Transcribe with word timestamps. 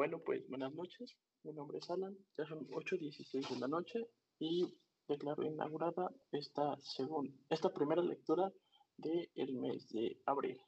Bueno, 0.00 0.18
pues 0.24 0.48
buenas 0.48 0.72
noches. 0.72 1.14
Mi 1.42 1.52
nombre 1.52 1.76
es 1.76 1.90
Alan. 1.90 2.16
Ya 2.38 2.46
son 2.46 2.66
8.16 2.70 3.50
de 3.50 3.60
la 3.60 3.68
noche 3.68 4.08
y 4.38 4.66
declaro 5.06 5.42
inaugurada 5.42 6.10
esta, 6.32 6.74
segunda, 6.78 7.30
esta 7.50 7.70
primera 7.70 8.00
lectura 8.00 8.50
del 8.96 9.56
mes 9.56 9.90
de 9.90 10.18
abril. 10.24 10.58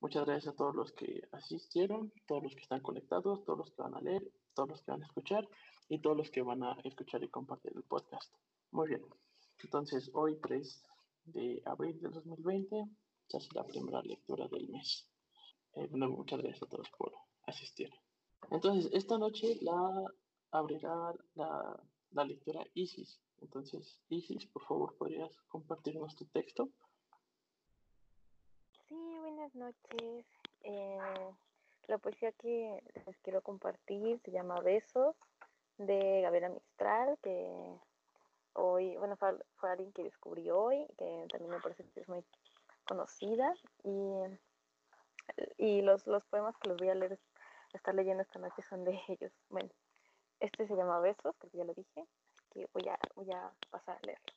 Muchas 0.00 0.24
gracias 0.24 0.54
a 0.54 0.56
todos 0.56 0.74
los 0.74 0.90
que 0.92 1.28
asistieron, 1.32 2.10
todos 2.26 2.44
los 2.44 2.54
que 2.54 2.62
están 2.62 2.80
conectados, 2.80 3.44
todos 3.44 3.58
los 3.58 3.70
que 3.72 3.82
van 3.82 3.94
a 3.94 4.00
leer, 4.00 4.26
todos 4.54 4.70
los 4.70 4.82
que 4.82 4.92
van 4.92 5.02
a 5.02 5.06
escuchar 5.06 5.46
y 5.90 6.00
todos 6.00 6.16
los 6.16 6.30
que 6.30 6.40
van 6.40 6.62
a 6.62 6.78
escuchar 6.84 7.22
y 7.22 7.28
compartir 7.28 7.72
el 7.76 7.82
podcast. 7.82 8.34
Muy 8.70 8.88
bien. 8.88 9.04
Entonces, 9.62 10.10
hoy 10.14 10.40
3 10.40 10.82
de 11.26 11.62
abril 11.66 12.00
del 12.00 12.12
2020 12.12 12.86
se 13.28 13.36
hace 13.36 13.48
la 13.52 13.66
primera 13.66 14.00
lectura 14.00 14.48
del 14.48 14.66
mes. 14.70 15.06
Eh, 15.74 15.88
muchas 15.88 16.38
gracias 16.38 16.62
a 16.62 16.66
todos 16.66 16.88
por 16.96 17.12
asistir. 17.50 17.90
Entonces, 18.50 18.90
esta 18.92 19.18
noche 19.18 19.58
la 19.60 20.12
abrirá 20.50 21.12
la, 21.34 21.80
la 22.12 22.24
lectura 22.24 22.64
Isis. 22.74 23.20
Entonces, 23.40 24.00
Isis, 24.08 24.46
por 24.46 24.64
favor, 24.64 24.96
¿podrías 24.96 25.36
compartirnos 25.48 26.16
tu 26.16 26.26
texto? 26.26 26.68
Sí, 28.88 29.18
buenas 29.20 29.54
noches. 29.54 30.26
Eh, 30.62 30.98
la 31.86 31.98
poesía 31.98 32.32
que 32.32 32.82
les 33.06 33.18
quiero 33.18 33.42
compartir 33.42 34.20
se 34.24 34.30
llama 34.30 34.60
Besos 34.60 35.16
de 35.78 36.20
Gabriela 36.22 36.50
Mistral, 36.50 37.18
que 37.22 37.48
hoy, 38.54 38.96
bueno, 38.96 39.16
fue, 39.16 39.36
fue, 39.56 39.70
alguien 39.70 39.92
que 39.92 40.04
descubrí 40.04 40.50
hoy, 40.50 40.86
que 40.98 41.26
también 41.30 41.50
me 41.50 41.60
parece 41.60 41.84
que 41.94 42.00
es 42.00 42.08
muy 42.08 42.22
conocida. 42.86 43.54
Y, 43.84 44.12
y 45.56 45.82
los, 45.82 46.06
los 46.06 46.24
poemas 46.26 46.56
que 46.58 46.68
los 46.68 46.78
voy 46.78 46.90
a 46.90 46.94
leer, 46.94 47.18
estar 47.76 47.94
leyendo 47.94 48.22
esta 48.22 48.38
noche 48.38 48.62
son 48.62 48.84
de 48.84 48.98
ellos. 49.08 49.32
Bueno, 49.48 49.70
este 50.40 50.66
se 50.66 50.74
llama 50.74 51.00
Besos, 51.00 51.36
que 51.38 51.48
ya 51.52 51.64
lo 51.64 51.74
dije, 51.74 52.06
así 52.30 52.44
que 52.50 52.68
voy 52.72 52.88
a, 52.88 52.98
voy 53.14 53.30
a 53.32 53.52
pasar 53.70 53.96
a 53.96 54.06
leerlo. 54.06 54.32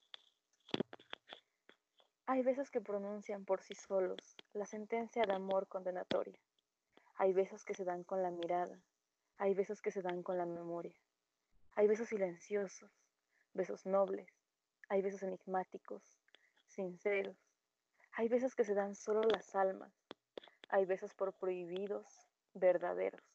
Hay 2.25 2.41
besos 2.41 2.72
que 2.72 2.81
pronuncian 2.81 3.44
por 3.44 3.61
sí 3.61 3.75
solos 3.75 4.35
la 4.53 4.66
sentencia 4.66 5.23
de 5.23 5.33
amor 5.33 5.67
condenatoria. 5.67 6.39
Hay 7.16 7.33
besos 7.33 7.66
que 7.66 7.73
se 7.73 7.83
dan 7.83 8.03
con 8.03 8.23
la 8.23 8.31
mirada, 8.31 8.80
hay 9.38 9.53
besos 9.53 9.81
que 9.81 9.91
se 9.91 10.02
dan 10.02 10.23
con 10.23 10.38
la 10.38 10.45
memoria. 10.45 10.95
Hay 11.75 11.88
besos 11.88 12.09
silenciosos, 12.09 12.91
besos 13.53 13.85
nobles, 13.85 14.27
hay 14.89 15.02
besos 15.02 15.23
enigmáticos, 15.23 16.03
sinceros. 16.67 17.38
Hay 18.16 18.27
besos 18.29 18.55
que 18.55 18.63
se 18.63 18.75
dan 18.75 18.94
solo 18.94 19.22
las 19.23 19.55
almas, 19.55 19.91
hay 20.69 20.85
besos 20.85 21.16
por 21.16 21.33
prohibidos, 21.33 22.05
verdaderos. 22.53 23.32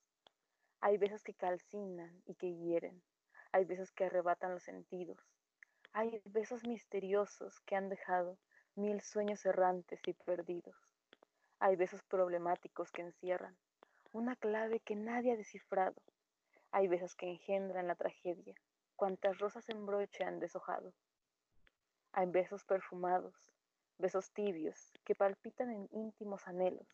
Hay 0.81 0.97
besos 0.97 1.23
que 1.23 1.35
calcinan 1.35 2.23
y 2.27 2.35
que 2.35 2.55
hieren, 2.55 3.03
hay 3.53 3.65
besos 3.65 3.93
que 3.93 4.05
arrebatan 4.05 4.53
los 4.53 4.63
sentidos. 4.63 5.19
Hay 5.93 6.21
besos 6.27 6.65
misteriosos 6.65 7.61
que 7.61 7.77
han 7.77 7.89
dejado 7.89 8.39
mil 8.75 9.01
sueños 9.01 9.45
errantes 9.47 10.01
y 10.07 10.13
perdidos. 10.13 10.77
Hay 11.59 11.77
besos 11.77 12.03
problemáticos 12.05 12.93
que 12.93 13.03
encierran 13.03 13.57
una 14.13 14.37
clave 14.37 14.81
que 14.81 14.97
nadie 14.97 15.33
ha 15.33 15.37
descifrado. 15.37 16.01
Hay 16.71 16.89
besos 16.89 17.15
que 17.15 17.27
engendran 17.29 17.87
la 17.87 17.95
tragedia, 17.95 18.55
cuantas 18.97 19.39
rosas 19.39 19.69
en 19.69 19.85
broche 19.87 20.25
han 20.25 20.39
deshojado. 20.39 20.93
Hay 22.13 22.27
besos 22.27 22.65
perfumados, 22.65 23.35
besos 23.99 24.31
tibios 24.33 24.93
que 25.05 25.15
palpitan 25.15 25.71
en 25.71 25.89
íntimos 25.93 26.47
anhelos. 26.47 26.89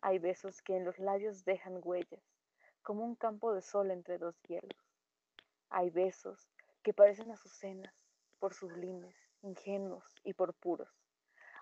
Hay 0.00 0.18
besos 0.18 0.60
que 0.62 0.76
en 0.76 0.84
los 0.84 0.98
labios 0.98 1.44
dejan 1.44 1.80
huellas, 1.82 2.22
como 2.84 3.04
un 3.04 3.16
campo 3.16 3.52
de 3.52 3.62
sol 3.62 3.90
entre 3.90 4.18
dos 4.18 4.40
hielos. 4.42 4.78
Hay 5.70 5.90
besos 5.90 6.48
que 6.84 6.94
parecen 6.94 7.32
azucenas, 7.32 7.92
por 8.38 8.54
sublimes, 8.54 9.16
ingenuos 9.42 10.04
y 10.22 10.34
por 10.34 10.54
puros 10.54 11.04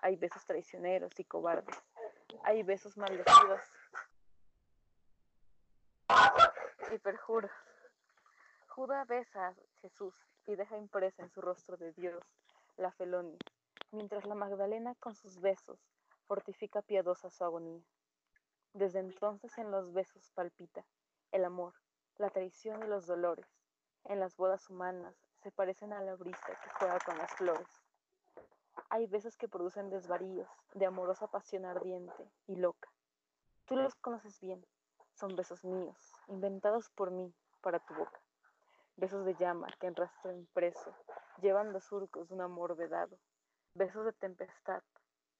hay 0.03 0.17
besos 0.17 0.45
traicioneros 0.45 1.17
y 1.17 1.23
cobardes, 1.23 1.81
hay 2.43 2.61
besos 2.61 2.97
maldecidos 2.97 3.61
y 6.91 6.97
perjuros. 6.97 7.51
Judá 8.67 9.05
besa 9.05 9.47
a 9.47 9.55
Jesús 9.81 10.13
y 10.45 10.55
deja 10.55 10.77
impresa 10.77 11.23
en 11.23 11.29
su 11.29 11.39
rostro 11.39 11.77
de 11.77 11.93
Dios 11.93 12.21
la 12.75 12.91
felonia, 12.91 13.39
mientras 13.91 14.25
la 14.25 14.35
Magdalena 14.35 14.93
con 14.95 15.15
sus 15.15 15.39
besos 15.39 15.79
fortifica 16.27 16.81
piadosa 16.81 17.29
su 17.29 17.45
agonía. 17.45 17.81
Desde 18.73 18.99
entonces 18.99 19.57
en 19.57 19.71
los 19.71 19.93
besos 19.93 20.31
palpita 20.31 20.83
el 21.33 21.45
amor, 21.45 21.73
la 22.17 22.29
traición 22.29 22.83
y 22.83 22.87
los 22.87 23.07
dolores. 23.07 23.47
En 24.05 24.19
las 24.19 24.37
bodas 24.37 24.69
humanas 24.69 25.15
se 25.41 25.51
parecen 25.51 25.91
a 25.91 26.01
la 26.01 26.15
brisa 26.15 26.47
que 26.63 26.69
juega 26.77 26.99
con 26.99 27.17
las 27.17 27.33
flores. 27.33 27.67
Hay 28.89 29.07
besos 29.07 29.35
que 29.35 29.47
producen 29.47 29.89
desvaríos 29.89 30.47
de 30.75 30.85
amorosa 30.85 31.27
pasión 31.27 31.65
ardiente 31.65 32.31
y 32.47 32.55
loca. 32.55 32.89
Tú 33.65 33.75
los 33.75 33.95
conoces 33.95 34.39
bien, 34.39 34.63
son 35.15 35.35
besos 35.35 35.65
míos, 35.65 35.97
inventados 36.27 36.89
por 36.91 37.09
mí 37.09 37.33
para 37.61 37.79
tu 37.79 37.95
boca. 37.95 38.21
Besos 38.95 39.25
de 39.25 39.33
llama 39.35 39.67
que 39.79 39.87
en 39.87 39.95
rastro 39.95 40.31
impreso 40.31 40.95
llevan 41.41 41.73
los 41.73 41.85
surcos 41.85 42.29
de 42.29 42.35
un 42.35 42.41
amor 42.41 42.75
vedado. 42.75 43.17
Besos 43.73 44.05
de 44.05 44.13
tempestad, 44.13 44.83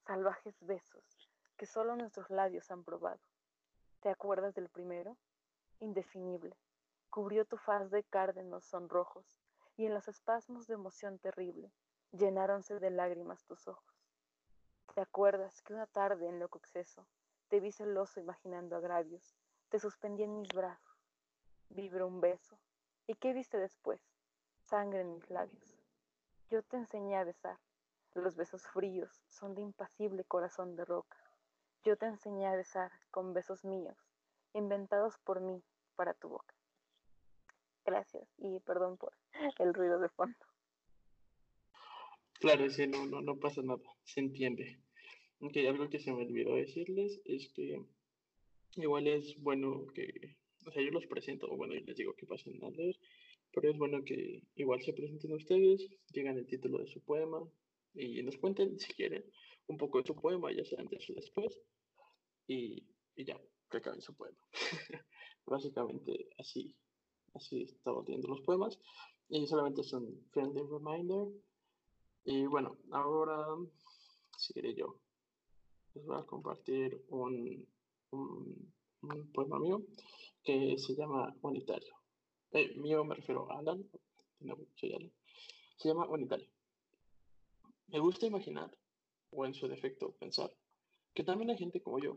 salvajes 0.04 0.56
besos 0.60 1.30
que 1.56 1.66
solo 1.66 1.94
nuestros 1.94 2.28
labios 2.30 2.68
han 2.72 2.82
probado. 2.82 3.20
¿Te 4.00 4.08
acuerdas 4.08 4.54
del 4.54 4.68
primero? 4.68 5.16
Indefinible. 5.84 6.56
Cubrió 7.10 7.44
tu 7.44 7.58
faz 7.58 7.90
de 7.90 8.04
cárdenos 8.04 8.64
sonrojos 8.64 9.36
y 9.76 9.84
en 9.84 9.92
los 9.92 10.08
espasmos 10.08 10.66
de 10.66 10.72
emoción 10.72 11.18
terrible 11.18 11.74
llenáronse 12.10 12.80
de 12.80 12.88
lágrimas 12.88 13.44
tus 13.44 13.68
ojos. 13.68 13.94
¿Te 14.94 15.02
acuerdas 15.02 15.60
que 15.60 15.74
una 15.74 15.86
tarde 15.86 16.26
en 16.26 16.38
loco 16.38 16.56
exceso 16.56 17.06
te 17.48 17.60
vi 17.60 17.70
celoso 17.70 18.18
imaginando 18.18 18.76
agravios? 18.76 19.36
Te 19.68 19.78
suspendí 19.78 20.22
en 20.22 20.34
mis 20.34 20.48
brazos, 20.54 20.96
vibró 21.68 22.06
un 22.06 22.22
beso. 22.22 22.58
¿Y 23.06 23.16
qué 23.16 23.34
viste 23.34 23.58
después? 23.58 24.00
Sangre 24.62 25.02
en 25.02 25.12
mis 25.12 25.28
labios. 25.28 25.78
Yo 26.48 26.62
te 26.62 26.78
enseñé 26.78 27.18
a 27.18 27.24
besar. 27.24 27.58
Los 28.14 28.36
besos 28.36 28.66
fríos 28.68 29.22
son 29.28 29.54
de 29.54 29.60
impasible 29.60 30.24
corazón 30.24 30.76
de 30.76 30.86
roca. 30.86 31.18
Yo 31.82 31.98
te 31.98 32.06
enseñé 32.06 32.46
a 32.46 32.56
besar 32.56 32.90
con 33.10 33.34
besos 33.34 33.66
míos, 33.66 33.98
inventados 34.54 35.18
por 35.18 35.42
mí 35.42 35.62
para 35.94 36.14
tu 36.14 36.28
boca. 36.28 36.54
Gracias 37.84 38.26
y 38.38 38.60
perdón 38.60 38.96
por 38.96 39.12
el 39.58 39.74
ruido 39.74 39.98
de 39.98 40.08
fondo. 40.10 40.36
Claro, 42.40 42.68
sí, 42.68 42.86
no, 42.86 43.06
no, 43.06 43.38
pasa 43.38 43.62
nada, 43.62 43.80
se 44.04 44.20
entiende. 44.20 44.78
Aunque 45.40 45.68
algo 45.68 45.88
que 45.88 45.98
se 45.98 46.12
me 46.12 46.22
olvidó 46.22 46.56
decirles 46.56 47.20
es 47.24 47.48
que 47.54 47.82
igual 48.76 49.06
es 49.06 49.38
bueno 49.40 49.86
que, 49.94 50.36
o 50.66 50.70
sea, 50.70 50.82
yo 50.82 50.90
los 50.90 51.06
presento, 51.06 51.50
o 51.50 51.56
bueno, 51.56 51.74
les 51.74 51.96
digo 51.96 52.14
que 52.14 52.26
pasen 52.26 52.62
a 52.64 52.70
leer, 52.70 52.98
pero 53.52 53.70
es 53.70 53.78
bueno 53.78 54.04
que 54.04 54.42
igual 54.56 54.82
se 54.82 54.92
presenten 54.92 55.32
ustedes, 55.32 55.88
digan 56.12 56.36
el 56.38 56.46
título 56.46 56.78
de 56.78 56.88
su 56.88 57.00
poema 57.00 57.40
y 57.94 58.22
nos 58.22 58.36
cuenten, 58.36 58.78
si 58.78 58.92
quieren, 58.92 59.24
un 59.68 59.76
poco 59.76 60.00
de 60.00 60.06
su 60.06 60.14
poema, 60.14 60.52
ya 60.52 60.64
sea 60.64 60.80
antes 60.80 61.08
o 61.10 61.14
después, 61.14 61.60
y, 62.46 62.84
y 63.14 63.24
ya, 63.24 63.40
que 63.70 63.76
acaben 63.78 64.02
su 64.02 64.14
poema. 64.14 64.38
Básicamente 65.46 66.30
así, 66.38 66.74
así 67.34 67.62
estamos 67.62 68.06
viendo 68.06 68.28
los 68.28 68.40
poemas, 68.40 68.78
y 69.28 69.46
solamente 69.46 69.82
son 69.82 70.06
friendly 70.30 70.62
reminder 70.62 71.28
y 72.24 72.46
bueno, 72.46 72.78
ahora 72.90 73.36
seguiré 74.38 74.74
yo. 74.74 74.96
Les 75.94 76.04
voy 76.06 76.18
a 76.18 76.24
compartir 76.24 77.04
un, 77.08 77.66
un, 78.10 78.72
poema 79.32 79.58
mío 79.58 79.82
que 80.42 80.78
se 80.78 80.94
llama 80.94 81.36
Unitario. 81.42 81.94
Eh, 82.52 82.74
mío 82.76 83.04
me 83.04 83.14
refiero 83.14 83.50
a 83.50 83.58
Alan, 83.58 83.84
no, 84.40 84.56
soy 84.74 84.94
Alan. 84.94 85.12
Se 85.76 85.88
llama 85.88 86.08
Unitario. 86.08 86.48
Me 87.88 87.98
gusta 87.98 88.26
imaginar, 88.26 88.74
o 89.30 89.44
en 89.44 89.54
su 89.54 89.68
defecto 89.68 90.12
pensar, 90.12 90.50
que 91.12 91.24
también 91.24 91.50
hay 91.50 91.58
gente 91.58 91.82
como 91.82 91.98
yo, 91.98 92.16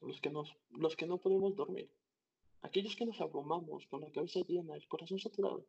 los 0.00 0.20
que, 0.20 0.30
nos, 0.30 0.56
los 0.70 0.96
que 0.96 1.06
no 1.06 1.18
podemos 1.18 1.54
dormir, 1.54 1.90
aquellos 2.64 2.96
que 2.96 3.04
nos 3.04 3.20
abrumamos 3.20 3.86
con 3.86 4.00
la 4.00 4.10
cabeza 4.10 4.40
llena, 4.40 4.74
el 4.74 4.88
corazón 4.88 5.18
saturado, 5.18 5.66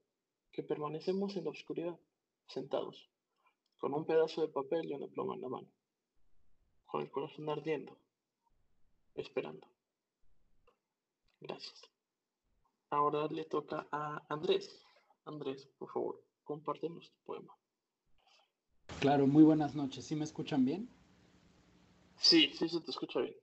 que 0.52 0.64
permanecemos 0.64 1.36
en 1.36 1.44
la 1.44 1.52
oscuridad, 1.52 2.00
sentados, 2.48 3.10
con 3.78 3.94
un 3.94 4.06
pedazo 4.06 4.42
de 4.42 4.48
papel 4.48 4.90
y 4.90 4.94
una 4.94 5.08
pluma 5.08 5.36
en 5.36 5.42
la 5.42 5.50
mano, 5.50 5.68
con 6.86 7.02
el 7.02 7.12
corazón 7.12 7.50
ardiendo, 7.50 7.98
esperando. 9.14 9.68
Gracias. 11.42 11.82
Ahora 12.90 13.28
le 13.28 13.44
toca 13.44 13.88
a 13.92 14.26
Andrés. 14.30 14.82
Andrés, 15.26 15.68
por 15.78 15.92
favor, 15.92 16.24
compártenos 16.46 17.12
tu 17.12 17.20
poema. 17.26 17.54
Claro, 19.02 19.28
muy 19.28 19.44
buenas 19.44 19.76
noches. 19.76 20.06
¿Sí 20.06 20.16
me 20.16 20.24
escuchan 20.24 20.64
bien? 20.64 20.90
Sí, 22.18 22.52
sí 22.58 22.70
se 22.70 22.80
te 22.80 22.92
escucha 22.92 23.20
bien. 23.20 23.36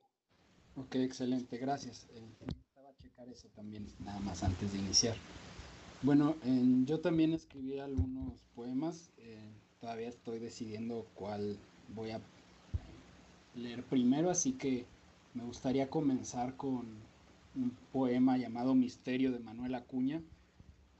Ok, 0.75 0.95
excelente, 0.95 1.57
gracias. 1.57 2.07
Eh, 2.09 2.62
checar 3.03 3.27
eso 3.27 3.49
también, 3.49 3.85
nada 3.99 4.19
más 4.21 4.43
antes 4.43 4.71
de 4.71 4.79
iniciar. 4.79 5.15
Bueno, 6.01 6.35
yo 6.85 6.99
también 6.99 7.33
escribí 7.33 7.79
algunos 7.79 8.41
poemas, 8.55 9.09
eh, 9.17 9.51
todavía 9.79 10.09
estoy 10.09 10.39
decidiendo 10.39 11.05
cuál 11.13 11.57
voy 11.89 12.11
a 12.11 12.21
leer 13.55 13.83
primero, 13.83 14.29
así 14.29 14.53
que 14.53 14.85
me 15.33 15.43
gustaría 15.43 15.89
comenzar 15.89 16.55
con 16.55 16.85
un 17.55 17.77
poema 17.91 18.37
llamado 18.37 18.73
Misterio 18.73 19.31
de 19.31 19.39
Manuel 19.39 19.75
Acuña, 19.75 20.21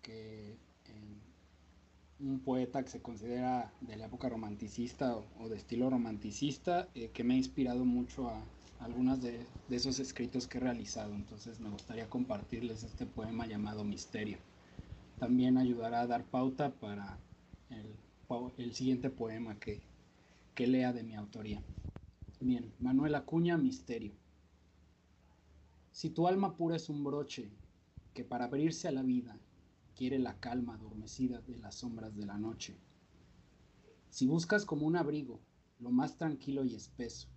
que 0.01 0.57
un 2.19 2.39
poeta 2.39 2.83
que 2.83 2.89
se 2.89 3.01
considera 3.01 3.71
de 3.81 3.97
la 3.97 4.05
época 4.05 4.29
romanticista 4.29 5.17
o, 5.39 5.49
de 5.49 5.57
estilo 5.57 5.89
romanticista, 5.89 6.87
eh, 6.95 7.09
que 7.13 7.23
me 7.23 7.33
ha 7.33 7.37
inspirado 7.37 7.83
mucho 7.83 8.29
a, 8.29 8.41
algunos 8.79 9.21
de, 9.21 9.45
esos 9.69 9.99
escritos 9.99 10.47
que 10.47 10.57
he 10.57 10.61
realizado. 10.61 11.13
Entonces 11.13 11.59
me 11.59 11.69
gustaría 11.69 12.09
compartirles 12.09 12.83
este 12.83 13.05
poema 13.05 13.47
llamado 13.47 13.83
Misterio. 13.83 14.37
También 15.19 15.57
ayudará 15.57 16.01
a 16.01 16.07
dar 16.07 16.25
pauta 16.25 16.71
para 16.71 17.17
el, 18.57 18.73
siguiente 18.73 19.09
poema 19.09 19.59
que, 19.59 19.81
que 20.55 20.67
lea 20.67 20.93
de 20.93 21.03
mi 21.03 21.15
autoría. 21.15 21.61
Bien, 22.39 22.71
Manuel 22.79 23.15
Acuña, 23.15 23.57
Misterio. 23.57 24.13
Si 25.91 26.09
tu 26.09 26.27
alma 26.27 26.55
pura 26.55 26.75
es 26.75 26.89
un 26.89 27.03
broche 27.03 27.49
que 28.13 28.23
para 28.23 28.45
abrirse 28.45 28.87
a 28.87 28.91
la 28.91 29.03
vida 29.03 29.37
quiere 29.95 30.19
la 30.19 30.39
calma 30.39 30.75
adormecida 30.75 31.41
de 31.41 31.57
las 31.57 31.75
sombras 31.75 32.15
de 32.15 32.25
la 32.25 32.37
noche. 32.37 32.75
Si 34.09 34.27
buscas 34.27 34.65
como 34.65 34.85
un 34.85 34.95
abrigo 34.95 35.39
lo 35.79 35.91
más 35.91 36.17
tranquilo 36.17 36.63
y 36.65 36.75
espeso, 36.75 37.27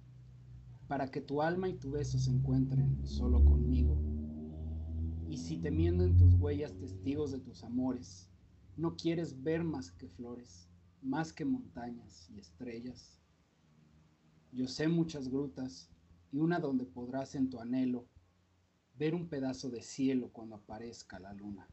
para 0.89 1.11
que 1.11 1.21
tu 1.21 1.43
alma 1.43 1.69
y 1.69 1.75
tu 1.75 1.91
beso 1.91 2.19
se 2.19 2.31
encuentren 2.31 3.07
solo 3.07 3.45
conmigo, 3.45 4.01
y 5.29 5.39
si 5.39 5.59
temiendo 5.59 6.05
en 6.05 6.17
tus 6.17 6.35
huellas 6.35 6.77
testigos 6.77 7.33
de 7.33 7.41
tus 7.41 7.65
amores, 7.65 8.31
no 8.77 8.97
quieres 8.97 9.43
ver 9.43 9.65
más 9.65 9.91
que 9.91 10.09
flores, 10.09 10.69
más 11.03 11.33
que 11.33 11.45
montañas 11.45 12.31
y 12.31 12.39
estrellas, 12.39 13.21
yo 14.53 14.69
sé 14.69 14.89
muchas 14.89 15.29
grutas 15.29 15.91
y 16.33 16.39
una 16.39 16.61
donde 16.61 16.87
podrás 16.87 17.35
en 17.35 17.51
tu 17.51 17.61
anhelo 17.61 18.07
ver 18.97 19.15
un 19.15 19.29
pedazo 19.29 19.71
de 19.71 19.83
cielo 19.83 20.31
cuando 20.33 20.57
aparezca 20.57 21.19
la 21.19 21.33
luna 21.33 21.69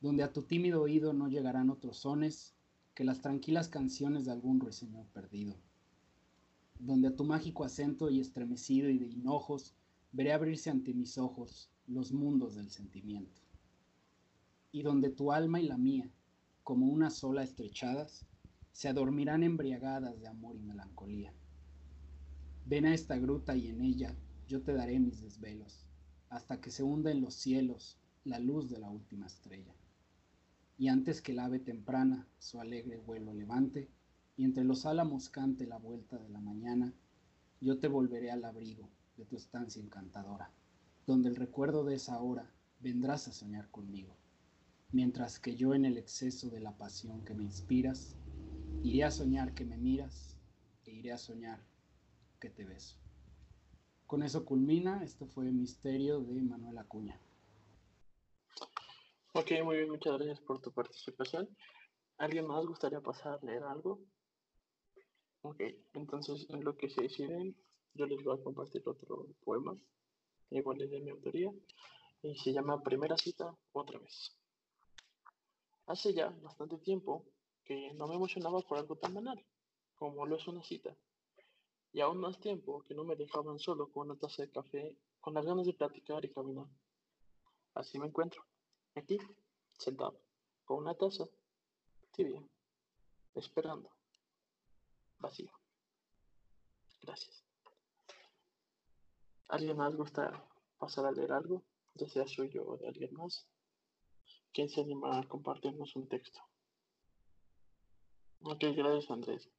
donde 0.00 0.22
a 0.22 0.32
tu 0.32 0.42
tímido 0.42 0.82
oído 0.82 1.12
no 1.12 1.28
llegarán 1.28 1.70
otros 1.70 1.98
sones 1.98 2.56
que 2.94 3.04
las 3.04 3.20
tranquilas 3.20 3.68
canciones 3.68 4.24
de 4.24 4.32
algún 4.32 4.58
ruiseñor 4.58 5.06
perdido, 5.08 5.56
donde 6.80 7.08
a 7.08 7.16
tu 7.16 7.24
mágico 7.24 7.64
acento 7.64 8.10
y 8.10 8.20
estremecido 8.20 8.88
y 8.88 8.98
de 8.98 9.06
hinojos 9.06 9.74
veré 10.12 10.32
abrirse 10.32 10.70
ante 10.70 10.94
mis 10.94 11.18
ojos 11.18 11.70
los 11.86 12.12
mundos 12.12 12.54
del 12.54 12.70
sentimiento, 12.70 13.42
y 14.72 14.82
donde 14.82 15.10
tu 15.10 15.32
alma 15.32 15.60
y 15.60 15.66
la 15.66 15.76
mía, 15.76 16.10
como 16.62 16.86
una 16.86 17.10
sola 17.10 17.42
estrechadas, 17.42 18.26
se 18.72 18.88
adormirán 18.88 19.42
embriagadas 19.42 20.20
de 20.20 20.28
amor 20.28 20.56
y 20.56 20.62
melancolía. 20.62 21.32
Ven 22.66 22.86
a 22.86 22.94
esta 22.94 23.18
gruta 23.18 23.56
y 23.56 23.68
en 23.68 23.80
ella 23.80 24.16
yo 24.46 24.62
te 24.62 24.72
daré 24.72 24.98
mis 25.00 25.20
desvelos, 25.20 25.86
hasta 26.28 26.60
que 26.60 26.70
se 26.70 26.82
hunda 26.82 27.10
en 27.10 27.20
los 27.20 27.34
cielos 27.34 27.98
la 28.24 28.38
luz 28.38 28.70
de 28.70 28.78
la 28.78 28.90
última 28.90 29.26
estrella 29.26 29.74
y 30.80 30.88
antes 30.88 31.20
que 31.20 31.32
el 31.32 31.40
ave 31.40 31.58
temprana 31.58 32.26
su 32.38 32.58
alegre 32.58 32.96
vuelo 32.96 33.34
levante, 33.34 33.90
y 34.40 34.44
entre 34.44 34.64
los 34.64 34.86
álamos 34.86 35.28
cante 35.28 35.66
la 35.66 35.76
vuelta 35.76 36.16
de 36.16 36.30
la 36.30 36.40
mañana, 36.40 36.94
yo 37.60 37.78
te 37.78 37.88
volveré 37.88 38.30
al 38.30 38.42
abrigo 38.46 38.88
de 39.18 39.26
tu 39.26 39.36
estancia 39.36 39.82
encantadora, 39.82 40.50
donde 41.06 41.28
el 41.28 41.36
recuerdo 41.36 41.84
de 41.84 41.96
esa 41.96 42.18
hora 42.22 42.50
vendrás 42.78 43.28
a 43.28 43.32
soñar 43.34 43.70
conmigo, 43.70 44.16
mientras 44.92 45.38
que 45.38 45.56
yo 45.56 45.74
en 45.74 45.84
el 45.84 45.98
exceso 45.98 46.48
de 46.48 46.60
la 46.60 46.74
pasión 46.74 47.22
que 47.22 47.34
me 47.34 47.44
inspiras, 47.44 48.16
iré 48.82 49.04
a 49.04 49.10
soñar 49.10 49.52
que 49.52 49.66
me 49.66 49.76
miras 49.76 50.38
e 50.86 50.92
iré 50.92 51.12
a 51.12 51.18
soñar 51.18 51.62
que 52.40 52.48
te 52.48 52.64
beso. 52.64 52.96
Con 54.06 54.22
eso 54.22 54.46
culmina, 54.46 55.04
esto 55.04 55.26
fue 55.26 55.52
Misterio 55.52 56.18
de 56.18 56.40
Manuel 56.40 56.78
Acuña. 56.78 57.20
Ok, 59.34 59.50
muy 59.64 59.76
bien, 59.76 59.90
muchas 59.90 60.14
gracias 60.14 60.40
por 60.40 60.62
tu 60.62 60.72
participación. 60.72 61.46
¿Alguien 62.16 62.46
más 62.46 62.64
gustaría 62.64 63.02
pasar 63.02 63.38
a 63.38 63.44
leer 63.44 63.64
algo? 63.64 64.00
Ok, 65.42 65.62
entonces 65.94 66.46
en 66.50 66.62
lo 66.64 66.76
que 66.76 66.90
se 66.90 67.02
deciden, 67.02 67.56
yo 67.94 68.04
les 68.04 68.22
voy 68.22 68.38
a 68.38 68.42
compartir 68.42 68.82
otro 68.86 69.26
poema, 69.42 69.74
igual 70.50 70.82
es 70.82 70.90
de 70.90 71.00
mi 71.00 71.10
autoría, 71.10 71.50
y 72.22 72.36
se 72.36 72.52
llama 72.52 72.82
Primera 72.82 73.16
cita 73.16 73.56
otra 73.72 73.98
vez. 73.98 74.36
Hace 75.86 76.12
ya 76.12 76.28
bastante 76.42 76.76
tiempo 76.76 77.24
que 77.64 77.94
no 77.94 78.06
me 78.06 78.16
emocionaba 78.16 78.60
por 78.60 78.78
algo 78.78 78.96
tan 78.96 79.14
banal 79.14 79.42
como 79.94 80.26
lo 80.26 80.36
es 80.36 80.46
una 80.46 80.62
cita, 80.62 80.94
y 81.92 82.00
aún 82.00 82.18
más 82.18 82.38
tiempo 82.38 82.84
que 82.84 82.94
no 82.94 83.04
me 83.04 83.16
dejaban 83.16 83.58
solo 83.58 83.90
con 83.90 84.10
una 84.10 84.18
taza 84.18 84.42
de 84.42 84.50
café, 84.50 84.96
con 85.20 85.32
las 85.32 85.46
ganas 85.46 85.66
de 85.66 85.72
platicar 85.72 86.22
y 86.24 86.32
caminar. 86.32 86.66
Así 87.74 87.98
me 87.98 88.08
encuentro 88.08 88.44
aquí, 88.94 89.18
sentado, 89.78 90.20
con 90.66 90.78
una 90.78 90.94
taza 90.94 91.24
tibia, 92.12 92.42
esperando, 93.34 93.90
vacío. 95.20 95.52
Gracias. 97.02 97.44
¿Alguien 99.48 99.76
más 99.76 99.94
gusta 99.96 100.46
pasar 100.78 101.06
a 101.06 101.12
leer 101.12 101.32
algo, 101.32 101.62
ya 101.94 102.08
sea 102.08 102.26
suyo 102.26 102.64
o 102.66 102.76
de 102.76 102.88
alguien 102.88 103.12
más? 103.14 103.46
¿Quién 104.52 104.68
se 104.68 104.80
anima 104.80 105.18
a 105.18 105.28
compartirnos 105.28 105.94
un 105.96 106.08
texto? 106.08 106.40
Ok, 108.42 108.64
gracias 108.74 109.10
Andrés. 109.10 109.50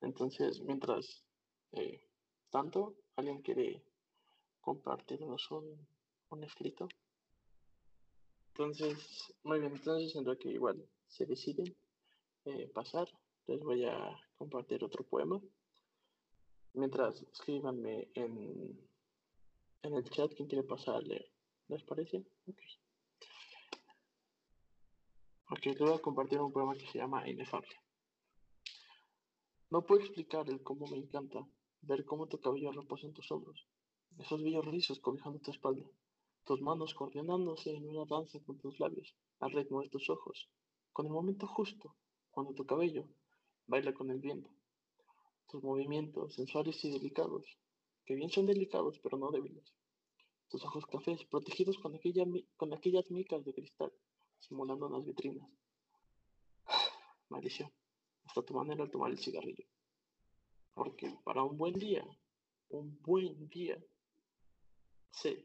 Entonces, 0.00 0.60
mientras 0.60 1.24
eh, 1.72 2.00
tanto, 2.50 2.96
¿alguien 3.16 3.42
quiere 3.42 3.82
compartirnos 4.60 5.50
un, 5.50 5.86
un 6.30 6.44
escrito? 6.44 6.88
Entonces, 8.48 9.34
muy 9.42 9.60
bien, 9.60 9.72
entonces 9.72 10.16
en 10.16 10.24
lo 10.24 10.36
que 10.38 10.48
igual 10.48 10.82
se 11.08 11.26
deciden 11.26 11.76
eh, 12.46 12.68
pasar, 12.72 13.06
les 13.46 13.60
voy 13.60 13.84
a 13.84 14.16
compartir 14.36 14.82
otro 14.84 15.04
poema. 15.04 15.40
Mientras 16.74 17.22
escríbanme 17.22 18.08
en, 18.14 18.90
en 19.82 19.94
el 19.94 20.04
chat 20.10 20.32
quién 20.34 20.48
quiere 20.48 20.64
pasar 20.64 20.96
a 20.96 21.00
leer. 21.00 21.26
¿Les 21.68 21.82
parece? 21.82 22.24
Ok. 22.46 22.60
Ok, 25.50 25.66
les 25.66 25.78
voy 25.78 25.94
a 25.94 25.98
compartir 25.98 26.40
un 26.40 26.52
poema 26.52 26.76
que 26.76 26.86
se 26.86 26.98
llama 26.98 27.28
Inefable. 27.28 27.76
No 29.70 29.82
puedo 29.82 30.02
explicar 30.02 30.48
el 30.48 30.62
cómo 30.62 30.86
me 30.86 30.96
encanta 30.96 31.46
ver 31.82 32.04
cómo 32.04 32.28
tu 32.28 32.40
cabello 32.40 32.72
reposa 32.72 33.06
en 33.06 33.14
tus 33.14 33.30
hombros, 33.30 33.66
esos 34.18 34.42
bellos 34.42 34.64
rizos 34.64 35.00
cobijando 35.00 35.38
tu 35.40 35.50
espalda 35.50 35.84
tus 36.46 36.62
manos 36.62 36.94
coordinándose 36.94 37.74
en 37.74 37.88
una 37.88 38.04
danza 38.04 38.38
con 38.44 38.56
tus 38.58 38.78
labios, 38.78 39.16
al 39.40 39.50
ritmo 39.50 39.82
de 39.82 39.88
tus 39.88 40.08
ojos, 40.08 40.48
con 40.92 41.06
el 41.06 41.12
momento 41.12 41.48
justo, 41.48 41.96
cuando 42.30 42.54
tu 42.54 42.64
cabello 42.64 43.08
baila 43.66 43.92
con 43.92 44.10
el 44.10 44.20
viento. 44.20 44.50
Tus 45.48 45.62
movimientos 45.62 46.34
sensuales 46.34 46.84
y 46.84 46.90
delicados, 46.90 47.44
que 48.04 48.14
bien 48.14 48.30
son 48.30 48.46
delicados 48.46 48.98
pero 49.02 49.16
no 49.16 49.30
débiles. 49.30 49.74
Tus 50.48 50.64
ojos 50.64 50.86
cafés 50.86 51.24
protegidos 51.24 51.78
con, 51.78 51.98
con 52.56 52.72
aquellas 52.72 53.10
micas 53.10 53.44
de 53.44 53.54
cristal, 53.54 53.92
simulando 54.38 54.86
unas 54.86 55.04
vitrinas. 55.04 55.48
Maldición, 57.28 57.72
hasta 58.24 58.42
tu 58.42 58.54
manera 58.54 58.84
al 58.84 58.90
tomar 58.90 59.10
el 59.10 59.18
cigarrillo. 59.18 59.66
Porque 60.74 61.18
para 61.24 61.42
un 61.42 61.56
buen 61.56 61.74
día, 61.74 62.06
un 62.68 63.00
buen 63.02 63.48
día, 63.48 63.82
sé 65.10 65.44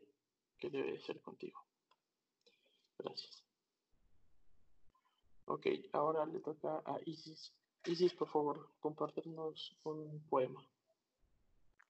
que 0.59 0.69
debe 0.69 0.99
ser 1.01 1.21
contigo. 1.21 1.59
Gracias. 2.97 3.43
Ok, 5.45 5.67
ahora 5.93 6.25
le 6.25 6.39
toca 6.39 6.81
a 6.85 6.99
Isis. 7.05 7.53
Isis, 7.85 8.13
por 8.13 8.27
favor, 8.27 8.69
compártenos 8.79 9.75
un 9.83 10.21
poema. 10.29 10.65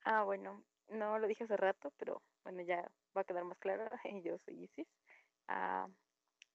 Ah, 0.06 0.24
bueno, 0.24 0.64
no 0.90 1.20
lo 1.20 1.28
dije 1.28 1.44
hace 1.44 1.58
rato, 1.58 1.92
pero 1.98 2.22
bueno, 2.44 2.62
ya 2.64 2.90
va 3.16 3.22
a 3.22 3.24
quedar 3.24 3.44
más 3.44 3.58
claro. 3.60 3.90
Yo 4.24 4.38
soy 4.40 4.64
Isis. 4.64 4.88
Ah, 5.48 5.88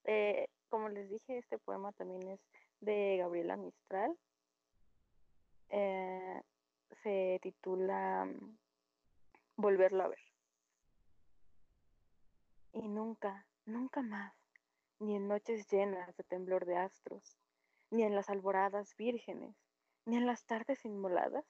eh, 0.05 0.49
como 0.69 0.89
les 0.89 1.09
dije, 1.09 1.39
este 1.39 1.59
poema 1.59 1.93
también 1.93 2.27
es 2.29 2.41
de 2.81 3.17
Gabriela 3.19 3.57
Mistral. 3.57 4.17
Eh, 5.69 6.43
se 7.03 7.39
titula 7.43 8.25
mm, 8.25 8.57
Volverlo 9.57 10.05
a 10.05 10.09
ver 10.09 10.27
y 12.77 12.89
nunca, 12.89 13.47
nunca 13.65 14.03
más, 14.03 14.35
ni 14.99 15.17
en 15.17 15.29
noches 15.29 15.67
llenas 15.71 16.15
de 16.17 16.25
temblor 16.25 16.67
de 16.67 16.77
astros, 16.77 17.39
ni 17.91 18.03
en 18.03 18.15
las 18.15 18.31
alboradas 18.31 18.97
vírgenes, 18.97 19.57
ni 20.05 20.17
en 20.17 20.27
las 20.27 20.45
tardes 20.45 20.85
inmoladas, 20.85 21.45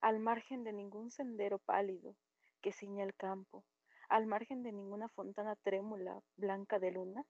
al 0.00 0.20
margen 0.20 0.64
de 0.64 0.72
ningún 0.72 1.10
sendero 1.10 1.58
pálido 1.58 2.14
que 2.60 2.72
ciña 2.72 3.04
el 3.04 3.14
campo, 3.14 3.64
al 4.08 4.26
margen 4.26 4.62
de 4.62 4.72
ninguna 4.72 5.08
fontana 5.08 5.56
trémula 5.56 6.22
blanca 6.36 6.78
de 6.78 6.92
luna, 6.92 7.24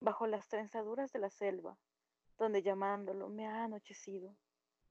bajo 0.00 0.26
las 0.26 0.48
trenzaduras 0.48 1.12
de 1.12 1.18
la 1.18 1.30
selva, 1.30 1.78
donde 2.38 2.62
llamándolo 2.62 3.28
me 3.28 3.46
ha 3.46 3.64
anochecido, 3.64 4.36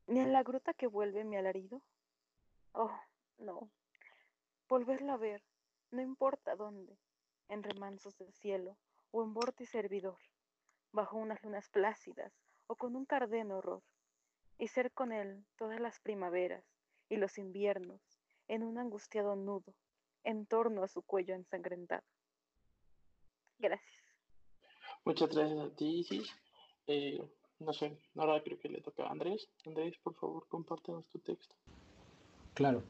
ni 0.07 0.19
en 0.19 0.33
la 0.33 0.43
gruta 0.43 0.73
que 0.73 0.87
vuelve 0.87 1.23
mi 1.23 1.37
alarido. 1.37 1.81
Oh, 2.73 2.97
no, 3.37 3.69
volverlo 4.67 5.13
a 5.13 5.17
ver, 5.17 5.43
no 5.91 6.01
importa 6.01 6.55
dónde, 6.55 6.97
en 7.49 7.63
remansos 7.63 8.17
del 8.17 8.33
cielo 8.33 8.77
o 9.11 9.23
en 9.23 9.33
vórtice 9.33 9.71
servidor, 9.71 10.17
bajo 10.93 11.17
unas 11.17 11.43
lunas 11.43 11.67
plácidas 11.69 12.31
o 12.67 12.75
con 12.75 12.95
un 12.95 13.05
cardén 13.05 13.51
horror, 13.51 13.83
y 14.57 14.67
ser 14.67 14.91
con 14.91 15.11
él 15.11 15.43
todas 15.57 15.79
las 15.81 15.99
primaveras 15.99 16.63
y 17.09 17.17
los 17.17 17.37
inviernos 17.37 18.01
en 18.47 18.63
un 18.63 18.77
angustiado 18.77 19.35
nudo 19.35 19.73
en 20.23 20.45
torno 20.45 20.83
a 20.83 20.87
su 20.87 21.01
cuello 21.01 21.35
ensangrentado. 21.35 22.03
Gracias. 23.59 24.03
Muchas 25.03 25.35
gracias 25.35 25.59
a 25.59 25.75
ti, 25.75 25.99
Isis. 25.99 26.29
Eh, 26.87 27.21
no 27.59 27.73
sé, 27.73 27.97
ahora 28.15 28.41
creo 28.41 28.59
que 28.59 28.69
le 28.69 28.81
toca 28.81 29.03
a 29.03 29.11
Andrés. 29.11 29.49
Andrés, 29.65 29.97
por 29.97 30.13
favor, 30.15 30.47
compártenos 30.47 31.05
tu 31.07 31.19
texto. 31.19 31.55
Claro. 32.53 32.83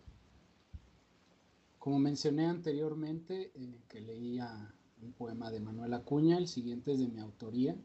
Como 1.80 2.00
mencioné 2.00 2.46
anteriormente, 2.46 3.52
eh, 3.56 3.82
que 3.90 4.00
leía 4.00 4.74
un 5.02 5.14
poema 5.14 5.52
de 5.52 5.60
Manuel 5.60 5.94
Acuña, 5.94 6.38
el 6.38 6.48
siguiente 6.48 6.94
es 6.94 7.00
de 7.00 7.08
mi 7.08 7.20
autoría. 7.20 7.76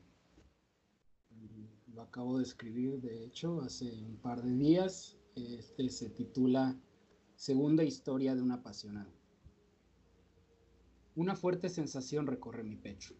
Lo 1.98 2.04
acabo 2.04 2.38
de 2.38 2.44
escribir, 2.44 3.00
de 3.00 3.24
hecho, 3.24 3.60
hace 3.60 4.04
un 4.04 4.18
par 4.18 4.40
de 4.40 4.54
días. 4.54 5.16
Este 5.34 5.88
se 5.88 6.08
titula 6.08 6.78
Segunda 7.34 7.82
historia 7.82 8.36
de 8.36 8.40
un 8.40 8.52
apasionado. 8.52 9.10
Una 11.16 11.34
fuerte 11.34 11.68
sensación 11.68 12.28
recorre 12.28 12.62
mi 12.62 12.76
pecho. 12.76 13.16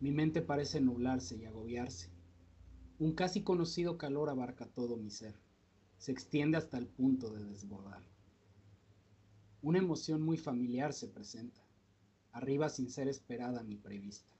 Mi 0.00 0.10
mente 0.10 0.42
parece 0.42 0.80
nublarse 0.80 1.36
y 1.36 1.44
agobiarse. 1.44 2.10
Un 2.98 3.12
casi 3.14 3.44
conocido 3.44 3.96
calor 3.98 4.30
abarca 4.30 4.66
todo 4.66 4.96
mi 4.96 5.10
ser. 5.10 5.36
Se 5.96 6.10
extiende 6.10 6.56
hasta 6.56 6.78
el 6.78 6.88
punto 6.88 7.30
de 7.30 7.44
desbordar. 7.44 8.02
Una 9.62 9.78
emoción 9.78 10.22
muy 10.22 10.38
familiar 10.38 10.92
se 10.92 11.06
presenta, 11.06 11.64
arriba 12.32 12.68
sin 12.68 12.90
ser 12.90 13.06
esperada 13.06 13.62
ni 13.62 13.76
prevista. 13.76 14.32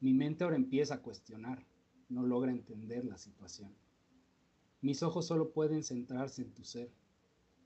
Mi 0.00 0.12
mente 0.12 0.44
ahora 0.44 0.56
empieza 0.56 0.96
a 0.96 1.00
cuestionar, 1.00 1.66
no 2.10 2.26
logra 2.26 2.52
entender 2.52 3.04
la 3.04 3.16
situación. 3.16 3.74
Mis 4.82 5.02
ojos 5.02 5.26
solo 5.26 5.52
pueden 5.52 5.82
centrarse 5.82 6.42
en 6.42 6.52
tu 6.52 6.64
ser, 6.64 6.90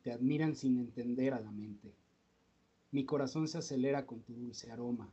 te 0.02 0.12
admiran 0.12 0.54
sin 0.54 0.78
entender 0.78 1.34
a 1.34 1.40
la 1.40 1.50
mente. 1.50 1.96
Mi 2.90 3.04
corazón 3.04 3.48
se 3.48 3.58
acelera 3.58 4.06
con 4.06 4.22
tu 4.22 4.34
dulce 4.34 4.70
aroma, 4.70 5.12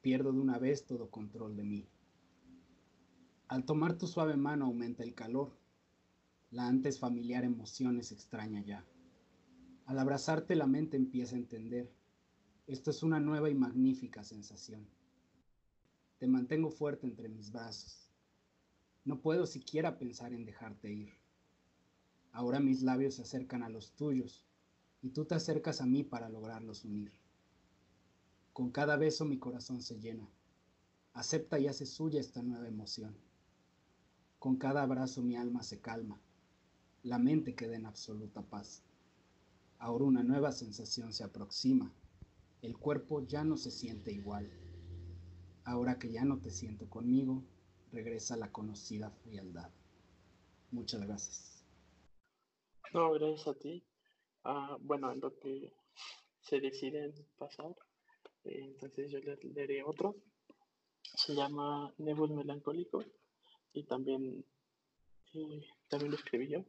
pierdo 0.00 0.32
de 0.32 0.40
una 0.40 0.58
vez 0.58 0.86
todo 0.86 1.10
control 1.10 1.54
de 1.56 1.64
mí. 1.64 1.88
Al 3.48 3.64
tomar 3.64 3.96
tu 3.96 4.06
suave 4.06 4.36
mano 4.36 4.66
aumenta 4.66 5.02
el 5.02 5.14
calor. 5.14 5.56
La 6.50 6.66
antes 6.66 6.98
familiar 6.98 7.44
emoción 7.44 7.98
es 7.98 8.12
extraña 8.12 8.62
ya. 8.62 8.86
Al 9.86 9.98
abrazarte 9.98 10.54
la 10.54 10.66
mente 10.66 10.96
empieza 10.96 11.34
a 11.34 11.38
entender. 11.38 11.90
Esto 12.66 12.90
es 12.90 13.02
una 13.02 13.20
nueva 13.20 13.48
y 13.48 13.54
magnífica 13.54 14.22
sensación. 14.22 14.86
Te 16.18 16.26
mantengo 16.26 16.70
fuerte 16.70 17.06
entre 17.06 17.28
mis 17.28 17.50
brazos. 17.50 18.07
No 19.08 19.22
puedo 19.22 19.46
siquiera 19.46 19.96
pensar 19.96 20.34
en 20.34 20.44
dejarte 20.44 20.92
ir. 20.92 21.14
Ahora 22.30 22.60
mis 22.60 22.82
labios 22.82 23.14
se 23.14 23.22
acercan 23.22 23.62
a 23.62 23.70
los 23.70 23.92
tuyos 23.92 24.44
y 25.00 25.08
tú 25.08 25.24
te 25.24 25.34
acercas 25.34 25.80
a 25.80 25.86
mí 25.86 26.04
para 26.04 26.28
lograrlos 26.28 26.84
unir. 26.84 27.10
Con 28.52 28.70
cada 28.70 28.98
beso 28.98 29.24
mi 29.24 29.38
corazón 29.38 29.80
se 29.80 29.98
llena. 29.98 30.28
Acepta 31.14 31.58
y 31.58 31.68
hace 31.68 31.86
suya 31.86 32.20
esta 32.20 32.42
nueva 32.42 32.68
emoción. 32.68 33.16
Con 34.38 34.56
cada 34.56 34.82
abrazo 34.82 35.22
mi 35.22 35.36
alma 35.36 35.62
se 35.62 35.80
calma, 35.80 36.20
la 37.02 37.18
mente 37.18 37.54
queda 37.54 37.76
en 37.76 37.86
absoluta 37.86 38.42
paz. 38.42 38.82
Ahora 39.78 40.04
una 40.04 40.22
nueva 40.22 40.52
sensación 40.52 41.14
se 41.14 41.24
aproxima, 41.24 41.94
el 42.60 42.76
cuerpo 42.76 43.26
ya 43.26 43.42
no 43.42 43.56
se 43.56 43.70
siente 43.70 44.12
igual. 44.12 44.50
Ahora 45.64 45.98
que 45.98 46.12
ya 46.12 46.26
no 46.26 46.40
te 46.40 46.50
siento 46.50 46.90
conmigo, 46.90 47.42
regresa 47.92 48.36
la 48.36 48.50
conocida 48.50 49.10
frialdad. 49.10 49.70
Muchas 50.70 51.00
gracias. 51.02 51.64
No, 52.92 53.12
gracias 53.12 53.48
a 53.48 53.54
ti. 53.54 53.84
Ah, 54.44 54.76
bueno, 54.80 55.12
en 55.12 55.20
lo 55.20 55.38
que 55.38 55.72
se 56.40 56.60
deciden 56.60 57.12
pasar, 57.36 57.74
eh, 58.44 58.60
entonces 58.64 59.10
yo 59.10 59.18
le 59.18 59.36
leeré 59.54 59.82
otro. 59.82 60.16
Se 61.02 61.34
llama 61.34 61.92
Nebus 61.98 62.30
Melancólico 62.30 63.04
y 63.72 63.84
también, 63.84 64.44
también 65.88 66.10
lo 66.10 66.16
escribí 66.16 66.48
yo. 66.48 66.64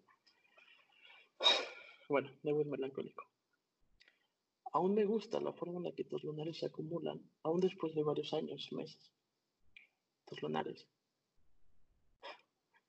Bueno, 2.09 2.31
Nebus 2.43 2.65
Melancólico. 2.65 3.23
Aún 4.71 4.93
me 4.93 5.05
gusta 5.05 5.39
la 5.39 5.53
forma 5.53 5.77
en 5.77 5.83
la 5.83 5.91
que 5.91 6.03
tus 6.03 6.23
lunares 6.23 6.57
se 6.57 6.67
acumulan, 6.67 7.19
aún 7.43 7.59
después 7.59 7.95
de 7.95 8.03
varios 8.03 8.33
años, 8.33 8.67
meses. 8.71 9.11
Tus 10.25 10.41
lunares. 10.41 10.88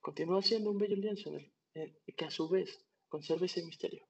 Continúa 0.00 0.40
siendo 0.40 0.70
un 0.70 0.78
bello 0.78 0.96
lienzo 0.96 1.28
en 1.30 1.50
el, 1.74 2.14
que 2.16 2.24
a 2.24 2.30
su 2.30 2.48
vez 2.48 2.84
conserva 3.08 3.46
ese 3.46 3.64
misterio. 3.64 4.06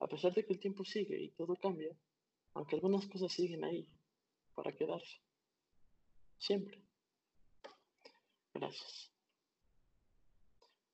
A 0.00 0.06
pesar 0.06 0.32
de 0.32 0.44
que 0.44 0.54
el 0.54 0.60
tiempo 0.60 0.84
sigue 0.84 1.20
y 1.20 1.30
todo 1.30 1.56
cambia, 1.56 1.94
aunque 2.54 2.76
algunas 2.76 3.06
cosas 3.06 3.32
siguen 3.32 3.64
ahí 3.64 3.88
para 4.54 4.72
quedarse. 4.72 5.16
Siempre. 6.38 6.82
Gracias. 8.54 9.12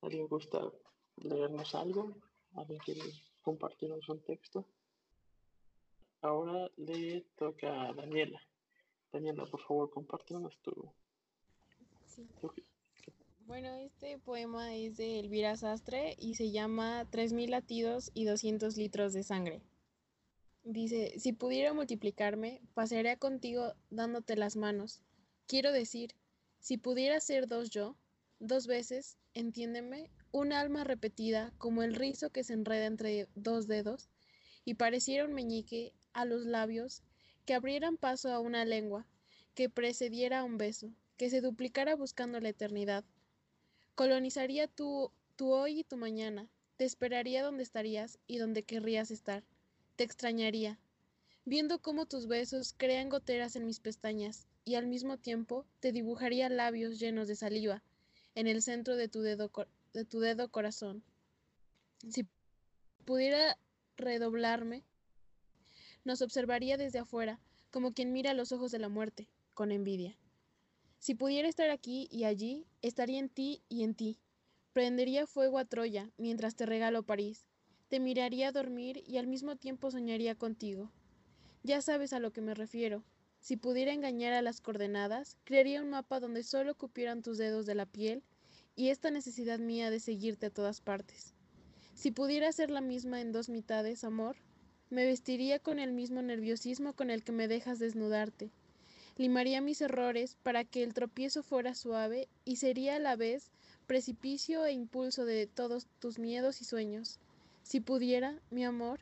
¿Alguien 0.01 0.27
gusta 0.27 0.73
leernos 1.17 1.75
algo? 1.75 2.17
¿Alguien 2.55 2.81
quiere 2.81 3.03
compartirnos 3.43 4.09
un 4.09 4.25
texto? 4.25 4.67
Ahora 6.23 6.71
le 6.77 7.23
toca 7.37 7.89
a 7.89 7.93
Daniela. 7.93 8.41
Daniela, 9.13 9.47
por 9.47 9.61
favor, 9.61 9.91
compártenos 9.91 10.57
tu... 10.63 10.93
Sí. 12.07 12.29
Bueno, 13.47 13.75
este 13.75 14.19
poema 14.19 14.75
es 14.77 14.97
de 14.97 15.19
Elvira 15.19 15.57
Sastre 15.57 16.17
y 16.19 16.37
se 16.37 16.53
llama 16.53 17.11
3.000 17.11 17.49
latidos 17.49 18.11
y 18.15 18.25
200 18.25 18.77
litros 18.77 19.13
de 19.13 19.25
sangre. 19.25 19.63
Dice, 20.65 21.19
si 21.19 21.33
pudiera 21.33 21.73
multiplicarme, 21.73 22.61
pasearía 22.75 23.17
contigo 23.17 23.75
dándote 23.91 24.37
las 24.37 24.57
manos. 24.57 25.03
Quiero 25.47 25.73
decir, 25.73 26.15
si 26.61 26.77
pudiera 26.77 27.21
ser 27.21 27.49
dos 27.49 27.71
yo, 27.71 27.97
dos 28.39 28.69
veces, 28.69 29.19
entiéndeme, 29.35 30.11
un 30.31 30.53
alma 30.53 30.85
repetida 30.85 31.53
como 31.59 31.83
el 31.83 31.95
rizo 31.95 32.31
que 32.31 32.45
se 32.45 32.53
enreda 32.53 32.87
entre 32.87 33.29
dos 33.35 33.67
dedos 33.67 34.09
y 34.65 34.75
pareciera 34.75 35.25
un 35.25 35.35
meñique 35.35 35.95
a 36.13 36.25
los 36.25 36.47
labios 36.47 37.03
que 37.45 37.55
abrieran 37.55 37.97
paso 37.97 38.33
a 38.33 38.39
una 38.39 38.65
lengua, 38.65 39.09
que 39.55 39.69
precediera 39.69 40.41
a 40.41 40.45
un 40.45 40.59
beso, 40.59 40.93
que 41.17 41.29
se 41.29 41.41
duplicara 41.41 41.97
buscando 41.97 42.39
la 42.39 42.51
eternidad. 42.51 43.05
Colonizaría 43.95 44.69
tu, 44.69 45.13
tu 45.37 45.53
hoy 45.53 45.81
y 45.81 45.85
tu 45.85 45.97
mañana, 45.97 46.49
te 46.77 46.85
esperaría 46.85 47.43
donde 47.43 47.63
estarías 47.63 48.19
y 48.27 48.39
donde 48.39 48.63
querrías 48.63 49.11
estar, 49.11 49.45
te 49.97 50.05
extrañaría, 50.05 50.79
viendo 51.45 51.81
cómo 51.81 52.07
tus 52.07 52.27
besos 52.27 52.75
crean 52.77 53.09
goteras 53.09 53.57
en 53.57 53.67
mis 53.67 53.81
pestañas 53.81 54.47
y 54.65 54.77
al 54.77 54.87
mismo 54.87 55.19
tiempo 55.19 55.67
te 55.81 55.93
dibujaría 55.93 56.49
labios 56.49 56.99
llenos 56.99 57.29
de 57.29 57.37
saliva 57.37 57.83
en 58.35 58.47
el 58.47 58.63
centro 58.63 58.97
de 58.97 59.09
tu 59.09 59.21
dedo, 59.21 59.51
de 59.93 60.05
tu 60.05 60.21
dedo 60.21 60.49
corazón. 60.49 61.03
Si 62.09 62.27
pudiera 63.05 63.59
redoblarme, 63.97 64.85
nos 66.05 66.23
observaría 66.23 66.77
desde 66.77 67.01
afuera, 67.01 67.41
como 67.71 67.93
quien 67.93 68.13
mira 68.13 68.35
los 68.35 68.53
ojos 68.53 68.73
de 68.73 68.79
la 68.79 68.89
muerte, 68.89 69.29
con 69.55 69.71
envidia. 69.71 70.17
Si 71.03 71.17
pudiera 71.17 71.49
estar 71.49 71.69
aquí 71.69 72.07
y 72.13 72.23
allí, 72.23 72.65
estaría 72.81 73.19
en 73.19 73.29
ti 73.29 73.65
y 73.69 73.83
en 73.83 73.97
ti. 73.97 74.21
Prendería 74.73 75.27
fuego 75.27 75.59
a 75.59 75.65
Troya 75.65 76.13
mientras 76.17 76.55
te 76.55 76.65
regalo 76.65 77.03
París. 77.03 77.49
Te 77.89 77.99
miraría 77.99 78.53
dormir 78.53 79.03
y 79.05 79.17
al 79.17 79.27
mismo 79.27 79.57
tiempo 79.57 79.91
soñaría 79.91 80.37
contigo. 80.37 80.93
Ya 81.65 81.83
sabes 81.83 82.13
a 82.13 82.21
lo 82.21 82.33
que 82.33 82.41
me 82.41 82.55
refiero. 82.55 83.03
Si 83.41 83.57
pudiera 83.57 83.93
engañar 83.93 84.33
a 84.33 84.43
las 84.43 84.61
coordenadas, 84.61 85.39
crearía 85.43 85.83
un 85.83 85.91
mapa 85.91 86.21
donde 86.21 86.45
solo 86.45 86.77
cupieran 86.77 87.23
tus 87.23 87.37
dedos 87.37 87.67
de 87.67 87.75
la 87.75 87.87
piel 87.87 88.23
y 88.77 88.91
esta 88.91 89.11
necesidad 89.11 89.59
mía 89.59 89.91
de 89.91 89.99
seguirte 89.99 90.47
a 90.47 90.51
todas 90.51 90.81
partes. 90.81 91.35
Si 91.95 92.13
pudiera 92.13 92.53
ser 92.53 92.71
la 92.71 92.81
misma 92.81 93.21
en 93.21 93.33
dos 93.33 93.49
mitades, 93.49 94.05
amor, 94.05 94.37
me 94.89 95.05
vestiría 95.05 95.59
con 95.59 95.81
el 95.81 95.91
mismo 95.91 96.23
nerviosismo 96.23 96.93
con 96.93 97.11
el 97.11 97.25
que 97.25 97.33
me 97.33 97.49
dejas 97.49 97.81
desnudarte. 97.81 98.53
Limaría 99.17 99.61
mis 99.61 99.81
errores 99.81 100.37
para 100.43 100.65
que 100.65 100.83
el 100.83 100.95
tropiezo 100.95 101.43
fuera 101.43 101.75
suave 101.75 102.29
y 102.45 102.57
sería 102.57 102.97
a 102.97 102.99
la 102.99 103.17
vez 103.17 103.51
precipicio 103.87 104.65
e 104.65 104.73
impulso 104.73 105.25
de 105.25 105.47
todos 105.47 105.87
tus 105.99 106.19
miedos 106.19 106.61
y 106.61 106.65
sueños. 106.65 107.19
Si 107.63 107.81
pudiera, 107.81 108.41
mi 108.51 108.65
amor, 108.65 109.01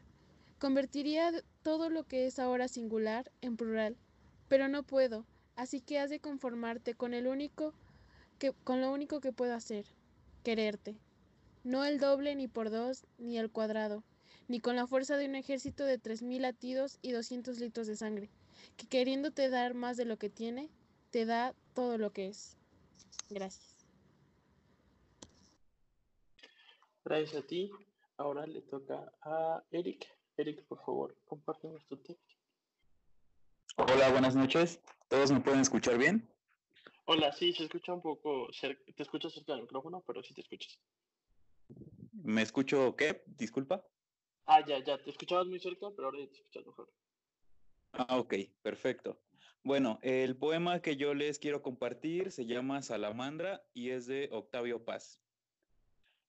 Convertiría 0.61 1.33
todo 1.63 1.89
lo 1.89 2.05
que 2.05 2.27
es 2.27 2.39
ahora 2.39 2.69
singular 2.69 3.33
en 3.41 3.57
plural, 3.57 3.97
pero 4.47 4.69
no 4.69 4.83
puedo, 4.83 5.25
así 5.57 5.81
que 5.81 5.99
has 5.99 6.11
de 6.11 6.21
conformarte 6.21 6.93
con 6.93 7.15
el 7.15 7.27
único 7.27 7.73
que, 8.39 8.53
con 8.63 8.83
lo 8.83 8.93
único 8.93 9.23
que 9.23 9.33
puedo 9.33 9.55
hacer, 9.55 9.87
quererte. 10.45 10.99
No 11.65 11.87
el 11.87 11.99
doble 11.99 12.35
ni 12.35 12.47
por 12.47 12.69
dos, 12.69 13.07
ni 13.17 13.39
el 13.39 13.51
cuadrado, 13.51 14.05
ni 14.49 14.61
con 14.61 14.77
la 14.77 14.87
fuerza 14.87 15.17
de 15.17 15.25
un 15.25 15.35
ejército 15.35 15.87
de 15.87 15.97
tres 15.97 16.21
mil 16.21 16.43
latidos 16.43 16.99
y 17.01 17.13
doscientos 17.13 17.59
litros 17.59 17.87
de 17.87 17.97
sangre, 17.97 18.29
que 18.77 18.87
queriéndote 18.87 19.49
dar 19.49 19.75
más 19.75 19.97
de 19.97 20.05
lo 20.05 20.19
que 20.19 20.31
tiene, 20.31 20.71
te 21.11 21.27
da 21.27 21.55
todo 21.75 21.99
lo 21.99 22.13
que 22.13 22.29
es. 22.29 22.57
Gracias. 23.29 23.87
Gracias 27.05 27.43
a 27.43 27.47
ti. 27.47 27.71
Ahora 28.17 28.47
le 28.47 28.63
toca 28.63 29.13
a 29.23 29.63
Eric. 29.71 30.07
Eric, 30.37 30.65
por 30.65 30.79
favor, 30.85 31.17
compártenos 31.27 31.85
tu 31.87 31.97
texto. 31.97 32.35
Hola, 33.77 34.11
buenas 34.11 34.37
noches. 34.37 34.81
¿Todos 35.09 35.33
me 35.33 35.41
pueden 35.41 35.61
escuchar 35.61 35.99
bien? 35.99 36.29
Hola, 37.07 37.33
sí, 37.33 37.53
se 37.53 37.65
escucha 37.65 37.93
un 37.93 38.03
poco, 38.03 38.53
cerca, 38.53 38.83
te 38.95 39.03
escuchas 39.03 39.33
cerca 39.33 39.53
del 39.53 39.63
micrófono, 39.63 40.03
pero 40.07 40.23
sí 40.23 40.33
te 40.35 40.43
escuchas. 40.43 40.79
¿Me 42.13 42.43
escucho 42.43 42.95
qué? 42.95 43.23
Disculpa. 43.27 43.85
Ah, 44.47 44.65
ya, 44.67 44.83
ya, 44.85 44.99
te 45.03 45.11
escuchabas 45.11 45.47
muy 45.47 45.61
cerca, 45.61 45.89
pero 45.97 46.09
ahora 46.09 46.19
te 46.27 46.37
escuchas 46.37 46.67
mejor. 46.67 46.93
Ah, 47.93 48.19
ok, 48.19 48.35
perfecto. 48.63 49.21
Bueno, 49.63 49.99
el 50.03 50.37
poema 50.37 50.81
que 50.81 50.97
yo 50.97 51.13
les 51.13 51.39
quiero 51.39 51.61
compartir 51.61 52.31
se 52.33 52.47
llama 52.47 52.83
Salamandra 52.83 53.63
y 53.75 53.91
es 53.91 54.07
de 54.07 54.29
Octavio 54.33 54.85
Paz. 54.85 55.21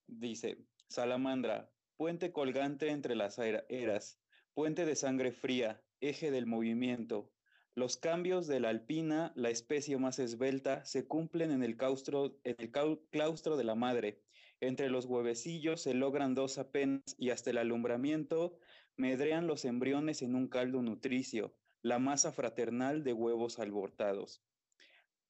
Dice, 0.06 0.58
Salamandra, 0.88 1.72
puente 1.96 2.32
colgante 2.32 2.90
entre 2.90 3.14
las 3.14 3.38
eras, 3.38 4.20
puente 4.52 4.84
de 4.84 4.96
sangre 4.96 5.32
fría, 5.32 5.82
eje 6.00 6.30
del 6.30 6.46
movimiento. 6.46 7.32
Los 7.74 7.96
cambios 7.96 8.46
de 8.46 8.60
la 8.60 8.68
alpina, 8.68 9.32
la 9.34 9.48
especie 9.48 9.96
más 9.96 10.18
esbelta, 10.18 10.84
se 10.84 11.06
cumplen 11.06 11.50
en 11.52 11.62
el, 11.62 11.78
claustro, 11.78 12.38
en 12.44 12.56
el 12.58 12.70
claustro 13.10 13.56
de 13.56 13.64
la 13.64 13.74
madre. 13.74 14.20
Entre 14.60 14.90
los 14.90 15.06
huevecillos 15.06 15.80
se 15.80 15.94
logran 15.94 16.34
dos 16.34 16.58
apenas 16.58 17.02
y 17.16 17.30
hasta 17.30 17.48
el 17.48 17.56
alumbramiento 17.56 18.58
medrean 18.96 19.46
los 19.46 19.64
embriones 19.64 20.22
en 20.22 20.34
un 20.34 20.48
caldo 20.48 20.82
nutricio, 20.82 21.54
la 21.82 21.98
masa 21.98 22.32
fraternal 22.32 23.04
de 23.04 23.12
huevos 23.12 23.58
abortados. 23.58 24.42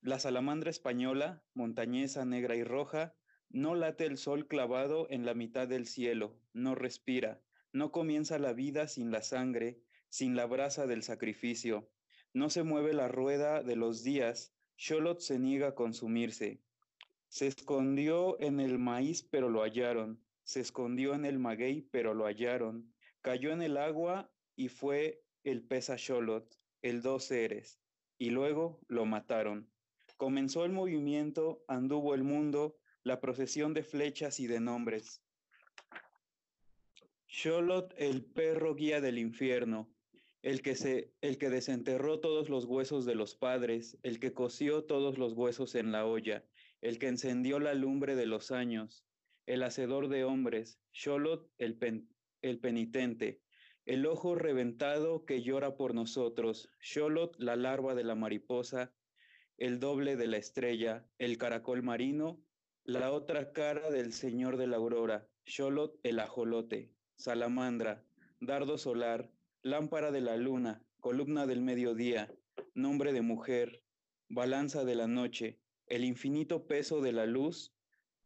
La 0.01 0.19
salamandra 0.19 0.71
española, 0.71 1.43
montañesa 1.55 2.25
negra 2.25 2.57
y 2.57 2.65
roja, 2.65 3.15
no 3.51 3.75
late 3.75 4.07
el 4.07 4.19
sol 4.19 4.49
clavado 4.49 5.07
en 5.11 5.25
la 5.25 5.35
mitad 5.35 5.69
del 5.69 5.87
cielo, 5.87 6.39
no 6.53 6.75
respira, 6.75 7.41
no 7.73 7.93
comienza 7.93 8.39
la 8.39 8.53
vida 8.53 8.89
sin 8.89 9.11
la 9.11 9.23
sangre, 9.23 9.81
sin 10.09 10.37
la 10.37 10.47
brasa 10.47 10.87
del 10.87 11.03
sacrificio. 11.03 11.89
No 12.35 12.51
se 12.51 12.63
mueve 12.63 12.93
la 12.93 13.09
rueda 13.09 13.63
de 13.63 13.77
los 13.77 14.03
días, 14.03 14.55
Sholot 14.77 15.21
se 15.21 15.39
niega 15.39 15.69
a 15.69 15.75
consumirse. 15.75 16.61
Se 17.29 17.47
escondió 17.47 18.39
en 18.41 18.61
el 18.61 18.79
maíz, 18.79 19.23
pero 19.23 19.49
lo 19.49 19.63
hallaron. 19.63 20.21
Se 20.45 20.61
escondió 20.61 21.15
en 21.15 21.25
el 21.25 21.39
maguey, 21.39 21.81
pero 21.91 22.13
lo 22.13 22.27
hallaron. 22.27 22.92
Cayó 23.23 23.53
en 23.53 23.63
el 23.63 23.77
agua 23.77 24.31
y 24.57 24.69
fue 24.69 25.23
el 25.45 25.63
pez 25.63 25.91
a 25.91 25.97
Sholot, 25.97 26.59
el 26.83 27.03
dos 27.03 27.25
seres. 27.25 27.81
Y 28.19 28.31
luego 28.31 28.81
lo 28.89 29.07
mataron. 29.07 29.71
Comenzó 30.17 30.65
el 30.65 30.73
movimiento, 30.73 31.65
anduvo 31.69 32.15
el 32.15 32.25
mundo, 32.25 32.77
la 33.05 33.21
procesión 33.21 33.75
de 33.75 33.85
flechas 33.85 34.41
y 34.41 34.47
de 34.47 34.61
nombres. 34.61 35.23
Sholot, 37.29 37.95
el 37.97 38.25
perro 38.25 38.75
guía 38.75 39.01
del 39.01 39.19
infierno, 39.19 39.89
el 40.43 40.61
que, 40.61 40.75
se, 40.75 41.15
el 41.21 41.39
que 41.39 41.49
desenterró 41.49 42.21
todos 42.21 42.49
los 42.49 42.65
huesos 42.65 43.07
de 43.07 43.15
los 43.15 43.37
padres, 43.37 43.99
el 44.03 44.19
que 44.19 44.33
coció 44.33 44.85
todos 44.85 45.17
los 45.17 45.33
huesos 45.33 45.77
en 45.77 45.93
la 45.93 46.05
olla, 46.07 46.45
el 46.81 46.99
que 46.99 47.09
encendió 47.09 47.61
la 47.61 47.75
lumbre 47.75 48.17
de 48.17 48.27
los 48.27 48.51
años, 48.51 49.07
el 49.47 49.63
hacedor 49.63 50.09
de 50.09 50.25
hombres, 50.25 50.81
Sholot, 50.93 51.49
el, 51.59 51.79
el 52.43 52.59
penitente, 52.59 53.41
el 53.85 54.07
ojo 54.07 54.35
reventado 54.35 55.25
que 55.25 55.43
llora 55.43 55.77
por 55.77 55.95
nosotros, 55.95 56.69
Sholot, 56.81 57.37
la 57.39 57.57
larva 57.57 57.95
de 57.95 58.05
la 58.05 58.15
mariposa, 58.15 58.93
el 59.59 59.81
doble 59.81 60.17
de 60.17 60.27
la 60.27 60.37
estrella, 60.37 61.07
el 61.19 61.39
caracol 61.39 61.83
marino, 61.83 62.41
la 62.85 63.13
otra 63.13 63.53
cara 63.53 63.91
del 63.91 64.13
señor 64.13 64.57
de 64.57 64.67
la 64.67 64.77
aurora, 64.77 65.29
Sholot, 65.47 65.99
el 66.03 66.21
ajolote, 66.21 66.93
salamandra, 67.17 68.05
dardo 68.41 68.79
solar, 68.79 69.31
lámpara 69.63 70.11
de 70.11 70.21
la 70.21 70.37
luna, 70.37 70.85
columna 71.01 71.47
del 71.47 71.61
mediodía, 71.61 72.33
nombre 72.75 73.13
de 73.13 73.23
mujer, 73.23 73.83
balanza 74.29 74.85
de 74.85 74.95
la 74.95 75.07
noche, 75.07 75.59
el 75.87 76.05
infinito 76.05 76.67
peso 76.67 77.01
de 77.01 77.13
la 77.13 77.27
luz, 77.27 77.75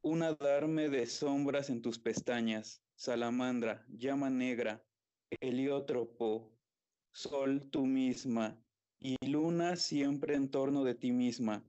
un 0.02 0.22
adarme 0.22 0.88
de 0.88 1.06
sombras 1.06 1.68
en 1.68 1.82
tus 1.82 1.98
pestañas, 1.98 2.82
salamandra, 2.96 3.84
llama 3.88 4.30
negra, 4.30 4.82
heliótropo, 5.40 6.50
sol 7.12 7.70
tú 7.70 7.84
misma, 7.84 8.58
y 8.98 9.16
luna 9.26 9.76
siempre 9.76 10.34
en 10.34 10.50
torno 10.50 10.82
de 10.82 10.94
ti 10.94 11.12
misma, 11.12 11.62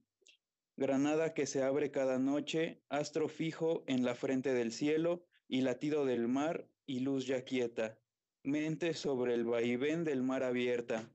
granada 0.77 1.33
que 1.33 1.45
se 1.45 1.63
abre 1.63 1.91
cada 1.91 2.17
noche, 2.17 2.81
astro 2.87 3.27
fijo 3.27 3.83
en 3.87 4.05
la 4.05 4.15
frente 4.15 4.53
del 4.53 4.71
cielo, 4.71 5.25
y 5.49 5.61
latido 5.61 6.05
del 6.05 6.27
mar 6.27 6.69
y 6.85 6.99
luz 6.99 7.25
ya 7.27 7.43
quieta, 7.43 7.99
mente 8.43 8.93
sobre 8.93 9.33
el 9.33 9.43
vaivén 9.43 10.03
del 10.05 10.23
mar 10.23 10.43
abierta. 10.43 11.09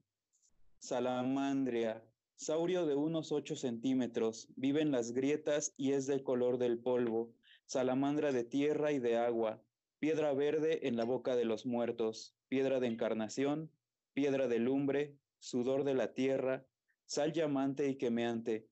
Salamandria, 0.78 2.04
saurio 2.34 2.86
de 2.86 2.94
unos 2.94 3.32
ocho 3.32 3.56
centímetros, 3.56 4.48
vive 4.56 4.82
en 4.82 4.90
las 4.90 5.12
grietas 5.12 5.74
y 5.76 5.92
es 5.92 6.06
del 6.06 6.22
color 6.22 6.58
del 6.58 6.78
polvo, 6.78 7.34
salamandra 7.64 8.32
de 8.32 8.44
tierra 8.44 8.92
y 8.92 8.98
de 8.98 9.16
agua, 9.16 9.62
piedra 10.02 10.34
verde 10.34 10.88
en 10.88 10.96
la 10.96 11.04
boca 11.04 11.36
de 11.36 11.44
los 11.44 11.64
muertos, 11.64 12.34
piedra 12.48 12.80
de 12.80 12.88
encarnación, 12.88 13.70
piedra 14.14 14.48
de 14.48 14.58
lumbre, 14.58 15.16
sudor 15.38 15.84
de 15.84 15.94
la 15.94 16.12
tierra, 16.12 16.66
sal 17.04 17.32
llamante 17.32 17.88
y 17.88 17.96
quemeante, 17.96 18.68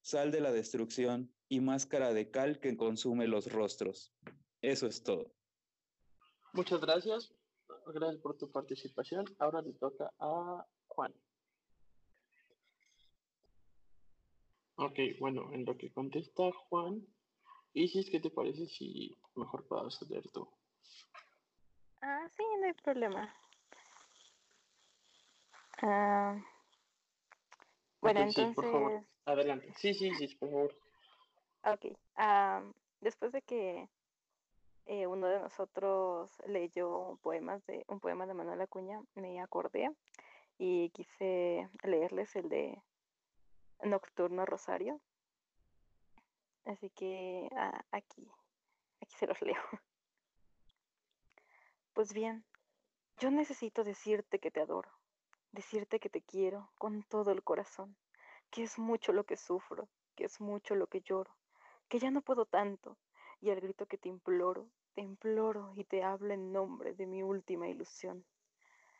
sal 0.00 0.32
de 0.32 0.40
la 0.40 0.50
destrucción 0.50 1.32
y 1.48 1.60
máscara 1.60 2.12
de 2.12 2.32
cal 2.32 2.58
que 2.58 2.76
consume 2.76 3.28
los 3.28 3.52
rostros. 3.52 4.12
Eso 4.60 4.88
es 4.88 5.04
todo. 5.04 5.30
Muchas 6.52 6.80
gracias. 6.80 7.32
Gracias 7.94 8.20
por 8.20 8.36
tu 8.36 8.50
participación. 8.50 9.24
Ahora 9.38 9.62
le 9.62 9.72
toca 9.74 10.12
a 10.18 10.66
Juan. 10.88 11.14
Ok, 14.74 14.98
bueno, 15.20 15.52
en 15.52 15.64
lo 15.64 15.78
que 15.78 15.92
contesta 15.92 16.50
Juan, 16.68 17.06
Isis, 17.76 18.08
¿qué 18.08 18.18
te 18.20 18.30
parece 18.30 18.66
si 18.66 19.14
mejor 19.34 19.68
puedas 19.68 20.00
leer 20.08 20.26
tú? 20.30 20.48
Ah, 22.00 22.26
sí, 22.34 22.42
no 22.58 22.66
hay 22.66 22.72
problema. 22.72 23.34
Ah, 25.82 26.40
bueno, 28.00 28.20
sí, 28.20 28.28
entonces, 28.28 28.54
por 28.54 28.70
favor. 28.70 29.04
Adelante. 29.26 29.74
Sí, 29.76 29.92
sí, 29.92 30.10
sí, 30.14 30.34
por 30.36 30.48
favor. 30.50 30.74
ok. 31.64 31.98
ah, 32.16 32.62
después 33.02 33.32
de 33.32 33.42
que 33.42 33.90
eh, 34.86 35.06
uno 35.06 35.26
de 35.26 35.40
nosotros 35.40 36.30
leyó 36.46 37.18
poemas 37.22 37.66
de, 37.66 37.84
un 37.88 38.00
poema 38.00 38.26
de 38.26 38.32
Manuel 38.32 38.62
Acuña, 38.62 39.02
me 39.16 39.38
acordé 39.42 39.90
y 40.56 40.88
quise 40.90 41.68
leerles 41.84 42.34
el 42.36 42.48
de 42.48 42.80
Nocturno 43.82 44.46
Rosario. 44.46 44.98
Así 46.66 46.90
que 46.90 47.48
ah, 47.56 47.84
aquí, 47.92 48.28
aquí 49.00 49.14
se 49.16 49.26
los 49.26 49.40
leo. 49.40 49.56
Pues 51.94 52.12
bien, 52.12 52.44
yo 53.18 53.30
necesito 53.30 53.82
decirte 53.82 54.38
que 54.38 54.50
te 54.50 54.60
adoro, 54.60 54.90
decirte 55.52 55.98
que 55.98 56.10
te 56.10 56.20
quiero 56.20 56.70
con 56.76 57.02
todo 57.04 57.30
el 57.30 57.42
corazón, 57.42 57.96
que 58.50 58.64
es 58.64 58.78
mucho 58.78 59.14
lo 59.14 59.24
que 59.24 59.38
sufro, 59.38 59.88
que 60.14 60.24
es 60.24 60.38
mucho 60.38 60.74
lo 60.74 60.88
que 60.88 61.00
lloro, 61.00 61.34
que 61.88 61.98
ya 61.98 62.10
no 62.10 62.20
puedo 62.20 62.44
tanto, 62.44 62.98
y 63.40 63.48
al 63.48 63.62
grito 63.62 63.86
que 63.86 63.96
te 63.96 64.10
imploro, 64.10 64.68
te 64.92 65.00
imploro 65.00 65.72
y 65.74 65.84
te 65.84 66.02
hablo 66.02 66.34
en 66.34 66.52
nombre 66.52 66.92
de 66.92 67.06
mi 67.06 67.22
última 67.22 67.66
ilusión. 67.66 68.26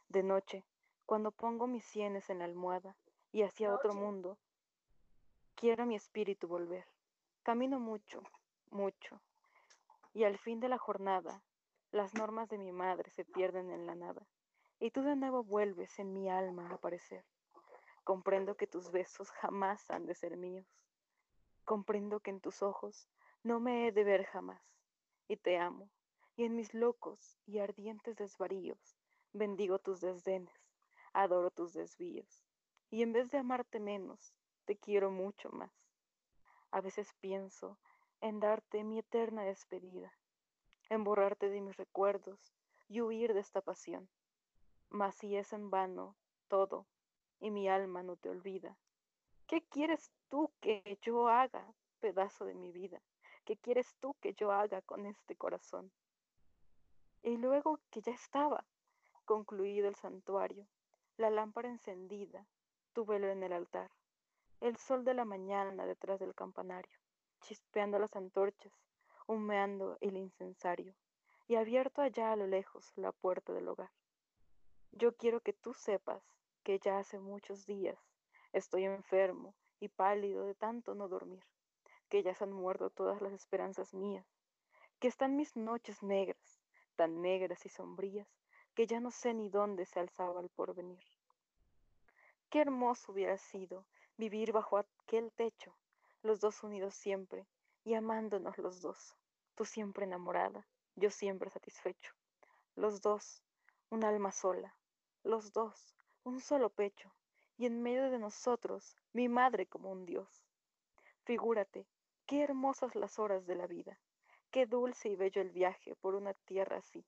De 0.08 0.22
noche, 0.22 0.64
cuando 1.04 1.32
pongo 1.32 1.66
mis 1.66 1.84
sienes 1.84 2.30
en 2.30 2.38
la 2.38 2.46
almohada 2.46 2.96
y 3.30 3.42
hacia 3.42 3.74
otro 3.74 3.92
mundo, 3.92 4.38
quiero 5.54 5.82
a 5.82 5.86
mi 5.86 5.96
espíritu 5.96 6.48
volver. 6.48 6.86
Camino 7.46 7.78
mucho, 7.78 8.24
mucho, 8.72 9.20
y 10.12 10.24
al 10.24 10.36
fin 10.36 10.58
de 10.58 10.68
la 10.68 10.78
jornada, 10.78 11.44
las 11.92 12.12
normas 12.14 12.48
de 12.48 12.58
mi 12.58 12.72
madre 12.72 13.08
se 13.10 13.24
pierden 13.24 13.70
en 13.70 13.86
la 13.86 13.94
nada, 13.94 14.26
y 14.80 14.90
tú 14.90 15.02
de 15.02 15.14
nuevo 15.14 15.44
vuelves 15.44 15.96
en 16.00 16.12
mi 16.12 16.28
alma 16.28 16.68
a 16.68 16.74
aparecer. 16.74 17.24
Comprendo 18.02 18.56
que 18.56 18.66
tus 18.66 18.90
besos 18.90 19.30
jamás 19.30 19.88
han 19.92 20.06
de 20.06 20.16
ser 20.16 20.36
míos. 20.36 20.66
Comprendo 21.64 22.18
que 22.18 22.30
en 22.30 22.40
tus 22.40 22.64
ojos 22.64 23.08
no 23.44 23.60
me 23.60 23.86
he 23.86 23.92
de 23.92 24.02
ver 24.02 24.24
jamás, 24.24 24.64
y 25.28 25.36
te 25.36 25.56
amo, 25.56 25.88
y 26.34 26.46
en 26.46 26.56
mis 26.56 26.74
locos 26.74 27.38
y 27.46 27.60
ardientes 27.60 28.16
desvaríos 28.16 28.96
bendigo 29.32 29.78
tus 29.78 30.00
desdenes, 30.00 30.66
adoro 31.12 31.52
tus 31.52 31.74
desvíos, 31.74 32.42
y 32.90 33.02
en 33.02 33.12
vez 33.12 33.30
de 33.30 33.38
amarte 33.38 33.78
menos, 33.78 34.34
te 34.64 34.76
quiero 34.76 35.12
mucho 35.12 35.48
más. 35.50 35.85
A 36.70 36.80
veces 36.80 37.12
pienso 37.20 37.78
en 38.20 38.40
darte 38.40 38.84
mi 38.84 38.98
eterna 38.98 39.42
despedida, 39.44 40.12
en 40.88 41.04
borrarte 41.04 41.48
de 41.48 41.60
mis 41.60 41.76
recuerdos 41.76 42.52
y 42.88 43.00
huir 43.00 43.34
de 43.34 43.40
esta 43.40 43.60
pasión. 43.60 44.08
Mas 44.88 45.16
si 45.16 45.36
es 45.36 45.52
en 45.52 45.70
vano 45.70 46.16
todo 46.48 46.86
y 47.40 47.50
mi 47.50 47.68
alma 47.68 48.02
no 48.02 48.16
te 48.16 48.28
olvida, 48.28 48.78
¿qué 49.46 49.62
quieres 49.62 50.12
tú 50.28 50.52
que 50.60 50.98
yo 51.02 51.28
haga, 51.28 51.74
pedazo 52.00 52.44
de 52.44 52.54
mi 52.54 52.72
vida? 52.72 53.02
¿Qué 53.44 53.56
quieres 53.56 53.94
tú 54.00 54.14
que 54.20 54.34
yo 54.34 54.50
haga 54.52 54.82
con 54.82 55.06
este 55.06 55.36
corazón? 55.36 55.92
Y 57.22 57.36
luego 57.36 57.80
que 57.90 58.00
ya 58.00 58.12
estaba 58.12 58.64
concluido 59.24 59.88
el 59.88 59.94
santuario, 59.94 60.66
la 61.16 61.30
lámpara 61.30 61.68
encendida, 61.68 62.46
tu 62.92 63.04
velo 63.04 63.28
en 63.28 63.42
el 63.42 63.52
altar, 63.52 63.90
el 64.60 64.76
sol 64.76 65.04
de 65.04 65.14
la 65.14 65.24
mañana 65.24 65.86
detrás 65.86 66.18
del 66.18 66.34
campanario, 66.34 66.98
chispeando 67.40 67.98
las 67.98 68.16
antorchas, 68.16 68.72
humeando 69.26 69.98
el 70.00 70.16
incensario, 70.16 70.94
y 71.46 71.56
abierto 71.56 72.02
allá 72.02 72.32
a 72.32 72.36
lo 72.36 72.46
lejos 72.46 72.92
la 72.96 73.12
puerta 73.12 73.52
del 73.52 73.68
hogar. 73.68 73.90
Yo 74.92 75.14
quiero 75.16 75.40
que 75.40 75.52
tú 75.52 75.74
sepas 75.74 76.22
que 76.62 76.78
ya 76.78 76.98
hace 76.98 77.18
muchos 77.18 77.66
días 77.66 77.98
estoy 78.52 78.84
enfermo 78.84 79.54
y 79.78 79.88
pálido 79.88 80.44
de 80.44 80.54
tanto 80.54 80.94
no 80.94 81.08
dormir, 81.08 81.44
que 82.08 82.22
ya 82.22 82.34
se 82.34 82.44
han 82.44 82.52
muerto 82.52 82.90
todas 82.90 83.20
las 83.20 83.32
esperanzas 83.32 83.92
mías, 83.92 84.26
que 84.98 85.08
están 85.08 85.36
mis 85.36 85.54
noches 85.56 86.02
negras, 86.02 86.60
tan 86.96 87.20
negras 87.20 87.66
y 87.66 87.68
sombrías, 87.68 88.26
que 88.74 88.86
ya 88.86 89.00
no 89.00 89.10
sé 89.10 89.34
ni 89.34 89.50
dónde 89.50 89.84
se 89.84 90.00
alzaba 90.00 90.40
el 90.40 90.48
porvenir. 90.48 91.04
Qué 92.48 92.60
hermoso 92.60 93.12
hubiera 93.12 93.36
sido 93.36 93.84
vivir 94.16 94.52
bajo 94.52 94.78
aquel 94.78 95.30
techo, 95.32 95.76
los 96.22 96.40
dos 96.40 96.62
unidos 96.62 96.94
siempre 96.94 97.46
y 97.84 97.94
amándonos 97.94 98.58
los 98.58 98.80
dos, 98.80 99.14
tú 99.54 99.64
siempre 99.64 100.04
enamorada, 100.04 100.66
yo 100.94 101.10
siempre 101.10 101.50
satisfecho, 101.50 102.12
los 102.74 103.00
dos, 103.00 103.42
un 103.90 104.04
alma 104.04 104.32
sola, 104.32 104.74
los 105.22 105.52
dos, 105.52 105.94
un 106.24 106.40
solo 106.40 106.70
pecho, 106.70 107.14
y 107.58 107.66
en 107.66 107.82
medio 107.82 108.10
de 108.10 108.18
nosotros 108.18 108.96
mi 109.12 109.28
madre 109.28 109.66
como 109.66 109.90
un 109.92 110.04
dios. 110.04 110.44
Figúrate, 111.24 111.86
qué 112.26 112.42
hermosas 112.42 112.94
las 112.94 113.18
horas 113.18 113.46
de 113.46 113.54
la 113.54 113.66
vida, 113.66 113.98
qué 114.50 114.66
dulce 114.66 115.08
y 115.08 115.16
bello 115.16 115.42
el 115.42 115.50
viaje 115.50 115.94
por 115.96 116.14
una 116.14 116.34
tierra 116.34 116.78
así. 116.78 117.04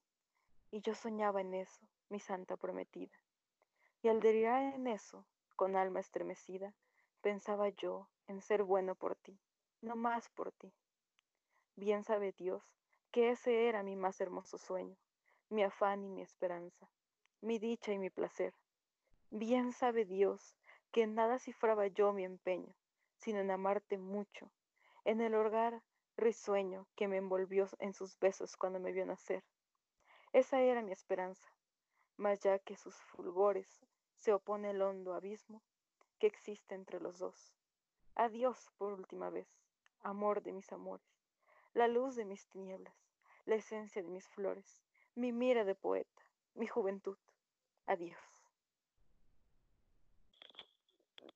Y 0.70 0.80
yo 0.80 0.94
soñaba 0.94 1.40
en 1.40 1.54
eso, 1.54 1.88
mi 2.08 2.20
santa 2.20 2.56
prometida. 2.56 3.16
Y 4.02 4.08
al 4.08 4.20
delirar 4.20 4.74
en 4.74 4.86
eso, 4.86 5.26
con 5.56 5.76
alma 5.76 6.00
estremecida, 6.00 6.74
pensaba 7.28 7.68
yo 7.68 8.08
en 8.26 8.40
ser 8.40 8.62
bueno 8.62 8.94
por 8.94 9.14
ti, 9.14 9.38
no 9.82 9.96
más 9.96 10.30
por 10.30 10.50
ti. 10.52 10.72
Bien 11.76 12.02
sabe 12.02 12.32
Dios 12.32 12.64
que 13.10 13.28
ese 13.32 13.68
era 13.68 13.82
mi 13.82 13.96
más 13.96 14.18
hermoso 14.22 14.56
sueño, 14.56 14.96
mi 15.50 15.62
afán 15.62 16.02
y 16.06 16.08
mi 16.08 16.22
esperanza, 16.22 16.90
mi 17.42 17.58
dicha 17.58 17.92
y 17.92 17.98
mi 17.98 18.08
placer. 18.08 18.54
Bien 19.28 19.74
sabe 19.74 20.06
Dios 20.06 20.56
que 20.90 21.02
en 21.02 21.14
nada 21.14 21.38
cifraba 21.38 21.86
yo 21.88 22.14
mi 22.14 22.24
empeño, 22.24 22.74
sino 23.18 23.40
en 23.40 23.50
amarte 23.50 23.98
mucho, 23.98 24.50
en 25.04 25.20
el 25.20 25.34
hogar 25.34 25.82
risueño 26.16 26.88
que 26.96 27.08
me 27.08 27.18
envolvió 27.18 27.68
en 27.78 27.92
sus 27.92 28.18
besos 28.18 28.56
cuando 28.56 28.80
me 28.80 28.92
vio 28.92 29.04
nacer. 29.04 29.44
Esa 30.32 30.62
era 30.62 30.80
mi 30.80 30.92
esperanza, 30.92 31.46
mas 32.16 32.40
ya 32.40 32.58
que 32.58 32.78
sus 32.78 32.96
fulgores 32.96 33.84
se 34.16 34.32
opone 34.32 34.70
el 34.70 34.80
hondo 34.80 35.12
abismo 35.12 35.62
que 36.18 36.26
existe 36.26 36.74
entre 36.74 37.00
los 37.00 37.18
dos. 37.18 37.54
Adiós 38.14 38.70
por 38.76 38.92
última 38.92 39.30
vez, 39.30 39.48
amor 40.02 40.42
de 40.42 40.52
mis 40.52 40.72
amores, 40.72 41.06
la 41.74 41.88
luz 41.88 42.16
de 42.16 42.24
mis 42.24 42.46
tinieblas, 42.48 42.94
la 43.46 43.54
esencia 43.56 44.02
de 44.02 44.10
mis 44.10 44.26
flores, 44.28 44.82
mi 45.14 45.32
mira 45.32 45.64
de 45.64 45.74
poeta, 45.74 46.22
mi 46.54 46.66
juventud. 46.66 47.16
Adiós. 47.86 48.18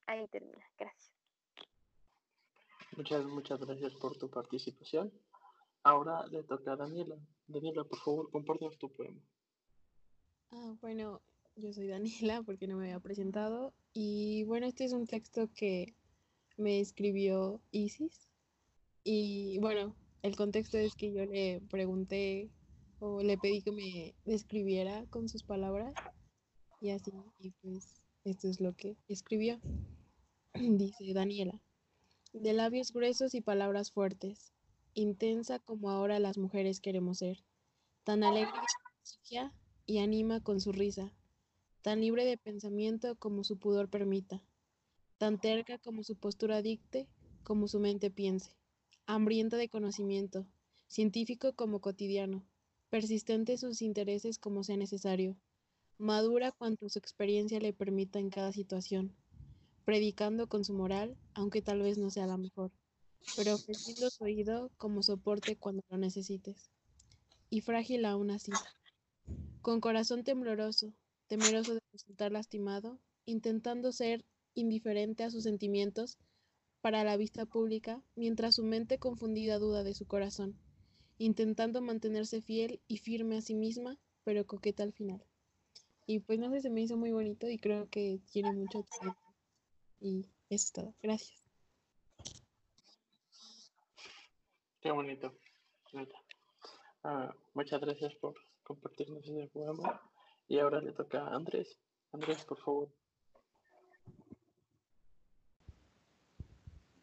Ahí 0.07 0.29
termina, 0.29 0.69
gracias. 0.77 1.13
Muchas, 2.97 3.25
muchas 3.25 3.61
gracias 3.61 3.95
por 3.95 4.17
tu 4.19 4.29
participación. 4.29 5.13
Ahora 5.83 6.27
le 6.27 6.43
toca 6.45 6.73
a 6.73 6.77
Daniela. 6.77 7.17
Daniela, 7.47 7.85
por 7.85 7.99
favor, 8.01 8.31
compártenos 8.31 8.77
tu 8.79 8.93
poema. 8.93 9.21
Ah, 10.51 10.75
bueno, 10.81 11.23
yo 11.57 11.73
soy 11.73 11.87
Daniela 11.89 12.43
porque 12.43 12.67
no 12.67 12.77
me 12.77 12.85
había 12.85 13.01
presentado. 13.01 13.73
Y 13.93 14.45
bueno, 14.45 14.67
este 14.67 14.85
es 14.85 14.93
un 14.93 15.07
texto 15.07 15.49
que 15.55 15.95
me 16.57 16.81
escribió 16.81 17.61
Isis. 17.71 18.29
Y 19.05 19.59
bueno, 19.59 19.95
el 20.23 20.37
contexto 20.37 20.79
es 20.79 20.95
que 20.95 21.13
yo 21.13 21.25
le 21.25 21.61
pregunté 21.71 22.51
o 23.01 23.23
le 23.23 23.37
pedí 23.37 23.63
que 23.63 23.73
me 23.73 24.15
describiera 24.25 25.05
con 25.07 25.29
sus 25.29 25.43
palabras. 25.43 25.95
Y 26.81 26.91
así, 26.91 27.13
y 27.39 27.51
pues 27.63 28.03
esto 28.25 28.49
es 28.49 28.61
lo 28.61 28.75
que 28.75 28.97
escribió. 29.09 29.61
Dice 30.55 31.13
Daniela, 31.13 31.61
de 32.33 32.53
labios 32.53 32.93
gruesos 32.93 33.35
y 33.35 33.41
palabras 33.41 33.93
fuertes, 33.93 34.53
intensa 34.95 35.59
como 35.59 35.91
ahora 35.91 36.19
las 36.19 36.39
mujeres 36.39 36.81
queremos 36.81 37.19
ser, 37.19 37.45
tan 38.05 38.25
alegre 38.25 38.53
y 39.87 39.99
anima 39.99 40.41
con 40.41 40.61
su 40.61 40.73
risa, 40.73 41.13
tan 41.83 42.01
libre 42.01 42.25
de 42.25 42.39
pensamiento 42.39 43.17
como 43.17 43.43
su 43.43 43.59
pudor 43.59 43.89
permita, 43.89 44.41
tan 45.19 45.41
terca 45.41 45.79
como 45.79 46.05
su 46.05 46.17
postura 46.17 46.63
dicte, 46.63 47.09
como 47.43 47.67
su 47.67 47.81
mente 47.81 48.11
piense, 48.11 48.57
hambrienta 49.07 49.57
de 49.57 49.69
conocimiento, 49.69 50.47
científico 50.87 51.55
como 51.55 51.81
cotidiano, 51.81 52.45
persistente 52.89 53.59
sus 53.59 53.83
intereses 53.83 54.39
como 54.39 54.63
sea 54.63 54.77
necesario, 54.77 55.37
madura 55.99 56.53
cuanto 56.53 56.89
su 56.89 57.01
experiencia 57.01 57.59
le 57.59 57.73
permita 57.73 58.21
en 58.21 58.31
cada 58.31 58.53
situación, 58.53 59.17
predicando 59.85 60.49
con 60.49 60.65
su 60.65 60.75
moral, 60.75 61.17
aunque 61.35 61.63
tal 61.63 61.83
vez 61.83 61.99
no 61.99 62.11
sea 62.11 62.27
la 62.27 62.37
mejor, 62.37 62.71
pero 63.37 63.55
ofreciendo 63.55 64.09
su 64.09 64.23
oído 64.23 64.71
como 64.77 65.03
soporte 65.03 65.57
cuando 65.57 65.83
lo 65.89 65.99
necesites, 65.99 66.71
y 67.51 67.61
frágil 67.61 68.05
aún 68.05 68.31
así, 68.31 68.53
con 69.63 69.81
corazón 69.81 70.23
tembloroso, 70.23 70.93
temeroso 71.33 71.73
de 71.73 71.81
resultar 71.93 72.31
lastimado, 72.31 72.99
intentando 73.25 73.91
ser 73.91 74.23
indiferente 74.53 75.25
a 75.25 75.31
sus 75.31 75.45
sentimientos 75.45 76.19
para 76.83 77.05
la 77.05 77.17
vista 77.17 77.47
pública, 77.47 78.03
mientras 78.17 78.57
su 78.57 78.65
mente 78.65 78.99
confundida 78.99 79.59
duda 79.59 79.83
de 79.83 79.95
su 79.95 80.07
corazón, 80.07 80.59
intentando 81.17 81.81
mantenerse 81.81 82.43
fiel 82.43 82.83
y 82.87 82.99
firme 82.99 83.39
a 83.39 83.41
sí 83.41 83.55
misma, 83.55 83.97
pero 84.25 84.47
coqueta 84.47 84.83
al 84.83 84.93
final. 84.93 85.25
Y 86.07 86.21
pues 86.21 86.39
no 86.39 86.51
sé, 86.51 86.61
se 86.61 86.69
me 86.69 86.83
hizo 86.83 86.99
muy 86.99 87.13
bonito 87.13 87.49
y 87.49 87.57
creo 87.59 87.89
que 87.89 88.21
tiene 88.31 88.53
mucho 88.53 88.85
tiempo. 89.01 89.19
Y 90.01 90.27
eso 90.51 90.67
es 90.67 90.73
todo. 90.73 90.95
Gracias. 91.03 91.43
Qué 94.83 94.91
bonito. 94.91 95.33
Ah, 97.05 97.35
muchas 97.55 97.81
gracias 97.81 98.15
por 98.17 98.35
compartirnos 98.65 99.27
ese 99.27 99.47
poema. 99.47 100.12
Y 100.53 100.59
ahora 100.59 100.83
le 100.83 100.93
toca 100.93 101.27
a 101.27 101.35
Andrés. 101.35 101.79
Andrés, 102.13 102.45
por 102.45 102.59
favor. 102.59 102.91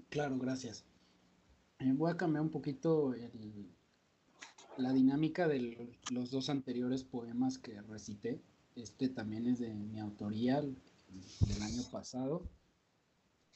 Claro, 0.09 0.37
gracias. 0.37 0.85
Eh, 1.79 1.91
voy 1.93 2.11
a 2.11 2.15
cambiar 2.15 2.43
un 2.43 2.51
poquito 2.51 3.15
la 4.77 4.93
dinámica 4.93 5.47
de 5.47 5.97
los 6.11 6.29
dos 6.29 6.51
anteriores 6.51 7.03
poemas 7.03 7.57
que 7.57 7.81
recité. 7.81 8.39
Este 8.75 9.09
también 9.09 9.47
es 9.47 9.57
de 9.57 9.73
mi 9.73 9.99
autoría 9.99 10.61
del 10.61 11.63
año 11.63 11.81
pasado. 11.91 12.43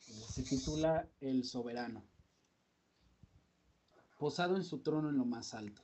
Eh, 0.07 0.13
se 0.27 0.41
titula 0.41 1.07
El 1.21 1.43
soberano. 1.43 2.03
Posado 4.17 4.55
en 4.55 4.63
su 4.63 4.79
trono 4.79 5.09
en 5.09 5.17
lo 5.17 5.25
más 5.25 5.53
alto, 5.53 5.83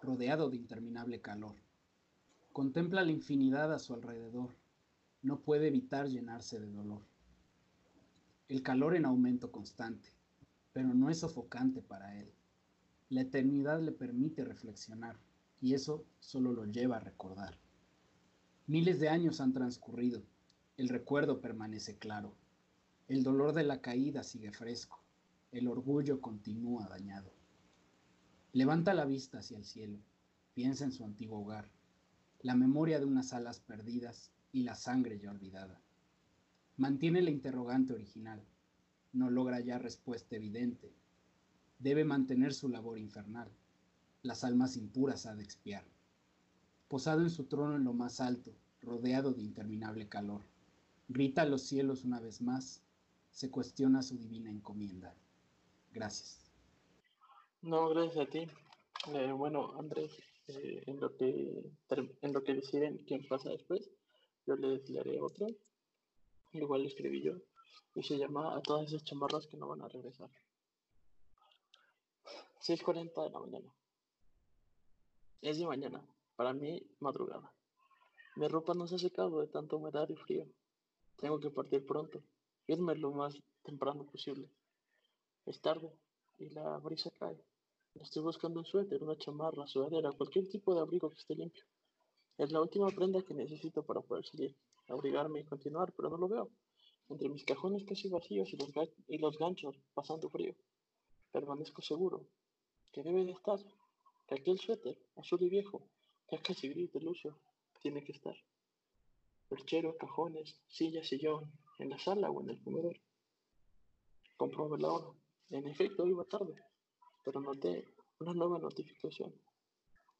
rodeado 0.00 0.48
de 0.48 0.56
interminable 0.56 1.20
calor 1.20 1.67
Contempla 2.58 3.04
la 3.04 3.12
infinidad 3.12 3.72
a 3.72 3.78
su 3.78 3.94
alrededor. 3.94 4.52
No 5.22 5.38
puede 5.42 5.68
evitar 5.68 6.08
llenarse 6.08 6.58
de 6.58 6.68
dolor. 6.72 7.02
El 8.48 8.64
calor 8.64 8.96
en 8.96 9.04
aumento 9.04 9.52
constante, 9.52 10.08
pero 10.72 10.92
no 10.92 11.08
es 11.08 11.20
sofocante 11.20 11.82
para 11.82 12.18
él. 12.18 12.34
La 13.10 13.20
eternidad 13.20 13.80
le 13.80 13.92
permite 13.92 14.44
reflexionar 14.44 15.20
y 15.60 15.74
eso 15.74 16.04
solo 16.18 16.52
lo 16.52 16.64
lleva 16.64 16.96
a 16.96 16.98
recordar. 16.98 17.56
Miles 18.66 18.98
de 18.98 19.08
años 19.08 19.40
han 19.40 19.52
transcurrido, 19.52 20.24
el 20.76 20.88
recuerdo 20.88 21.40
permanece 21.40 21.96
claro, 21.96 22.34
el 23.06 23.22
dolor 23.22 23.52
de 23.52 23.62
la 23.62 23.80
caída 23.80 24.24
sigue 24.24 24.50
fresco, 24.50 25.00
el 25.52 25.68
orgullo 25.68 26.20
continúa 26.20 26.88
dañado. 26.88 27.32
Levanta 28.52 28.94
la 28.94 29.04
vista 29.04 29.38
hacia 29.38 29.58
el 29.58 29.64
cielo, 29.64 30.00
piensa 30.54 30.82
en 30.82 30.90
su 30.90 31.04
antiguo 31.04 31.38
hogar, 31.38 31.70
la 32.40 32.54
memoria 32.54 33.00
de 33.00 33.06
unas 33.06 33.32
alas 33.32 33.60
perdidas 33.60 34.30
y 34.52 34.62
la 34.62 34.74
sangre 34.74 35.18
ya 35.18 35.30
olvidada. 35.30 35.80
Mantiene 36.76 37.22
la 37.22 37.30
interrogante 37.30 37.92
original, 37.92 38.44
no 39.12 39.30
logra 39.30 39.60
ya 39.60 39.78
respuesta 39.78 40.36
evidente. 40.36 40.92
Debe 41.78 42.04
mantener 42.04 42.54
su 42.54 42.68
labor 42.68 42.98
infernal, 42.98 43.50
las 44.22 44.44
almas 44.44 44.76
impuras 44.76 45.26
ha 45.26 45.34
de 45.34 45.42
expiar. 45.42 45.84
Posado 46.88 47.22
en 47.22 47.30
su 47.30 47.44
trono 47.44 47.76
en 47.76 47.84
lo 47.84 47.92
más 47.92 48.20
alto, 48.20 48.52
rodeado 48.80 49.32
de 49.32 49.42
interminable 49.42 50.08
calor, 50.08 50.42
grita 51.08 51.42
a 51.42 51.46
los 51.46 51.62
cielos 51.62 52.04
una 52.04 52.20
vez 52.20 52.40
más, 52.40 52.82
se 53.30 53.50
cuestiona 53.50 54.02
su 54.02 54.16
divina 54.16 54.50
encomienda. 54.50 55.14
Gracias. 55.92 56.50
No, 57.62 57.88
gracias 57.88 58.26
a 58.26 58.30
ti. 58.30 58.46
Eh, 59.14 59.32
bueno, 59.32 59.72
Andrés, 59.78 60.12
eh, 60.48 60.82
en, 60.86 61.00
lo 61.00 61.14
que, 61.16 61.62
en 62.22 62.32
lo 62.32 62.42
que 62.42 62.54
deciden 62.54 63.04
quién 63.06 63.26
pasa 63.28 63.50
después, 63.50 63.90
yo 64.46 64.56
les 64.56 64.88
leeré 64.88 65.20
otro. 65.20 65.46
Igual 66.52 66.82
lo 66.82 66.88
escribí 66.88 67.22
yo. 67.22 67.34
Y 67.94 68.02
se 68.02 68.16
llama 68.16 68.56
A 68.56 68.62
todas 68.62 68.88
esas 68.88 69.04
chamarras 69.04 69.46
que 69.46 69.56
no 69.56 69.68
van 69.68 69.82
a 69.82 69.88
regresar. 69.88 70.30
6.40 72.60 73.24
de 73.24 73.30
la 73.30 73.38
mañana. 73.40 73.74
Es 75.42 75.58
de 75.58 75.66
mañana. 75.66 76.06
Para 76.36 76.52
mí, 76.52 76.82
madrugada. 77.00 77.52
Mi 78.36 78.48
ropa 78.48 78.74
no 78.74 78.86
se 78.86 78.94
ha 78.94 78.98
secado 78.98 79.40
de 79.40 79.48
tanto 79.48 79.76
humedad 79.76 80.08
y 80.08 80.16
frío. 80.16 80.46
Tengo 81.16 81.40
que 81.40 81.50
partir 81.50 81.84
pronto. 81.84 82.22
Irme 82.66 82.94
lo 82.94 83.10
más 83.12 83.34
temprano 83.62 84.06
posible. 84.06 84.48
Es 85.44 85.60
tarde 85.60 85.92
y 86.38 86.48
la 86.50 86.78
brisa 86.78 87.10
cae. 87.18 87.42
Estoy 87.94 88.22
buscando 88.22 88.60
un 88.60 88.66
suéter, 88.66 89.02
una 89.02 89.16
chamarra, 89.16 89.66
sudadera, 89.66 90.12
cualquier 90.12 90.48
tipo 90.48 90.74
de 90.74 90.80
abrigo 90.80 91.10
que 91.10 91.18
esté 91.18 91.34
limpio. 91.34 91.64
Es 92.36 92.52
la 92.52 92.60
última 92.60 92.88
prenda 92.88 93.22
que 93.22 93.34
necesito 93.34 93.82
para 93.82 94.00
poder 94.00 94.24
salir, 94.24 94.54
abrigarme 94.88 95.40
y 95.40 95.44
continuar, 95.44 95.92
pero 95.92 96.08
no 96.08 96.16
lo 96.16 96.28
veo. 96.28 96.50
Entre 97.08 97.28
mis 97.28 97.44
cajones 97.44 97.84
casi 97.84 98.08
vacíos 98.08 98.52
y 98.52 98.56
los, 98.56 98.70
y 99.08 99.18
los 99.18 99.38
ganchos 99.38 99.76
pasando 99.94 100.28
frío. 100.30 100.54
Permanezco 101.32 101.82
seguro 101.82 102.26
que 102.92 103.02
debe 103.02 103.24
de 103.24 103.32
estar, 103.32 103.58
que 104.26 104.34
aquel 104.34 104.58
suéter, 104.58 104.96
azul 105.16 105.42
y 105.42 105.48
viejo, 105.48 105.82
ya 106.30 106.40
casi 106.40 106.68
gris 106.68 106.92
de 106.92 107.00
lucio, 107.00 107.38
tiene 107.80 108.04
que 108.04 108.12
estar. 108.12 108.36
Perchero, 109.48 109.96
cajones, 109.96 110.60
silla, 110.68 111.02
sillón, 111.02 111.50
en 111.78 111.90
la 111.90 111.98
sala 111.98 112.30
o 112.30 112.40
en 112.42 112.50
el 112.50 112.62
comedor. 112.62 112.96
Comprobé 114.36 114.78
la 114.78 114.92
hora. 114.92 115.18
En 115.50 115.66
efecto, 115.66 116.06
iba 116.06 116.24
tarde, 116.24 116.54
pero 117.28 117.42
noté 117.42 117.86
una 118.20 118.32
nueva 118.32 118.58
notificación. 118.58 119.34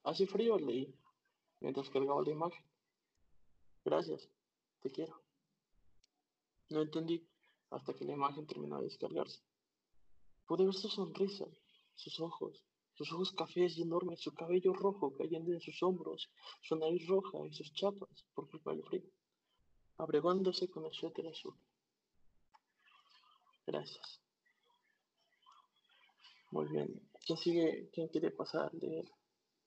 Hace 0.02 0.26
frío, 0.26 0.58
leí, 0.58 0.94
mientras 1.58 1.88
cargaba 1.88 2.20
la 2.22 2.32
imagen. 2.32 2.62
Gracias, 3.82 4.28
te 4.82 4.90
quiero. 4.90 5.18
No 6.68 6.82
entendí 6.82 7.26
hasta 7.70 7.94
que 7.94 8.04
la 8.04 8.12
imagen 8.12 8.46
terminó 8.46 8.76
de 8.76 8.84
descargarse. 8.84 9.40
Pude 10.46 10.66
ver 10.66 10.74
su 10.74 10.90
sonrisa, 10.90 11.46
sus 11.94 12.20
ojos, 12.20 12.62
sus 12.92 13.10
ojos 13.10 13.32
cafés 13.32 13.78
y 13.78 13.82
enormes, 13.84 14.20
su 14.20 14.34
cabello 14.34 14.74
rojo 14.74 15.14
cayendo 15.14 15.54
en 15.54 15.62
sus 15.62 15.82
hombros, 15.82 16.28
su 16.60 16.76
nariz 16.76 17.06
roja 17.06 17.38
y 17.46 17.54
sus 17.54 17.72
chapas 17.72 18.26
por 18.34 18.50
culpa 18.50 18.72
del 18.72 18.84
frío, 18.84 19.10
abregándose 19.96 20.68
con 20.68 20.84
el 20.84 20.92
suéter 20.92 21.26
azul. 21.26 21.54
Gracias. 23.66 24.27
Muy 26.50 26.66
bien. 26.68 27.08
¿Quién 27.26 27.38
sigue? 27.38 27.90
¿Quién 27.92 28.08
quiere 28.08 28.30
pasar 28.30 28.72
leer 28.74 29.04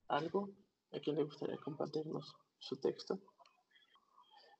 algo? 0.07 0.49
¿A 0.91 0.99
quién 0.99 1.15
le 1.15 1.23
gustaría 1.23 1.57
compartirnos 1.57 2.35
su 2.59 2.77
texto? 2.77 3.19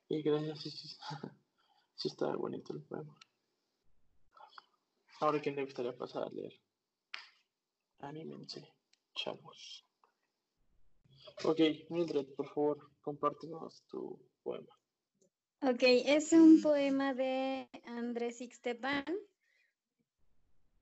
Y 0.08 0.22
gracias, 0.22 0.62
sí, 0.62 0.72
sí, 0.72 0.88
sí 1.96 2.08
está 2.10 2.36
bonito 2.36 2.74
el 2.74 2.84
poema. 2.84 3.18
Ahora, 5.20 5.42
¿quién 5.42 5.56
le 5.56 5.66
gustaría 5.66 5.96
pasar 5.98 6.24
a 6.24 6.30
leer? 6.30 6.54
Anímense, 8.00 8.68
chavos. 9.16 9.86
Ok, 11.44 11.60
Mildred, 11.90 12.34
por 12.36 12.48
favor, 12.54 12.92
compártenos 13.02 13.84
tu 13.88 14.20
poema. 14.44 14.76
Ok, 15.62 15.84
es 15.84 16.34
un 16.34 16.62
poema 16.62 17.14
de 17.14 17.70
Andrés 17.86 18.42
Ixtepan. 18.42 19.06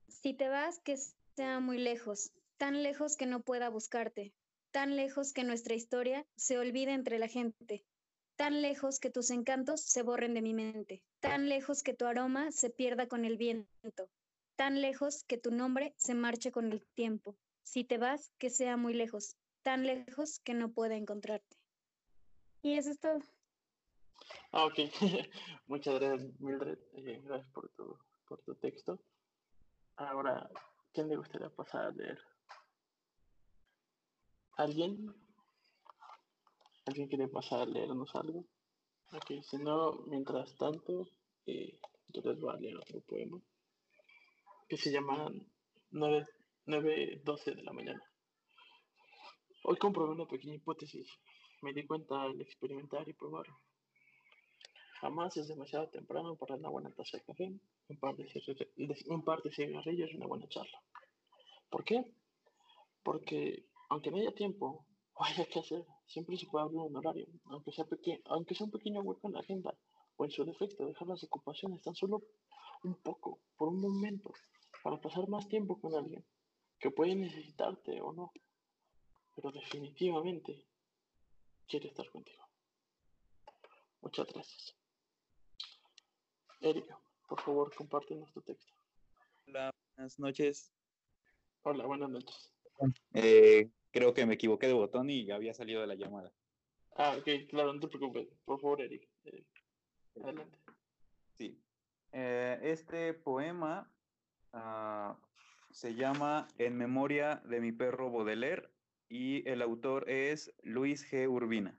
Si 0.08 0.34
te 0.34 0.48
vas, 0.48 0.80
que 0.80 0.96
sea 1.40 1.58
muy 1.58 1.78
lejos, 1.78 2.32
tan 2.58 2.82
lejos 2.82 3.16
que 3.16 3.24
no 3.24 3.40
pueda 3.40 3.70
buscarte, 3.70 4.34
tan 4.72 4.94
lejos 4.94 5.32
que 5.32 5.42
nuestra 5.42 5.74
historia 5.74 6.26
se 6.36 6.58
olvide 6.58 6.92
entre 6.92 7.18
la 7.18 7.28
gente, 7.28 7.82
tan 8.36 8.60
lejos 8.60 9.00
que 9.00 9.08
tus 9.08 9.30
encantos 9.30 9.80
se 9.80 10.02
borren 10.02 10.34
de 10.34 10.42
mi 10.42 10.52
mente, 10.52 11.02
tan 11.18 11.48
lejos 11.48 11.82
que 11.82 11.94
tu 11.94 12.04
aroma 12.04 12.52
se 12.52 12.68
pierda 12.68 13.08
con 13.08 13.24
el 13.24 13.38
viento, 13.38 14.10
tan 14.54 14.82
lejos 14.82 15.24
que 15.24 15.38
tu 15.38 15.50
nombre 15.50 15.94
se 15.96 16.12
marche 16.12 16.52
con 16.52 16.70
el 16.72 16.86
tiempo. 16.88 17.38
Si 17.62 17.84
te 17.84 17.96
vas, 17.96 18.30
que 18.36 18.50
sea 18.50 18.76
muy 18.76 18.92
lejos, 18.92 19.34
tan 19.62 19.86
lejos 19.86 20.40
que 20.40 20.52
no 20.52 20.70
pueda 20.72 20.96
encontrarte. 20.96 21.56
Y 22.60 22.74
eso 22.74 22.90
es 22.90 23.00
todo. 23.00 23.20
Ah, 24.52 24.66
ok. 24.66 24.78
Muchas 25.68 25.98
gracias, 25.98 26.38
Mildred. 26.38 26.78
Eh, 26.92 27.22
gracias 27.24 27.50
por 27.54 27.70
tu, 27.70 27.96
por 28.28 28.42
tu 28.42 28.54
texto. 28.56 29.00
Ahora, 29.96 30.50
¿quién 30.92 31.08
le 31.08 31.16
gustaría 31.16 31.50
pasar 31.50 31.86
a 31.86 31.90
leer? 31.90 32.18
¿Alguien? 34.56 35.14
¿Alguien 36.86 37.08
quiere 37.08 37.28
pasar 37.28 37.60
a 37.60 37.66
leernos 37.66 38.14
algo? 38.14 38.44
Ok, 39.12 39.42
si 39.42 39.58
no, 39.58 39.92
mientras 40.06 40.56
tanto, 40.56 41.08
eh, 41.46 41.78
yo 42.08 42.22
les 42.22 42.40
voy 42.40 42.54
a 42.54 42.58
leer 42.58 42.76
otro 42.76 43.00
poema 43.00 43.40
que 44.68 44.76
se 44.76 44.92
llama 44.92 45.28
9.12 45.90 47.56
de 47.56 47.62
la 47.64 47.72
mañana. 47.72 48.02
Hoy 49.64 49.76
comprobé 49.76 50.12
una 50.12 50.26
pequeña 50.26 50.54
hipótesis. 50.54 51.08
Me 51.62 51.72
di 51.72 51.84
cuenta 51.86 52.22
al 52.22 52.40
experimentar 52.40 53.08
y 53.08 53.12
probar. 53.12 53.46
Jamás 55.00 55.34
es 55.38 55.48
demasiado 55.48 55.88
temprano 55.88 56.36
para 56.36 56.56
una 56.56 56.68
buena 56.68 56.90
taza 56.90 57.16
de 57.16 57.24
café, 57.24 57.52
un 57.88 57.96
par 57.98 58.16
de, 58.16 58.26
un 59.06 59.24
par 59.24 59.42
de 59.42 59.50
cigarrillos 59.50 60.10
y 60.12 60.16
una 60.16 60.26
buena 60.26 60.46
charla. 60.48 60.78
¿Por 61.70 61.84
qué? 61.84 62.04
Porque 63.02 63.64
aunque 63.88 64.10
no 64.10 64.18
haya 64.18 64.34
tiempo 64.34 64.84
o 65.14 65.24
haya 65.24 65.46
que 65.46 65.60
hacer, 65.60 65.86
siempre 66.06 66.36
se 66.36 66.46
puede 66.46 66.64
abrir 66.64 66.80
un 66.80 66.96
horario, 66.96 67.26
aunque 67.46 67.72
sea, 67.72 67.86
aunque 68.26 68.54
sea 68.54 68.66
un 68.66 68.72
pequeño 68.72 69.00
hueco 69.00 69.26
en 69.26 69.34
la 69.34 69.40
agenda, 69.40 69.74
o 70.16 70.24
en 70.26 70.30
su 70.30 70.44
defecto 70.44 70.84
dejar 70.84 71.08
las 71.08 71.24
ocupaciones 71.24 71.80
tan 71.80 71.94
solo 71.94 72.22
un 72.84 72.94
poco, 72.96 73.40
por 73.56 73.68
un 73.68 73.80
momento, 73.80 74.34
para 74.82 75.00
pasar 75.00 75.28
más 75.28 75.48
tiempo 75.48 75.80
con 75.80 75.94
alguien 75.94 76.24
que 76.78 76.90
puede 76.90 77.14
necesitarte 77.14 78.00
o 78.02 78.12
no, 78.12 78.32
pero 79.34 79.50
definitivamente 79.50 80.66
quiere 81.66 81.88
estar 81.88 82.08
contigo. 82.10 82.44
Muchas 84.02 84.26
gracias. 84.26 84.79
Erika, 86.60 86.98
por 87.28 87.40
favor, 87.40 87.74
compártenos 87.74 88.32
tu 88.32 88.42
texto. 88.42 88.72
Hola, 89.46 89.70
buenas 89.96 90.18
noches. 90.18 90.72
Hola, 91.62 91.86
buenas 91.86 92.10
noches. 92.10 92.52
Eh, 93.14 93.70
creo 93.90 94.14
que 94.14 94.26
me 94.26 94.34
equivoqué 94.34 94.66
de 94.66 94.72
botón 94.72 95.10
y 95.10 95.30
había 95.30 95.54
salido 95.54 95.80
de 95.80 95.86
la 95.86 95.94
llamada. 95.94 96.32
Ah, 96.96 97.16
ok, 97.18 97.48
claro, 97.48 97.72
no 97.72 97.80
te 97.80 97.88
preocupes. 97.88 98.28
Por 98.44 98.60
favor, 98.60 98.80
Eric. 98.80 99.08
adelante. 100.22 100.58
Sí. 101.38 101.58
Eh, 102.12 102.58
este 102.62 103.14
poema 103.14 103.90
Ah, 104.52 105.16
se 105.70 105.94
llama 105.94 106.48
En 106.58 106.76
memoria 106.76 107.36
de 107.44 107.60
mi 107.60 107.70
perro 107.72 108.10
Baudelaire 108.10 108.68
y 109.08 109.48
el 109.48 109.62
autor 109.62 110.08
es 110.10 110.52
Luis 110.62 111.08
G. 111.10 111.28
Urbina. 111.28 111.78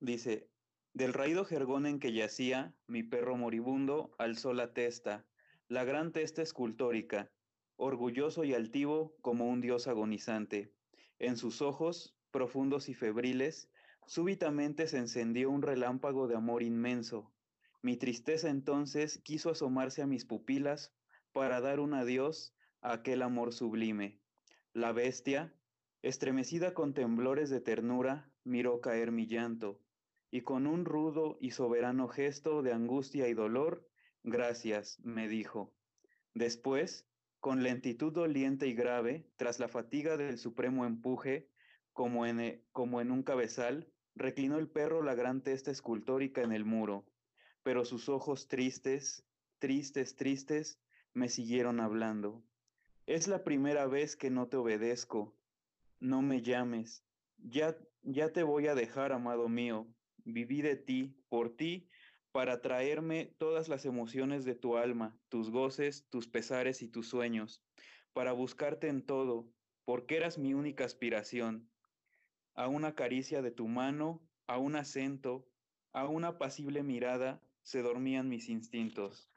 Dice, 0.00 0.49
del 0.92 1.12
raído 1.12 1.44
jergón 1.44 1.86
en 1.86 2.00
que 2.00 2.12
yacía, 2.12 2.74
mi 2.86 3.02
perro 3.02 3.36
moribundo 3.36 4.10
alzó 4.18 4.52
la 4.52 4.72
testa, 4.74 5.24
la 5.68 5.84
gran 5.84 6.12
testa 6.12 6.42
escultórica, 6.42 7.30
orgulloso 7.76 8.42
y 8.44 8.54
altivo 8.54 9.16
como 9.20 9.48
un 9.48 9.60
dios 9.60 9.86
agonizante. 9.86 10.72
En 11.20 11.36
sus 11.36 11.62
ojos, 11.62 12.16
profundos 12.32 12.88
y 12.88 12.94
febriles, 12.94 13.70
súbitamente 14.06 14.88
se 14.88 14.98
encendió 14.98 15.50
un 15.50 15.62
relámpago 15.62 16.26
de 16.26 16.34
amor 16.34 16.62
inmenso. 16.62 17.32
Mi 17.82 17.96
tristeza 17.96 18.50
entonces 18.50 19.20
quiso 19.22 19.50
asomarse 19.50 20.02
a 20.02 20.06
mis 20.06 20.24
pupilas 20.24 20.92
para 21.32 21.60
dar 21.60 21.78
un 21.78 21.94
adiós 21.94 22.52
a 22.80 22.94
aquel 22.94 23.22
amor 23.22 23.52
sublime. 23.52 24.18
La 24.72 24.92
bestia, 24.92 25.54
estremecida 26.02 26.74
con 26.74 26.94
temblores 26.94 27.48
de 27.48 27.60
ternura, 27.60 28.28
miró 28.42 28.80
caer 28.80 29.12
mi 29.12 29.26
llanto, 29.26 29.80
y 30.30 30.42
con 30.42 30.66
un 30.66 30.84
rudo 30.84 31.36
y 31.40 31.50
soberano 31.50 32.08
gesto 32.08 32.62
de 32.62 32.72
angustia 32.72 33.28
y 33.28 33.34
dolor, 33.34 33.88
gracias, 34.22 34.98
me 35.00 35.28
dijo. 35.28 35.72
Después, 36.34 37.06
con 37.40 37.62
lentitud 37.62 38.12
doliente 38.12 38.66
y 38.66 38.74
grave, 38.74 39.26
tras 39.36 39.58
la 39.58 39.68
fatiga 39.68 40.16
del 40.16 40.38
supremo 40.38 40.86
empuje, 40.86 41.48
como 41.92 42.26
en, 42.26 42.62
como 42.72 43.00
en 43.00 43.10
un 43.10 43.22
cabezal, 43.22 43.92
reclinó 44.14 44.58
el 44.58 44.68
perro 44.68 45.02
la 45.02 45.14
gran 45.14 45.42
testa 45.42 45.70
escultórica 45.70 46.42
en 46.42 46.52
el 46.52 46.64
muro, 46.64 47.06
pero 47.62 47.84
sus 47.84 48.08
ojos 48.08 48.46
tristes, 48.46 49.24
tristes, 49.58 50.16
tristes, 50.16 50.80
me 51.12 51.28
siguieron 51.28 51.80
hablando. 51.80 52.44
Es 53.06 53.26
la 53.26 53.42
primera 53.42 53.86
vez 53.86 54.16
que 54.16 54.30
no 54.30 54.46
te 54.46 54.56
obedezco. 54.56 55.34
No 55.98 56.22
me 56.22 56.42
llames. 56.42 57.04
Ya, 57.38 57.76
ya 58.02 58.32
te 58.32 58.42
voy 58.44 58.68
a 58.68 58.74
dejar, 58.74 59.12
amado 59.12 59.48
mío. 59.48 59.88
Viví 60.24 60.62
de 60.62 60.76
ti, 60.76 61.14
por 61.28 61.56
ti, 61.56 61.88
para 62.32 62.60
traerme 62.60 63.34
todas 63.38 63.68
las 63.68 63.84
emociones 63.84 64.44
de 64.44 64.54
tu 64.54 64.76
alma, 64.76 65.18
tus 65.28 65.50
goces, 65.50 66.06
tus 66.10 66.28
pesares 66.28 66.82
y 66.82 66.88
tus 66.88 67.08
sueños, 67.08 67.62
para 68.12 68.32
buscarte 68.32 68.88
en 68.88 69.04
todo, 69.04 69.48
porque 69.84 70.16
eras 70.16 70.38
mi 70.38 70.54
única 70.54 70.84
aspiración. 70.84 71.68
A 72.54 72.68
una 72.68 72.94
caricia 72.94 73.42
de 73.42 73.50
tu 73.50 73.66
mano, 73.66 74.22
a 74.46 74.58
un 74.58 74.76
acento, 74.76 75.48
a 75.92 76.06
una 76.06 76.28
apacible 76.28 76.82
mirada, 76.82 77.42
se 77.62 77.82
dormían 77.82 78.28
mis 78.28 78.48
instintos. 78.48 79.28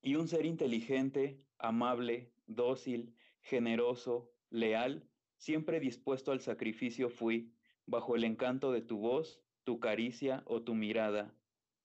Y 0.00 0.14
un 0.14 0.28
ser 0.28 0.46
inteligente, 0.46 1.42
amable, 1.58 2.32
dócil, 2.46 3.14
generoso, 3.40 4.30
leal, 4.50 5.08
siempre 5.36 5.80
dispuesto 5.80 6.32
al 6.32 6.40
sacrificio 6.40 7.10
fui, 7.10 7.52
bajo 7.88 8.14
el 8.14 8.24
encanto 8.24 8.70
de 8.70 8.82
tu 8.82 8.98
voz, 8.98 9.42
tu 9.64 9.80
caricia 9.80 10.42
o 10.46 10.62
tu 10.62 10.74
mirada. 10.74 11.34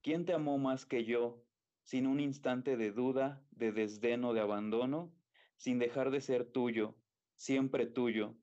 ¿Quién 0.02 0.26
te 0.26 0.34
amó 0.34 0.58
más 0.58 0.86
que 0.86 1.06
yo, 1.06 1.44
sin 1.82 2.06
un 2.06 2.20
instante 2.20 2.78
de 2.78 2.92
duda, 2.92 3.42
de 3.52 3.72
desdén 3.72 4.24
o 4.26 4.34
de 4.34 4.42
abandono, 4.42 5.12
sin 5.56 5.80
dejar 5.80 6.12
de 6.12 6.22
ser 6.22 6.46
tuyo, 6.46 6.96
siempre 7.36 7.86
tuyo? 7.86 8.36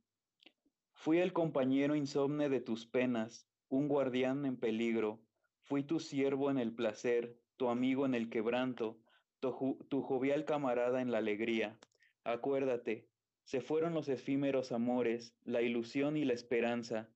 Fui 0.94 1.18
el 1.18 1.32
compañero 1.32 1.94
insomne 1.94 2.48
de 2.48 2.60
tus 2.60 2.86
penas, 2.86 3.46
un 3.68 3.88
guardián 3.88 4.44
en 4.46 4.56
peligro, 4.56 5.20
fui 5.62 5.84
tu 5.84 6.00
siervo 6.00 6.50
en 6.50 6.58
el 6.58 6.74
placer, 6.74 7.38
tu 7.56 7.68
amigo 7.68 8.06
en 8.06 8.14
el 8.14 8.30
quebranto, 8.30 8.98
tu, 9.38 10.02
jovial 10.02 10.44
camarada 10.44 11.00
en 11.00 11.10
la 11.10 11.18
alegría. 11.18 11.78
Acuérdate, 12.24 13.08
se 13.44 13.60
fueron 13.60 13.94
los 13.94 14.08
efímeros 14.08 14.72
amores, 14.72 15.34
la 15.44 15.62
ilusión 15.62 16.16
y 16.16 16.24
la 16.24 16.34
esperanza. 16.34 17.08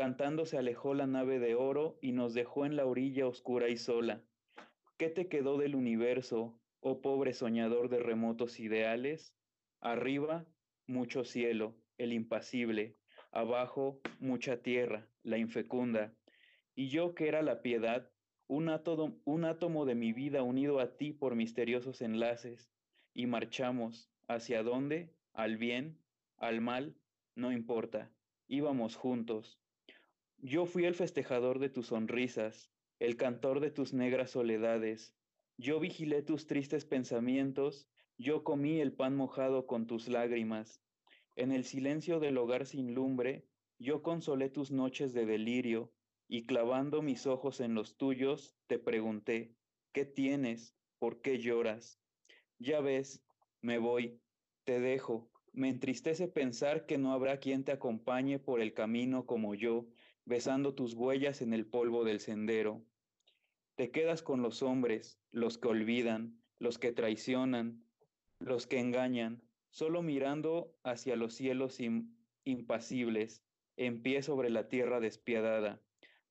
Cantando 0.00 0.46
se 0.46 0.56
alejó 0.56 0.94
la 0.94 1.06
nave 1.06 1.38
de 1.38 1.54
oro 1.54 1.98
y 2.00 2.12
nos 2.12 2.32
dejó 2.32 2.64
en 2.64 2.74
la 2.74 2.86
orilla 2.86 3.26
oscura 3.26 3.68
y 3.68 3.76
sola. 3.76 4.24
¿Qué 4.96 5.10
te 5.10 5.28
quedó 5.28 5.58
del 5.58 5.74
universo, 5.74 6.58
oh 6.80 7.02
pobre 7.02 7.34
soñador 7.34 7.90
de 7.90 7.98
remotos 7.98 8.60
ideales? 8.60 9.36
Arriba, 9.82 10.46
mucho 10.86 11.22
cielo, 11.26 11.76
el 11.98 12.14
impasible. 12.14 12.96
Abajo, 13.30 14.00
mucha 14.20 14.62
tierra, 14.62 15.06
la 15.22 15.36
infecunda. 15.36 16.14
Y 16.74 16.88
yo 16.88 17.14
que 17.14 17.28
era 17.28 17.42
la 17.42 17.60
piedad, 17.60 18.10
un 18.46 18.70
átomo, 18.70 19.84
de 19.84 19.94
mi 19.96 20.14
vida 20.14 20.42
unido 20.42 20.80
a 20.80 20.96
ti 20.96 21.12
por 21.12 21.34
misteriosos 21.34 22.00
enlaces, 22.00 22.72
y 23.12 23.26
marchamos, 23.26 24.10
¿hacia 24.28 24.62
dónde? 24.62 25.14
Al 25.34 25.58
bien, 25.58 25.98
al 26.38 26.62
mal, 26.62 26.96
no 27.34 27.52
importa, 27.52 28.10
íbamos 28.48 28.96
juntos. 28.96 29.59
Yo 30.42 30.64
fui 30.64 30.86
el 30.86 30.94
festejador 30.94 31.58
de 31.58 31.68
tus 31.68 31.88
sonrisas, 31.88 32.70
el 32.98 33.16
cantor 33.16 33.60
de 33.60 33.70
tus 33.70 33.92
negras 33.92 34.30
soledades, 34.30 35.14
yo 35.58 35.78
vigilé 35.78 36.22
tus 36.22 36.46
tristes 36.46 36.86
pensamientos, 36.86 37.90
yo 38.16 38.42
comí 38.42 38.80
el 38.80 38.94
pan 38.94 39.14
mojado 39.14 39.66
con 39.66 39.86
tus 39.86 40.08
lágrimas. 40.08 40.82
En 41.36 41.52
el 41.52 41.64
silencio 41.64 42.20
del 42.20 42.38
hogar 42.38 42.64
sin 42.64 42.94
lumbre, 42.94 43.44
yo 43.78 44.02
consolé 44.02 44.48
tus 44.48 44.70
noches 44.70 45.12
de 45.12 45.26
delirio, 45.26 45.92
y 46.26 46.46
clavando 46.46 47.02
mis 47.02 47.26
ojos 47.26 47.60
en 47.60 47.74
los 47.74 47.98
tuyos, 47.98 48.56
te 48.66 48.78
pregunté, 48.78 49.54
¿qué 49.92 50.06
tienes? 50.06 50.74
¿Por 50.98 51.20
qué 51.20 51.38
lloras? 51.38 52.00
Ya 52.58 52.80
ves, 52.80 53.22
me 53.60 53.76
voy, 53.76 54.22
te 54.64 54.80
dejo. 54.80 55.30
Me 55.52 55.68
entristece 55.68 56.28
pensar 56.28 56.86
que 56.86 56.96
no 56.96 57.12
habrá 57.12 57.40
quien 57.40 57.64
te 57.64 57.72
acompañe 57.72 58.38
por 58.38 58.62
el 58.62 58.72
camino 58.72 59.26
como 59.26 59.54
yo, 59.54 59.86
besando 60.24 60.74
tus 60.74 60.94
huellas 60.94 61.42
en 61.42 61.52
el 61.52 61.66
polvo 61.66 62.04
del 62.04 62.20
sendero. 62.20 62.84
Te 63.74 63.90
quedas 63.90 64.22
con 64.22 64.42
los 64.42 64.62
hombres, 64.62 65.18
los 65.32 65.58
que 65.58 65.68
olvidan, 65.68 66.40
los 66.58 66.78
que 66.78 66.92
traicionan, 66.92 67.84
los 68.38 68.66
que 68.66 68.78
engañan, 68.78 69.42
solo 69.70 70.02
mirando 70.02 70.76
hacia 70.82 71.16
los 71.16 71.34
cielos 71.34 71.78
impasibles, 72.44 73.42
en 73.76 74.02
pie 74.02 74.22
sobre 74.22 74.50
la 74.50 74.68
tierra 74.68 75.00
despiadada. 75.00 75.80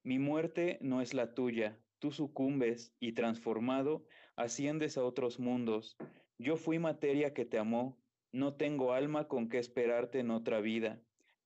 Mi 0.04 0.20
muerte 0.20 0.78
no 0.82 1.02
es 1.02 1.14
la 1.14 1.34
tuya, 1.34 1.80
tú 2.00 2.12
sucumbes 2.12 2.94
y 3.00 3.14
transformado 3.14 4.06
asciendes 4.36 4.98
a 4.98 5.04
otros 5.04 5.40
mundos. 5.40 5.98
Yo 6.38 6.56
fui 6.56 6.80
materia 6.80 7.34
que 7.34 7.46
te 7.46 7.58
amó, 7.58 8.00
no 8.32 8.54
tengo 8.54 8.94
alma 8.94 9.28
con 9.28 9.50
que 9.50 9.58
esperarte 9.58 10.20
en 10.20 10.32
otra 10.32 10.62
vida. 10.62 11.02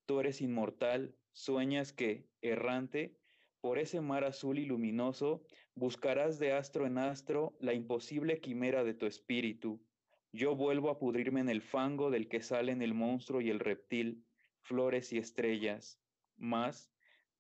Tú 0.06 0.20
eres 0.20 0.42
inmortal, 0.42 1.16
sueñas 1.32 1.94
que, 1.94 2.28
errante, 2.44 3.16
por 3.62 3.80
ese 3.80 4.02
mar 4.02 4.24
azul 4.24 4.60
y 4.60 4.66
luminoso, 4.66 5.44
buscarás 5.74 6.38
de 6.38 6.52
astro 6.52 6.86
en 6.86 6.98
astro 6.98 7.56
la 7.60 7.74
imposible 7.74 8.40
quimera 8.40 8.84
de 8.84 8.94
tu 8.94 9.06
espíritu. 9.06 9.82
Yo 10.32 10.56
vuelvo 10.56 10.90
a 10.90 11.00
pudrirme 11.00 11.40
en 11.40 11.50
el 11.50 11.62
fango 11.62 12.12
del 12.12 12.28
que 12.28 12.42
salen 12.42 12.82
el 12.82 12.94
monstruo 12.94 13.42
y 13.42 13.50
el 13.50 13.60
reptil, 13.60 14.26
flores 14.62 15.14
y 15.14 15.18
estrellas. 15.18 16.00
Mas, 16.36 16.94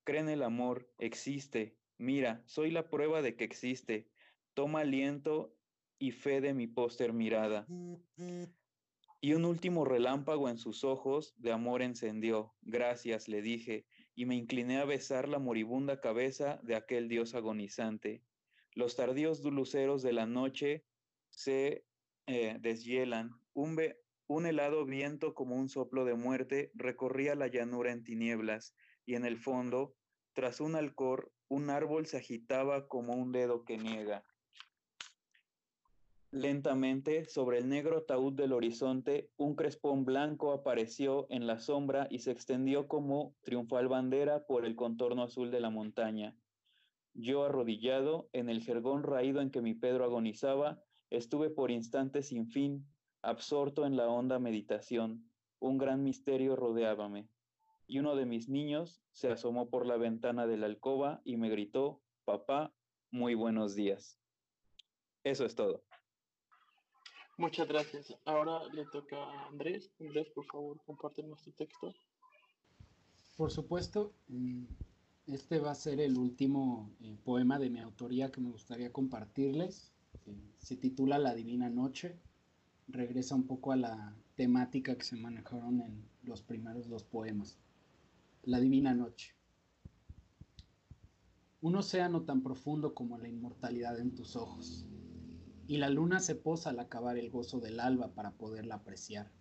Cree 0.03 0.19
en 0.19 0.29
el 0.29 0.43
amor, 0.43 0.89
existe. 0.97 1.77
Mira, 1.97 2.43
soy 2.45 2.71
la 2.71 2.89
prueba 2.89 3.21
de 3.21 3.35
que 3.35 3.45
existe. 3.45 4.09
Toma 4.53 4.81
aliento 4.81 5.55
y 5.97 6.11
fe 6.11 6.41
de 6.41 6.53
mi 6.53 6.67
póster 6.67 7.13
mirada. 7.13 7.65
Y 9.21 9.33
un 9.33 9.45
último 9.45 9.85
relámpago 9.85 10.49
en 10.49 10.57
sus 10.57 10.83
ojos 10.83 11.33
de 11.37 11.53
amor 11.53 11.81
encendió. 11.81 12.53
Gracias, 12.61 13.29
le 13.29 13.41
dije, 13.41 13.85
y 14.15 14.25
me 14.25 14.35
incliné 14.35 14.77
a 14.77 14.85
besar 14.85 15.27
la 15.27 15.39
moribunda 15.39 15.99
cabeza 15.99 16.59
de 16.63 16.75
aquel 16.75 17.07
dios 17.07 17.35
agonizante. 17.35 18.21
Los 18.73 18.95
tardíos 18.95 19.43
luceros 19.43 20.01
de 20.03 20.13
la 20.13 20.25
noche 20.25 20.85
se 21.29 21.85
eh, 22.27 22.57
deshielan. 22.59 23.31
Un, 23.53 23.79
un 24.27 24.45
helado 24.45 24.85
viento 24.85 25.33
como 25.33 25.55
un 25.55 25.69
soplo 25.69 26.05
de 26.05 26.15
muerte 26.15 26.71
recorría 26.73 27.35
la 27.35 27.47
llanura 27.47 27.91
en 27.91 28.03
tinieblas 28.03 28.75
y 29.05 29.15
en 29.15 29.25
el 29.25 29.37
fondo, 29.37 29.95
tras 30.33 30.61
un 30.61 30.75
alcor, 30.75 31.31
un 31.47 31.69
árbol 31.69 32.05
se 32.05 32.17
agitaba 32.17 32.87
como 32.87 33.13
un 33.13 33.31
dedo 33.31 33.65
que 33.65 33.77
niega. 33.77 34.23
Lentamente, 36.33 37.25
sobre 37.25 37.59
el 37.59 37.69
negro 37.69 38.05
taúd 38.05 38.33
del 38.33 38.53
horizonte, 38.53 39.29
un 39.37 39.53
crespón 39.53 40.03
blanco 40.03 40.51
apareció 40.51 41.27
en 41.29 41.45
la 41.45 41.59
sombra 41.59 42.07
y 42.09 42.19
se 42.19 42.31
extendió 42.31 42.87
como 42.87 43.35
triunfal 43.43 43.87
bandera 43.87 44.43
por 44.47 44.65
el 44.65 44.75
contorno 44.75 45.21
azul 45.21 45.51
de 45.51 45.59
la 45.59 45.69
montaña. 45.69 46.35
Yo, 47.13 47.45
arrodillado, 47.45 48.29
en 48.33 48.49
el 48.49 48.63
jergón 48.63 49.03
raído 49.03 49.41
en 49.41 49.51
que 49.51 49.61
mi 49.61 49.75
Pedro 49.75 50.05
agonizaba, 50.05 50.81
estuve 51.11 51.51
por 51.51 51.69
instantes 51.69 52.29
sin 52.29 52.47
fin, 52.47 52.87
absorto 53.21 53.85
en 53.85 53.95
la 53.95 54.09
honda 54.09 54.39
meditación. 54.39 55.29
Un 55.59 55.77
gran 55.77 56.01
misterio 56.01 56.55
rodeábame 56.55 57.29
y 57.85 57.99
uno 57.99 58.15
de 58.15 58.25
mis 58.25 58.49
niños 58.49 59.03
se 59.11 59.29
asomó 59.29 59.69
por 59.69 59.85
la 59.85 59.97
ventana 59.97 60.47
de 60.47 60.57
la 60.57 60.65
alcoba 60.65 61.21
y 61.25 61.37
me 61.37 61.51
gritó, 61.51 62.01
papá, 62.25 62.73
muy 63.11 63.35
buenos 63.35 63.75
días. 63.75 64.19
Eso 65.23 65.45
es 65.45 65.53
todo. 65.53 65.83
Muchas 67.37 67.67
gracias. 67.67 68.15
Ahora 68.25 68.63
le 68.73 68.85
toca 68.85 69.17
a 69.17 69.47
Andrés. 69.47 69.91
Andrés, 69.99 70.29
por 70.29 70.45
favor, 70.45 70.79
compártenos 70.85 71.41
tu 71.41 71.51
texto. 71.51 71.93
Por 73.35 73.51
supuesto, 73.51 74.13
mm, 74.27 74.65
este 75.27 75.59
va 75.59 75.71
a 75.71 75.75
ser 75.75 75.99
el 75.99 76.17
último 76.17 76.91
eh, 77.01 77.17
poema 77.23 77.57
de 77.57 77.69
mi 77.69 77.79
autoría 77.79 78.31
que 78.31 78.41
me 78.41 78.51
gustaría 78.51 78.91
compartirles. 78.91 79.91
se 80.59 80.77
titula 80.77 81.17
La 81.17 81.33
Divina 81.33 81.69
Noche. 81.69 82.17
Regresa 82.87 83.35
un 83.35 83.47
poco 83.47 83.71
a 83.71 83.75
la 83.75 84.15
temática 84.35 84.95
que 84.95 85.03
se 85.03 85.15
manejaron 85.17 85.81
en 85.81 86.07
los 86.23 86.41
primeros 86.41 86.87
dos 86.87 87.03
poemas 87.03 87.57
la 88.43 88.59
divina 88.59 88.93
noche. 88.93 89.33
Un 91.61 91.77
océano 91.77 92.23
tan 92.23 92.43
profundo 92.43 92.93
como 92.93 93.17
la 93.17 93.29
inmortalidad 93.29 93.99
en 93.99 94.13
tus 94.13 94.35
ojos, 94.35 94.85
y 95.67 95.77
la 95.77 95.89
luna 95.89 96.19
se 96.19 96.35
posa 96.35 96.71
al 96.71 96.79
acabar 96.79 97.17
el 97.17 97.29
gozo 97.29 97.59
del 97.59 97.79
alba 97.79 98.13
para 98.13 98.31
poderla 98.31 98.75
apreciar. 98.75 99.31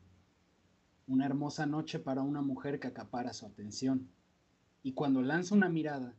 Una 1.07 1.27
hermosa 1.27 1.67
noche 1.67 1.99
para 1.99 2.23
una 2.23 2.43
mujer 2.43 2.79
que 2.79 2.89
acapara 2.89 3.33
su 3.33 3.45
atención, 3.45 4.09
y 4.85 4.93
cuando 4.93 5.23
lanza 5.23 5.55
una 5.55 5.69
mirada, 5.69 6.15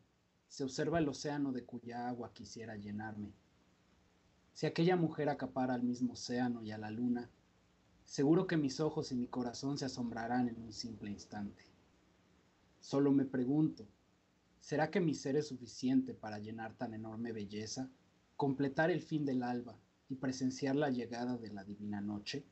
se 0.48 0.64
observa 0.64 1.00
el 1.00 1.08
océano 1.08 1.52
de 1.52 1.66
cuya 1.66 2.08
agua 2.08 2.34
quisiera 2.34 2.76
llenarme. 2.76 3.34
Si 4.54 4.66
aquella 4.66 4.96
mujer 4.96 5.30
acapara 5.30 5.74
al 5.74 5.84
mismo 5.84 6.14
océano 6.14 6.62
y 6.62 6.72
a 6.72 6.78
la 6.78 6.92
luna, 6.92 7.30
seguro 8.04 8.46
que 8.46 8.58
mis 8.58 8.80
ojos 8.80 9.12
y 9.12 9.16
mi 9.16 9.28
corazón 9.28 9.78
se 9.78 9.86
asombrarán 9.86 10.50
en 10.50 10.62
un 10.62 10.74
simple 10.74 11.10
instante. 11.10 11.64
Solo 12.80 13.12
me 13.12 13.26
pregunto, 13.26 13.88
¿Será 14.60 14.90
que 14.90 15.02
mi 15.02 15.14
ser 15.14 15.36
es 15.36 15.50
suficiente 15.50 16.14
para 16.14 16.40
llenar 16.40 16.74
tan 16.78 16.94
enorme 16.94 17.34
belleza, 17.34 17.90
completar 18.38 18.92
el 18.92 19.02
fin 19.02 19.26
del 19.26 19.44
alba 19.44 19.78
y 20.14 20.16
presenciar 20.16 20.76
la 20.76 20.92
llegada 20.92 21.38
de 21.38 21.52
la 21.52 21.64
divina 21.64 22.00
noche? 22.00 22.46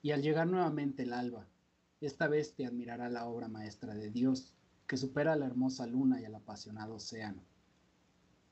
Y 0.00 0.12
al 0.12 0.22
llegar 0.22 0.46
nuevamente 0.46 1.02
el 1.02 1.12
alba, 1.12 1.46
esta 2.00 2.26
vez 2.26 2.54
te 2.54 2.64
admirará 2.64 3.10
la 3.10 3.26
obra 3.26 3.48
maestra 3.48 3.94
de 3.94 4.10
Dios, 4.10 4.54
que 4.86 4.96
supera 4.96 5.34
a 5.34 5.36
la 5.36 5.44
hermosa 5.44 5.86
luna 5.86 6.18
y 6.18 6.24
al 6.24 6.34
apasionado 6.34 6.94
océano. 6.94 7.42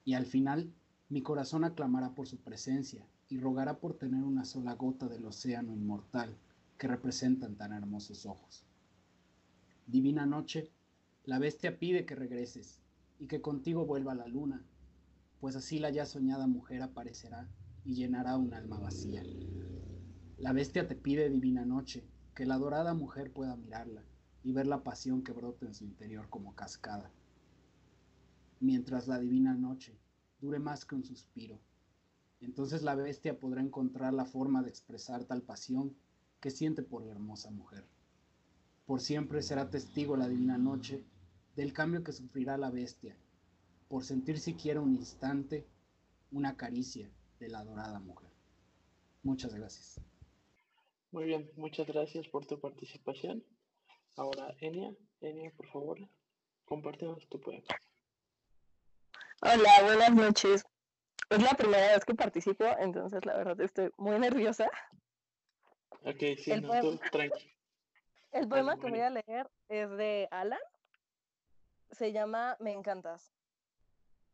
Y 0.05 0.13
al 0.13 0.27
final, 0.27 0.71
mi 1.09 1.23
corazón 1.23 1.65
aclamará 1.65 2.15
por 2.15 2.29
su 2.29 2.37
presencia 2.37 3.07
y 3.31 3.39
rogará 3.41 3.81
por 3.81 3.95
tener 3.95 4.23
una 4.23 4.45
sola 4.45 4.75
gota 4.75 5.09
del 5.09 5.25
océano 5.25 5.73
inmortal 5.73 6.37
que 6.77 6.87
representan 6.87 7.57
tan 7.57 7.73
hermosos 7.73 8.27
ojos. 8.27 8.63
Divina 9.87 10.27
noche, 10.27 10.71
la 11.25 11.39
bestia 11.39 11.79
pide 11.79 12.05
que 12.05 12.15
regreses 12.15 12.83
y 13.19 13.27
que 13.27 13.41
contigo 13.41 13.87
vuelva 13.87 14.15
la 14.15 14.29
luna, 14.29 14.63
pues 15.41 15.57
así 15.57 15.79
la 15.79 15.91
ya 15.91 16.05
soñada 16.07 16.47
mujer 16.47 16.83
aparecerá 16.83 17.49
y 17.85 17.95
llenará 17.95 18.37
un 18.37 18.53
alma 18.55 18.79
vacía. 18.79 19.23
La 20.37 20.53
bestia 20.53 20.87
te 20.87 20.95
pide, 20.95 21.31
divina 21.31 21.65
noche, 21.65 22.05
que 22.35 22.47
la 22.47 22.59
dorada 22.59 22.95
mujer 22.95 23.33
pueda 23.33 23.57
mirarla 23.57 24.05
y 24.45 24.53
ver 24.53 24.67
la 24.67 24.83
pasión 24.83 25.23
que 25.23 25.33
brota 25.33 25.67
en 25.67 25.75
su 25.75 25.85
interior 25.85 26.29
como 26.29 26.55
cascada. 26.55 27.11
Mientras 28.61 29.09
la 29.09 29.19
divina 29.19 29.55
noche 29.55 29.99
dure 30.41 30.59
más 30.59 30.85
que 30.85 30.95
un 30.95 31.05
suspiro, 31.05 31.59
entonces 32.41 32.83
la 32.83 32.95
bestia 32.95 33.39
podrá 33.39 33.61
encontrar 33.61 34.15
la 34.15 34.25
forma 34.25 34.63
de 34.63 34.69
expresar 34.69 35.25
tal 35.25 35.43
pasión 35.43 35.97
que 36.41 36.51
siente 36.51 36.83
por 36.83 37.05
la 37.05 37.13
hermosa 37.13 37.51
mujer. 37.51 37.85
Por 38.87 39.01
siempre 39.01 39.43
será 39.43 39.71
testigo 39.71 40.17
la 40.17 40.29
divina 40.29 40.57
noche 40.57 41.05
del 41.57 41.73
cambio 41.73 42.05
que 42.05 42.13
sufrirá 42.13 42.57
la 42.57 42.71
bestia, 42.71 43.17
por 43.89 44.05
sentir 44.05 44.39
siquiera 44.39 44.81
un 44.81 44.95
instante 44.95 45.67
una 46.31 46.57
caricia 46.57 47.11
de 47.41 47.49
la 47.49 47.61
adorada 47.61 47.99
mujer. 48.01 48.29
Muchas 49.23 49.55
gracias. 49.55 50.01
Muy 51.11 51.25
bien, 51.25 51.51
muchas 51.57 51.87
gracias 51.87 52.29
por 52.29 52.47
tu 52.47 52.61
participación. 52.61 53.43
Ahora, 54.17 54.55
Enia, 54.61 54.95
Enia, 55.21 55.51
por 55.57 55.67
favor, 55.69 55.99
compártenos 56.67 57.27
tu 57.29 57.41
poema. 57.41 57.65
Hola, 59.41 59.71
buenas 59.85 60.15
noches. 60.15 60.65
Es 61.31 61.43
la 61.43 61.55
primera 61.55 61.95
vez 61.95 62.05
que 62.05 62.15
participo, 62.15 62.65
entonces 62.79 63.25
la 63.25 63.37
verdad 63.37 63.61
estoy 63.61 63.91
muy 63.97 64.19
nerviosa. 64.19 64.71
Ok, 66.05 66.21
sí, 66.37 66.51
el 66.51 66.63
no, 66.63 66.69
poema, 66.69 67.01
tranqui. 67.11 67.53
El 68.33 68.49
poema 68.49 68.79
que 68.79 68.91
voy 68.91 69.01
a 69.01 69.11
leer 69.11 69.51
es 69.69 69.91
de 69.91 70.29
Alan 70.31 70.59
se 71.91 72.13
llama 72.13 72.57
Me 72.61 72.73
encantas. 72.73 73.33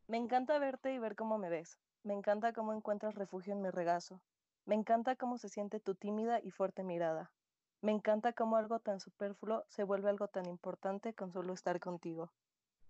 Me 0.07 0.19
encanta 0.19 0.59
verte 0.59 0.93
y 0.93 0.99
ver 0.99 1.17
cómo 1.17 1.39
me 1.39 1.49
ves. 1.49 1.79
Me 2.03 2.13
encanta 2.13 2.53
cómo 2.53 2.75
encuentras 2.75 3.15
refugio 3.15 3.55
en 3.55 3.63
mi 3.63 3.71
regazo. 3.71 4.21
Me 4.67 4.75
encanta 4.75 5.17
cómo 5.17 5.39
se 5.39 5.49
siente 5.49 5.81
tu 5.81 5.95
tímida 5.95 6.41
y 6.43 6.51
fuerte 6.51 6.85
mirada. 6.85 7.33
Me 7.81 7.91
encanta 7.91 8.35
cómo 8.35 8.57
algo 8.57 8.81
tan 8.81 9.01
superfluo 9.01 9.65
se 9.69 9.83
vuelve 9.83 10.11
algo 10.11 10.29
tan 10.29 10.47
importante 10.47 11.15
con 11.15 11.33
solo 11.33 11.55
estar 11.55 11.81
contigo. 11.81 12.33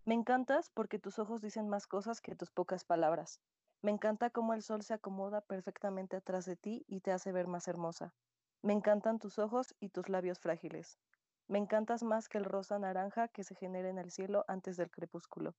Me 0.04 0.14
encantas 0.14 0.70
porque 0.70 0.98
tus 0.98 1.20
ojos 1.20 1.40
dicen 1.40 1.68
más 1.68 1.86
cosas 1.86 2.20
que 2.20 2.34
tus 2.34 2.50
pocas 2.50 2.84
palabras. 2.84 3.40
Me 3.80 3.92
encanta 3.92 4.30
cómo 4.30 4.52
el 4.52 4.62
sol 4.62 4.82
se 4.82 4.94
acomoda 4.94 5.40
perfectamente 5.40 6.16
atrás 6.16 6.46
de 6.46 6.56
ti 6.56 6.84
y 6.88 7.00
te 7.00 7.12
hace 7.12 7.30
ver 7.30 7.46
más 7.46 7.68
hermosa. 7.68 8.12
Me 8.60 8.72
encantan 8.72 9.20
tus 9.20 9.38
ojos 9.38 9.76
y 9.78 9.90
tus 9.90 10.08
labios 10.08 10.40
frágiles. 10.40 10.98
Me 11.46 11.58
encantas 11.58 12.02
más 12.02 12.28
que 12.28 12.38
el 12.38 12.44
rosa 12.44 12.78
naranja 12.80 13.28
que 13.28 13.44
se 13.44 13.54
genera 13.54 13.88
en 13.88 13.98
el 13.98 14.10
cielo 14.10 14.44
antes 14.48 14.76
del 14.76 14.90
crepúsculo. 14.90 15.54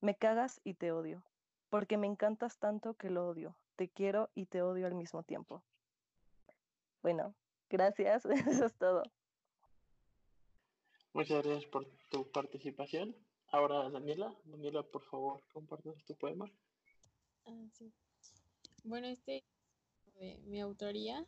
Me 0.00 0.14
cagas 0.14 0.60
y 0.64 0.74
te 0.74 0.92
odio, 0.92 1.22
porque 1.68 1.98
me 1.98 2.06
encantas 2.06 2.58
tanto 2.58 2.94
que 2.94 3.10
lo 3.10 3.28
odio. 3.28 3.56
Te 3.76 3.88
quiero 3.88 4.30
y 4.34 4.46
te 4.46 4.62
odio 4.62 4.86
al 4.86 4.94
mismo 4.94 5.22
tiempo. 5.22 5.62
Bueno, 7.02 7.34
gracias, 7.68 8.24
eso 8.26 8.66
es 8.66 8.74
todo. 8.76 9.02
Muchas 11.12 11.44
gracias 11.44 11.70
por 11.70 11.86
tu 12.10 12.30
participación. 12.30 13.16
Ahora, 13.48 13.90
Daniela, 13.90 14.34
Daniela, 14.44 14.82
por 14.82 15.02
favor, 15.02 15.42
compártenos 15.52 16.04
tu 16.04 16.14
poema. 16.14 16.50
Ah, 17.46 17.66
sí. 17.72 17.92
Bueno, 18.84 19.08
este 19.08 19.44
de 20.18 20.38
mi 20.46 20.60
autoría 20.60 21.26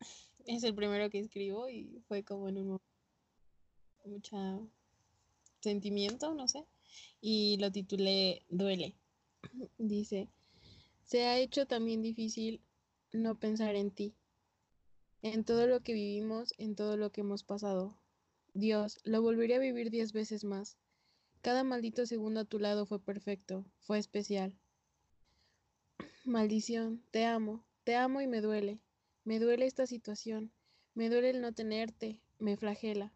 es 0.46 0.64
el 0.64 0.74
primero 0.74 1.10
que 1.10 1.20
escribo 1.20 1.68
y 1.68 2.02
fue 2.08 2.24
como 2.24 2.48
en 2.48 2.58
un 2.58 2.80
mucha 4.04 4.58
sentimiento, 5.60 6.34
no 6.34 6.48
sé, 6.48 6.66
y 7.20 7.56
lo 7.58 7.70
titulé 7.70 8.42
Duele. 8.48 8.96
Dice, 9.78 10.28
se 11.04 11.24
ha 11.24 11.38
hecho 11.38 11.66
también 11.66 12.02
difícil 12.02 12.60
no 13.12 13.38
pensar 13.38 13.74
en 13.74 13.90
ti, 13.90 14.14
en 15.22 15.44
todo 15.44 15.66
lo 15.66 15.80
que 15.80 15.92
vivimos, 15.92 16.54
en 16.58 16.74
todo 16.76 16.96
lo 16.96 17.10
que 17.10 17.22
hemos 17.22 17.42
pasado. 17.42 17.98
Dios, 18.54 18.98
lo 19.04 19.22
volvería 19.22 19.56
a 19.56 19.60
vivir 19.60 19.90
diez 19.90 20.12
veces 20.12 20.44
más. 20.44 20.76
Cada 21.42 21.64
maldito 21.64 22.06
segundo 22.06 22.40
a 22.40 22.44
tu 22.44 22.58
lado 22.58 22.86
fue 22.86 23.02
perfecto, 23.02 23.64
fue 23.80 23.98
especial. 23.98 24.58
Maldición, 26.24 27.02
te 27.10 27.24
amo, 27.24 27.64
te 27.84 27.96
amo 27.96 28.20
y 28.20 28.26
me 28.26 28.40
duele. 28.40 28.80
Me 29.24 29.38
duele 29.38 29.66
esta 29.66 29.86
situación, 29.86 30.52
me 30.94 31.08
duele 31.10 31.30
el 31.30 31.40
no 31.40 31.52
tenerte, 31.52 32.20
me 32.38 32.56
flagela. 32.56 33.12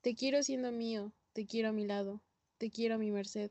Te 0.00 0.14
quiero 0.14 0.42
siendo 0.42 0.72
mío, 0.72 1.12
te 1.32 1.46
quiero 1.46 1.68
a 1.68 1.72
mi 1.72 1.86
lado, 1.86 2.20
te 2.62 2.70
quiero 2.70 2.94
a 2.94 2.98
mi 2.98 3.10
merced. 3.10 3.50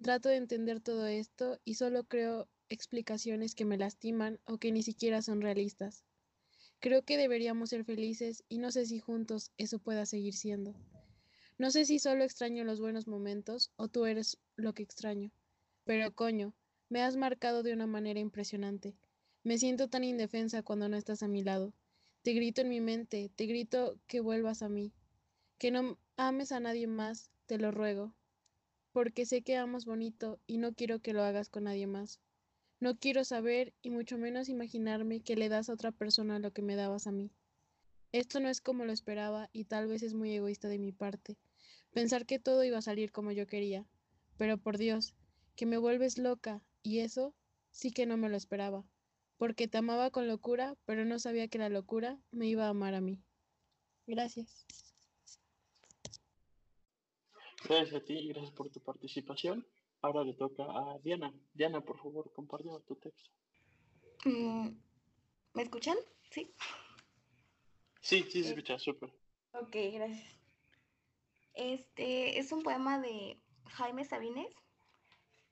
Trato 0.00 0.28
de 0.28 0.36
entender 0.36 0.78
todo 0.78 1.06
esto 1.06 1.58
y 1.64 1.74
solo 1.74 2.04
creo 2.04 2.48
explicaciones 2.68 3.56
que 3.56 3.64
me 3.64 3.76
lastiman 3.76 4.38
o 4.44 4.58
que 4.58 4.70
ni 4.70 4.84
siquiera 4.84 5.22
son 5.22 5.40
realistas. 5.40 6.04
Creo 6.78 7.02
que 7.02 7.16
deberíamos 7.16 7.70
ser 7.70 7.84
felices 7.84 8.44
y 8.48 8.58
no 8.58 8.70
sé 8.70 8.86
si 8.86 9.00
juntos 9.00 9.50
eso 9.56 9.80
pueda 9.80 10.06
seguir 10.06 10.34
siendo. 10.34 10.76
No 11.58 11.72
sé 11.72 11.84
si 11.84 11.98
solo 11.98 12.22
extraño 12.22 12.62
los 12.62 12.80
buenos 12.80 13.08
momentos 13.08 13.72
o 13.74 13.88
tú 13.88 14.06
eres 14.06 14.38
lo 14.54 14.72
que 14.72 14.84
extraño. 14.84 15.32
Pero 15.82 16.14
coño, 16.14 16.54
me 16.90 17.02
has 17.02 17.16
marcado 17.16 17.64
de 17.64 17.72
una 17.72 17.88
manera 17.88 18.20
impresionante. 18.20 18.94
Me 19.42 19.58
siento 19.58 19.88
tan 19.88 20.04
indefensa 20.04 20.62
cuando 20.62 20.88
no 20.88 20.96
estás 20.96 21.24
a 21.24 21.28
mi 21.28 21.42
lado. 21.42 21.74
Te 22.22 22.34
grito 22.34 22.60
en 22.60 22.68
mi 22.68 22.80
mente, 22.80 23.32
te 23.34 23.46
grito 23.46 23.98
que 24.06 24.20
vuelvas 24.20 24.62
a 24.62 24.68
mí, 24.68 24.92
que 25.58 25.72
no 25.72 25.98
ames 26.16 26.52
a 26.52 26.60
nadie 26.60 26.86
más, 26.86 27.32
te 27.52 27.58
lo 27.58 27.70
ruego, 27.70 28.14
porque 28.92 29.26
sé 29.26 29.42
que 29.42 29.58
amas 29.58 29.84
bonito 29.84 30.40
y 30.46 30.56
no 30.56 30.72
quiero 30.72 31.00
que 31.00 31.12
lo 31.12 31.22
hagas 31.22 31.50
con 31.50 31.64
nadie 31.64 31.86
más. 31.86 32.18
No 32.80 32.96
quiero 32.96 33.24
saber 33.24 33.74
y 33.82 33.90
mucho 33.90 34.16
menos 34.16 34.48
imaginarme 34.48 35.20
que 35.20 35.36
le 35.36 35.50
das 35.50 35.68
a 35.68 35.74
otra 35.74 35.92
persona 35.92 36.38
lo 36.38 36.50
que 36.54 36.62
me 36.62 36.76
dabas 36.76 37.06
a 37.06 37.12
mí. 37.12 37.30
Esto 38.10 38.40
no 38.40 38.48
es 38.48 38.62
como 38.62 38.86
lo 38.86 38.92
esperaba 38.92 39.50
y 39.52 39.64
tal 39.64 39.86
vez 39.86 40.02
es 40.02 40.14
muy 40.14 40.34
egoísta 40.34 40.68
de 40.68 40.78
mi 40.78 40.92
parte, 40.92 41.36
pensar 41.92 42.24
que 42.24 42.38
todo 42.38 42.64
iba 42.64 42.78
a 42.78 42.80
salir 42.80 43.12
como 43.12 43.32
yo 43.32 43.46
quería, 43.46 43.86
pero 44.38 44.56
por 44.56 44.78
Dios, 44.78 45.12
que 45.54 45.66
me 45.66 45.76
vuelves 45.76 46.16
loca 46.16 46.62
y 46.82 47.00
eso 47.00 47.34
sí 47.70 47.90
que 47.90 48.06
no 48.06 48.16
me 48.16 48.30
lo 48.30 48.38
esperaba, 48.38 48.82
porque 49.36 49.68
te 49.68 49.76
amaba 49.76 50.10
con 50.10 50.26
locura, 50.26 50.74
pero 50.86 51.04
no 51.04 51.18
sabía 51.18 51.48
que 51.48 51.58
la 51.58 51.68
locura 51.68 52.18
me 52.30 52.46
iba 52.46 52.64
a 52.64 52.70
amar 52.70 52.94
a 52.94 53.02
mí. 53.02 53.20
Gracias. 54.06 54.64
Gracias 57.64 57.94
a 57.94 58.04
ti 58.04 58.14
y 58.14 58.28
gracias 58.28 58.52
por 58.52 58.70
tu 58.70 58.80
participación. 58.80 59.66
Ahora 60.00 60.24
le 60.24 60.34
toca 60.34 60.64
a 60.64 60.98
Diana. 61.02 61.32
Diana, 61.54 61.80
por 61.80 61.98
favor, 61.98 62.32
comparte 62.32 62.68
tu 62.86 62.96
texto. 62.96 63.30
Mm, 64.24 64.70
¿Me 65.54 65.62
escuchan? 65.62 65.96
Sí. 66.30 66.52
Sí, 68.00 68.24
sí 68.30 68.42
se 68.42 68.50
escucha, 68.50 68.78
súper. 68.78 69.12
Ok, 69.52 69.76
gracias. 69.92 70.38
Este 71.54 72.38
es 72.38 72.50
un 72.50 72.62
poema 72.62 73.00
de 73.00 73.38
Jaime 73.66 74.04
Sabines 74.04 74.48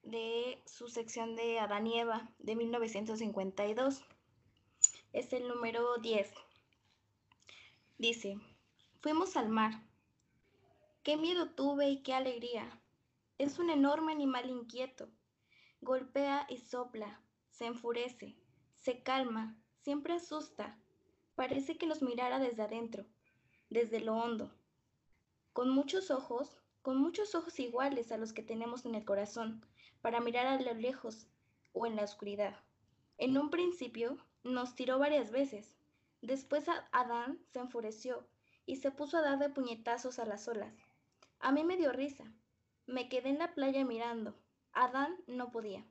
de 0.02 0.58
su 0.66 0.88
sección 0.88 1.36
de 1.36 1.60
Adán 1.60 1.86
y 1.86 2.00
Eva 2.00 2.32
de 2.38 2.56
1952. 2.56 4.02
Es 5.12 5.32
el 5.32 5.46
número 5.46 5.96
10. 5.98 6.32
Dice, 7.98 8.38
fuimos 9.00 9.36
al 9.36 9.48
mar 9.48 9.89
Qué 11.02 11.16
miedo 11.16 11.48
tuve 11.48 11.88
y 11.88 12.02
qué 12.02 12.12
alegría. 12.12 12.78
Es 13.38 13.58
un 13.58 13.70
enorme 13.70 14.12
animal 14.12 14.50
inquieto. 14.50 15.08
Golpea 15.80 16.44
y 16.50 16.58
sopla, 16.58 17.22
se 17.48 17.64
enfurece, 17.64 18.36
se 18.76 19.02
calma, 19.02 19.56
siempre 19.80 20.12
asusta. 20.12 20.78
Parece 21.36 21.78
que 21.78 21.86
nos 21.86 22.02
mirara 22.02 22.38
desde 22.38 22.64
adentro, 22.64 23.06
desde 23.70 24.00
lo 24.00 24.14
hondo. 24.14 24.54
Con 25.54 25.70
muchos 25.70 26.10
ojos, 26.10 26.60
con 26.82 26.98
muchos 26.98 27.34
ojos 27.34 27.58
iguales 27.60 28.12
a 28.12 28.18
los 28.18 28.34
que 28.34 28.42
tenemos 28.42 28.84
en 28.84 28.94
el 28.94 29.06
corazón, 29.06 29.64
para 30.02 30.20
mirar 30.20 30.46
a 30.46 30.60
lo 30.60 30.74
lejos 30.74 31.28
o 31.72 31.86
en 31.86 31.96
la 31.96 32.04
oscuridad. 32.04 32.60
En 33.16 33.38
un 33.38 33.48
principio 33.48 34.18
nos 34.44 34.74
tiró 34.74 34.98
varias 34.98 35.30
veces. 35.30 35.78
Después 36.20 36.66
Adán 36.92 37.38
se 37.46 37.60
enfureció 37.60 38.28
y 38.66 38.76
se 38.76 38.90
puso 38.90 39.16
a 39.16 39.22
dar 39.22 39.38
de 39.38 39.48
puñetazos 39.48 40.18
a 40.18 40.26
las 40.26 40.46
olas. 40.46 40.89
A 41.40 41.52
mí 41.52 41.64
me 41.64 41.78
dio 41.78 41.90
risa. 41.90 42.24
Me 42.86 43.08
quedé 43.08 43.30
en 43.30 43.38
la 43.38 43.54
playa 43.54 43.84
mirando. 43.84 44.34
Adán 44.72 45.16
no 45.26 45.50
podía. 45.50 45.86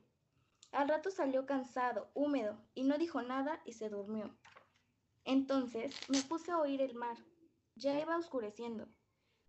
Al 0.70 0.88
rato 0.88 1.10
salió 1.10 1.44
cansado, 1.44 2.08
húmedo, 2.14 2.56
y 2.74 2.84
no 2.84 2.96
dijo 2.98 3.20
nada 3.22 3.60
y 3.64 3.72
se 3.72 3.88
durmió. 3.88 4.36
Entonces 5.24 5.92
me 6.08 6.22
puse 6.22 6.52
a 6.52 6.58
oír 6.58 6.80
el 6.80 6.94
mar. 6.94 7.16
Ya 7.74 7.98
iba 8.00 8.16
oscureciendo. 8.16 8.86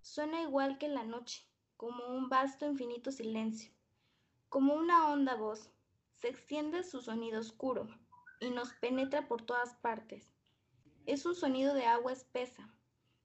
Suena 0.02 0.42
igual 0.42 0.80
que 0.80 0.88
en 0.88 0.96
la 0.96 1.04
noche, 1.04 1.46
como 1.78 2.08
un 2.08 2.30
vasto 2.30 2.66
infinito 2.66 3.12
silencio, 3.12 3.72
como 4.50 4.74
una 4.74 5.08
honda 5.08 5.36
voz. 5.36 5.70
Se 6.16 6.30
extiende 6.30 6.84
su 6.84 7.02
sonido 7.02 7.40
oscuro 7.40 7.88
y 8.40 8.50
nos 8.50 8.74
penetra 8.74 9.28
por 9.28 9.44
todas 9.44 9.76
partes. 9.76 10.34
Es 11.06 11.28
un 11.28 11.36
sonido 11.36 11.76
de 11.76 11.86
agua 11.86 12.12
espesa, 12.12 12.74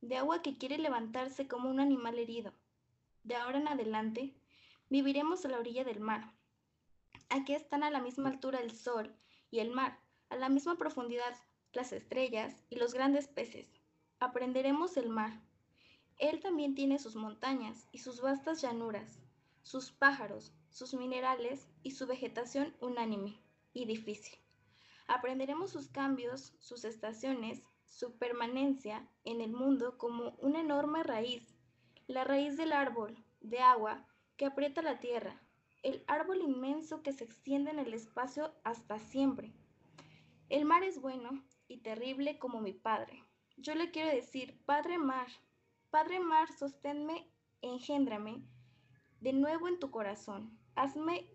de 0.02 0.18
agua 0.18 0.42
que 0.42 0.58
quiere 0.58 0.76
levantarse 0.76 1.48
como 1.48 1.70
un 1.70 1.80
animal 1.80 2.18
herido. 2.18 2.52
De 3.26 3.34
ahora 3.34 3.58
en 3.58 3.66
adelante, 3.66 4.36
viviremos 4.88 5.44
a 5.44 5.48
la 5.48 5.58
orilla 5.58 5.82
del 5.82 5.98
mar. 5.98 6.32
Aquí 7.28 7.54
están 7.54 7.82
a 7.82 7.90
la 7.90 8.00
misma 8.00 8.28
altura 8.28 8.60
el 8.60 8.70
sol 8.70 9.16
y 9.50 9.58
el 9.58 9.72
mar, 9.72 9.98
a 10.28 10.36
la 10.36 10.48
misma 10.48 10.78
profundidad 10.78 11.34
las 11.72 11.92
estrellas 11.92 12.62
y 12.70 12.76
los 12.76 12.94
grandes 12.94 13.26
peces. 13.26 13.66
Aprenderemos 14.20 14.96
el 14.96 15.08
mar. 15.08 15.40
Él 16.18 16.38
también 16.38 16.76
tiene 16.76 17.00
sus 17.00 17.16
montañas 17.16 17.88
y 17.90 17.98
sus 17.98 18.20
vastas 18.20 18.62
llanuras, 18.62 19.18
sus 19.62 19.90
pájaros, 19.90 20.54
sus 20.70 20.94
minerales 20.94 21.66
y 21.82 21.90
su 21.90 22.06
vegetación 22.06 22.76
unánime 22.80 23.40
y 23.72 23.86
difícil. 23.86 24.38
Aprenderemos 25.08 25.72
sus 25.72 25.88
cambios, 25.88 26.52
sus 26.60 26.84
estaciones, 26.84 27.60
su 27.88 28.16
permanencia 28.18 29.10
en 29.24 29.40
el 29.40 29.50
mundo 29.50 29.98
como 29.98 30.36
una 30.38 30.60
enorme 30.60 31.02
raíz, 31.02 31.55
la 32.06 32.24
raíz 32.24 32.56
del 32.56 32.72
árbol 32.72 33.16
de 33.40 33.60
agua 33.60 34.06
que 34.36 34.46
aprieta 34.46 34.82
la 34.82 35.00
tierra, 35.00 35.40
el 35.82 36.04
árbol 36.06 36.40
inmenso 36.42 37.02
que 37.02 37.12
se 37.12 37.24
extiende 37.24 37.70
en 37.70 37.78
el 37.78 37.94
espacio 37.94 38.54
hasta 38.64 38.98
siempre. 38.98 39.52
El 40.48 40.64
mar 40.64 40.82
es 40.84 41.00
bueno 41.00 41.44
y 41.68 41.78
terrible 41.78 42.38
como 42.38 42.60
mi 42.60 42.72
padre. 42.72 43.22
Yo 43.56 43.74
le 43.74 43.90
quiero 43.90 44.10
decir, 44.10 44.60
Padre 44.66 44.98
Mar, 44.98 45.28
Padre 45.90 46.20
Mar, 46.20 46.52
sosténme, 46.52 47.26
engéndrame 47.62 48.42
de 49.20 49.32
nuevo 49.32 49.66
en 49.68 49.78
tu 49.78 49.90
corazón. 49.90 50.58
Hazme 50.74 51.30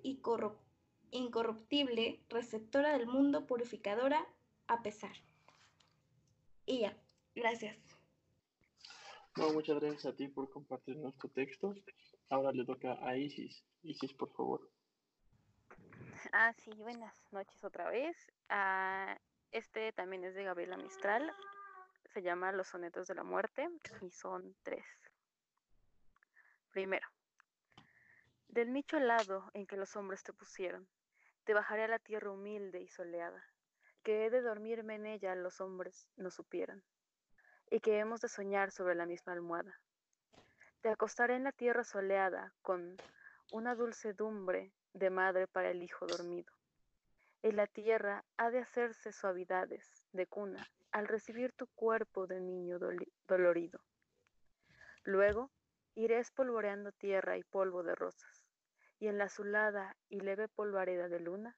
incorruptible, 1.11 2.23
receptora 2.29 2.95
del 2.97 3.07
mundo, 3.07 3.47
purificadora, 3.47 4.25
a 4.67 4.83
pesar. 4.83 5.15
Y 6.65 6.81
ya, 6.81 6.95
gracias. 7.35 7.90
No, 9.37 9.53
muchas 9.53 9.79
gracias 9.79 10.05
a 10.05 10.15
ti 10.15 10.27
por 10.27 10.49
compartir 10.49 10.97
nuestro 10.97 11.29
texto. 11.29 11.73
Ahora 12.29 12.51
le 12.51 12.65
toca 12.65 12.97
a 13.01 13.15
Isis. 13.15 13.63
Isis, 13.81 14.13
por 14.13 14.31
favor. 14.33 14.69
Ah, 16.33 16.53
sí, 16.53 16.71
buenas 16.75 17.15
noches 17.31 17.63
otra 17.63 17.89
vez. 17.89 18.15
Ah, 18.49 19.17
este 19.51 19.93
también 19.93 20.25
es 20.25 20.35
de 20.35 20.43
Gabriela 20.43 20.77
Mistral. 20.77 21.31
Se 22.13 22.21
llama 22.21 22.51
Los 22.51 22.67
sonetos 22.67 23.07
de 23.07 23.15
la 23.15 23.23
muerte 23.23 23.69
y 24.01 24.11
son 24.11 24.53
tres. 24.63 24.85
Primero, 26.71 27.07
del 28.49 28.73
nicho 28.73 28.97
helado 28.97 29.49
en 29.53 29.65
que 29.65 29.77
los 29.77 29.95
hombres 29.95 30.23
te 30.23 30.33
pusieron, 30.33 30.87
te 31.45 31.53
bajaré 31.53 31.83
a 31.83 31.87
la 31.87 31.99
tierra 31.99 32.31
humilde 32.31 32.81
y 32.81 32.87
soleada, 32.89 33.43
que 34.03 34.25
he 34.25 34.29
de 34.29 34.41
dormirme 34.41 34.95
en 34.95 35.05
ella 35.05 35.35
los 35.35 35.59
hombres 35.61 36.09
no 36.17 36.31
supieran, 36.31 36.83
y 37.71 37.79
que 37.79 37.97
hemos 37.97 38.21
de 38.21 38.29
soñar 38.29 38.69
sobre 38.69 38.93
la 38.93 39.07
misma 39.07 39.33
almohada. 39.33 39.73
Te 40.81 40.89
acostaré 40.89 41.35
en 41.35 41.43
la 41.43 41.51
tierra 41.51 41.83
soleada 41.83 42.53
con 42.61 42.97
una 43.51 43.73
dulcedumbre 43.73 44.71
de 44.93 45.09
madre 45.09 45.47
para 45.47 45.71
el 45.71 45.81
hijo 45.81 46.05
dormido 46.05 46.53
y 47.43 47.51
la 47.51 47.65
tierra 47.67 48.23
ha 48.37 48.51
de 48.51 48.59
hacerse 48.59 49.11
suavidades 49.11 50.03
de 50.11 50.27
cuna 50.27 50.67
al 50.91 51.07
recibir 51.07 51.53
tu 51.53 51.67
cuerpo 51.67 52.27
de 52.27 52.39
niño 52.39 52.77
dolorido. 53.27 53.79
Luego 55.03 55.49
iré 55.95 56.19
espolvoreando 56.19 56.91
tierra 56.91 57.37
y 57.37 57.43
polvo 57.43 57.83
de 57.83 57.95
rosas, 57.95 58.45
y 58.99 59.07
en 59.07 59.17
la 59.17 59.25
azulada 59.25 59.95
y 60.09 60.19
leve 60.19 60.47
polvareda 60.49 61.07
de 61.07 61.19
luna, 61.19 61.57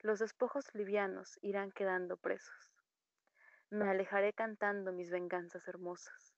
los 0.00 0.18
despojos 0.18 0.66
livianos 0.74 1.38
irán 1.40 1.72
quedando 1.72 2.16
presos. 2.16 2.73
Me 3.70 3.88
alejaré 3.88 4.32
cantando 4.32 4.92
mis 4.92 5.10
venganzas 5.10 5.66
hermosas, 5.66 6.34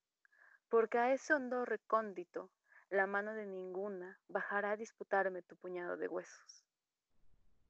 porque 0.69 0.97
a 0.97 1.13
ese 1.13 1.33
hondo 1.33 1.65
recóndito 1.65 2.49
la 2.89 3.05
mano 3.05 3.33
de 3.33 3.45
ninguna 3.45 4.19
bajará 4.27 4.71
a 4.71 4.77
disputarme 4.77 5.41
tu 5.41 5.55
puñado 5.57 5.97
de 5.97 6.07
huesos. 6.07 6.65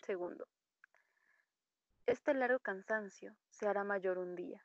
Segundo, 0.03 0.47
este 2.05 2.33
largo 2.33 2.59
cansancio 2.59 3.35
se 3.49 3.67
hará 3.67 3.83
mayor 3.83 4.17
un 4.17 4.35
día, 4.35 4.63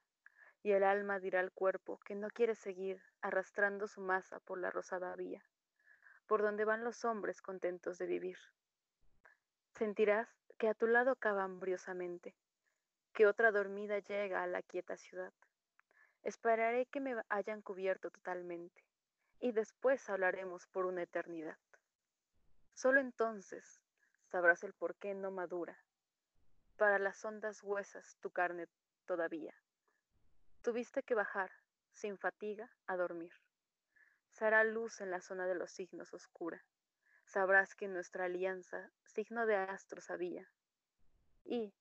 y 0.63 0.73
el 0.73 0.85
alma 0.85 1.19
dirá 1.19 1.41
al 1.41 1.51
cuerpo 1.51 1.99
que 2.05 2.15
no 2.15 2.29
quiere 2.29 2.55
seguir 2.55 3.03
arrastrando 3.21 3.89
su 3.89 4.01
masa 4.01 4.39
por 4.41 4.61
la 4.61 4.71
rosada 4.71 5.17
vía, 5.17 5.45
por 6.27 6.43
donde 6.43 6.65
van 6.65 6.85
los 6.85 7.05
hombres 7.05 7.43
contentos 7.43 7.99
de 7.99 8.07
vivir. 8.07 8.39
Sentirás 9.75 10.29
que 10.59 10.69
a 10.69 10.75
tu 10.75 10.87
lado 10.87 11.17
cava 11.17 11.43
hambriosamente, 11.43 12.37
que 13.13 13.27
otra 13.27 13.53
dormida 13.53 13.99
llega 13.99 14.43
a 14.43 14.47
la 14.47 14.63
quieta 14.63 14.97
ciudad. 14.97 15.33
Esperaré 16.23 16.87
que 16.87 17.01
me 17.01 17.17
hayan 17.29 17.63
cubierto 17.63 18.11
totalmente, 18.11 18.85
y 19.41 19.53
después 19.53 20.09
hablaremos 20.09 20.67
por 20.69 20.87
una 20.87 21.03
eternidad. 21.03 21.59
Solo 22.75 23.01
entonces 23.01 23.81
sabrás 24.31 24.65
el 24.65 24.73
por 24.73 24.97
qué 24.97 25.15
no 25.15 25.31
madura 25.31 25.79
para 26.83 26.99
las 26.99 27.25
hondas 27.25 27.63
huesas 27.63 28.17
tu 28.21 28.33
carne 28.33 28.67
todavía. 29.07 29.55
Tuviste 30.63 31.05
que 31.05 31.15
bajar, 31.15 31.53
sin 31.93 32.19
fatiga, 32.19 32.71
a 32.87 32.97
dormir. 32.97 33.33
Será 34.31 34.65
luz 34.65 35.01
en 35.01 35.13
la 35.13 35.21
zona 35.21 35.47
de 35.47 35.55
los 35.55 35.71
signos 35.71 36.13
oscura. 36.13 36.65
Sabrás 37.25 37.75
que 37.77 37.87
nuestra 37.87 38.25
alianza 38.25 38.91
signo 39.05 39.47
de 39.47 39.55
astros 39.55 40.11
había. 40.11 40.51
Y, 41.45 41.73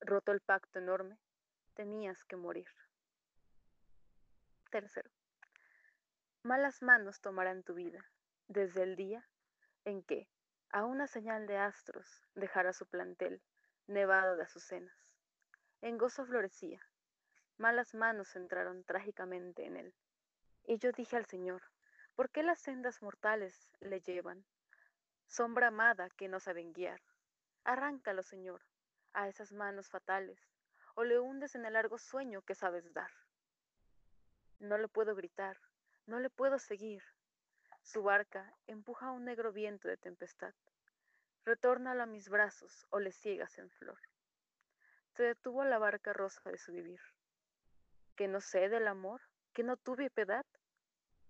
roto 0.00 0.32
el 0.32 0.40
pacto 0.40 0.78
enorme, 0.78 1.18
tenías 1.74 2.24
que 2.24 2.36
morir. 2.36 2.68
Tercero. 4.70 5.10
Malas 6.42 6.82
manos 6.82 7.20
tomarán 7.20 7.62
tu 7.62 7.74
vida 7.74 8.04
desde 8.48 8.82
el 8.82 8.96
día 8.96 9.26
en 9.84 10.02
que, 10.02 10.28
a 10.70 10.84
una 10.84 11.06
señal 11.06 11.46
de 11.46 11.56
astros, 11.58 12.22
dejará 12.34 12.72
su 12.72 12.86
plantel 12.86 13.42
nevado 13.86 14.36
de 14.36 14.42
azucenas. 14.42 14.96
En 15.80 15.98
gozo 15.98 16.24
florecía. 16.24 16.80
Malas 17.58 17.94
manos 17.94 18.36
entraron 18.36 18.84
trágicamente 18.84 19.64
en 19.64 19.76
él. 19.76 19.94
Y 20.64 20.78
yo 20.78 20.92
dije 20.92 21.16
al 21.16 21.26
Señor, 21.26 21.62
¿por 22.14 22.30
qué 22.30 22.42
las 22.42 22.58
sendas 22.58 23.02
mortales 23.02 23.70
le 23.80 24.00
llevan? 24.00 24.44
Sombra 25.26 25.68
amada 25.68 26.10
que 26.10 26.28
no 26.28 26.40
saben 26.40 26.72
guiar. 26.72 27.00
Arráncalo, 27.64 28.22
Señor, 28.22 28.62
a 29.16 29.28
esas 29.28 29.50
manos 29.50 29.88
fatales, 29.88 30.38
o 30.94 31.02
le 31.02 31.18
hundes 31.18 31.54
en 31.54 31.64
el 31.64 31.72
largo 31.72 31.98
sueño 31.98 32.42
que 32.42 32.54
sabes 32.54 32.92
dar. 32.92 33.10
No 34.58 34.76
le 34.76 34.88
puedo 34.88 35.14
gritar, 35.14 35.58
no 36.06 36.20
le 36.20 36.28
puedo 36.30 36.58
seguir. 36.58 37.02
Su 37.82 38.02
barca 38.02 38.54
empuja 38.66 39.10
un 39.10 39.24
negro 39.24 39.52
viento 39.52 39.88
de 39.88 39.96
tempestad. 39.96 40.54
Retórnalo 41.44 42.02
a 42.02 42.06
mis 42.06 42.28
brazos 42.28 42.86
o 42.90 43.00
le 43.00 43.10
ciegas 43.10 43.58
en 43.58 43.70
flor. 43.70 43.98
Se 45.14 45.22
detuvo 45.22 45.64
la 45.64 45.78
barca 45.78 46.12
rosa 46.12 46.50
de 46.50 46.58
su 46.58 46.72
vivir. 46.72 47.00
¿Que 48.16 48.28
no 48.28 48.40
sé 48.40 48.68
del 48.68 48.86
amor? 48.86 49.22
¿Que 49.54 49.62
no 49.62 49.76
tuve 49.76 50.10
piedad? 50.10 50.44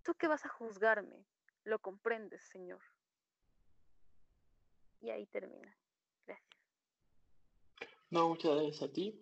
¿Tú 0.02 0.14
qué 0.14 0.26
vas 0.26 0.44
a 0.44 0.48
juzgarme? 0.48 1.24
Lo 1.62 1.78
comprendes, 1.78 2.42
Señor. 2.48 2.82
Y 5.00 5.10
ahí 5.10 5.26
termina. 5.26 5.76
Gracias. 6.26 6.55
No, 8.10 8.28
muchas 8.28 8.52
gracias 8.52 8.82
a 8.82 8.92
ti. 8.92 9.20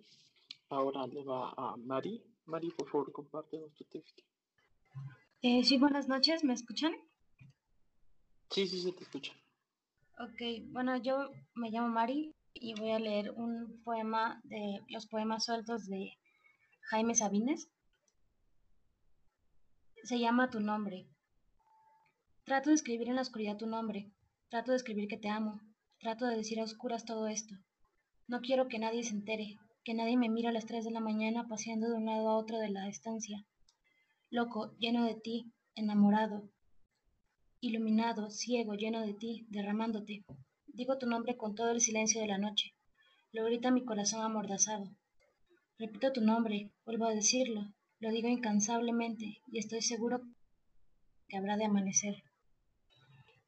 Ahora 0.68 1.07
le 1.07 1.24
va 1.24 1.55
a 1.57 1.76
Mari. 1.76 2.22
Mari, 2.47 2.70
por 2.70 2.89
favor, 2.89 3.12
compártenos 3.12 3.72
tu 3.74 3.85
texto. 3.85 4.22
Eh, 5.41 5.64
sí, 5.64 5.78
buenas 5.78 6.09
noches. 6.09 6.45
¿Me 6.45 6.53
escuchan? 6.53 6.93
Sí, 8.51 8.66
sí, 8.68 8.82
se 8.82 8.93
te 8.93 9.05
escucha. 9.05 9.32
Ok, 10.18 10.68
bueno, 10.70 10.97
yo 10.99 11.30
me 11.55 11.70
llamo 11.70 11.89
Mari 11.89 12.35
y 12.53 12.74
voy 12.74 12.93
a 12.93 12.99
leer 12.99 13.30
un 13.32 13.82
poema 13.82 14.41
de 14.45 14.80
los 14.89 15.07
poemas 15.07 15.45
sueltos 15.45 15.87
de 15.87 16.12
Jaime 16.82 17.14
Sabines. 17.14 17.68
Se 20.05 20.18
llama 20.18 20.51
Tu 20.51 20.61
nombre. 20.61 21.09
Trato 22.45 22.68
de 22.68 22.76
escribir 22.76 23.09
en 23.09 23.16
la 23.16 23.22
oscuridad 23.22 23.57
tu 23.57 23.66
nombre. 23.66 24.12
Trato 24.51 24.72
de 24.72 24.76
escribir 24.76 25.09
que 25.09 25.16
te 25.16 25.30
amo. 25.30 25.61
Trato 25.99 26.26
de 26.26 26.37
decir 26.37 26.61
a 26.61 26.64
oscuras 26.64 27.07
todo 27.07 27.26
esto. 27.26 27.55
No 28.27 28.41
quiero 28.41 28.68
que 28.68 28.79
nadie 28.79 29.03
se 29.03 29.14
entere, 29.14 29.59
que 29.85 29.93
nadie 29.93 30.16
me 30.16 30.31
mire 30.31 30.49
a 30.49 30.53
las 30.53 30.64
3 30.66 30.85
de 30.85 30.91
la 30.91 31.01
mañana 31.01 31.47
paseando 31.47 31.89
de 31.89 31.95
un 31.95 32.07
lado 32.07 32.29
a 32.29 32.39
otro 32.39 32.59
de 32.59 32.70
la 32.70 32.89
estancia. 32.89 33.45
Loco, 34.31 34.75
lleno 34.79 35.05
de 35.05 35.14
ti, 35.14 35.53
enamorado. 35.75 36.49
iluminado, 37.61 38.31
ciego, 38.31 38.75
lleno 38.75 39.01
de 39.01 39.14
ti, 39.14 39.47
derramándote. 39.49 40.25
Digo 40.66 40.99
tu 40.99 41.07
nombre 41.07 41.37
con 41.37 41.55
todo 41.55 41.70
el 41.70 41.81
silencio 41.81 42.20
de 42.20 42.27
la 42.27 42.39
noche. 42.39 42.75
Lo 43.33 43.45
grita 43.45 43.70
mi 43.70 43.85
corazón 43.85 44.22
amordazado. 44.22 44.85
Repito 45.79 46.12
tu 46.12 46.20
nombre, 46.20 46.72
vuelvo 46.85 47.07
a 47.07 47.14
decirlo, 47.14 47.62
lo 48.01 48.11
digo 48.11 48.29
incansablemente 48.29 49.41
y 49.47 49.59
estoy 49.59 49.83
seguro 49.83 50.20
que 51.29 51.37
habrá 51.37 51.57
de 51.57 51.64
amanecer. 51.64 52.22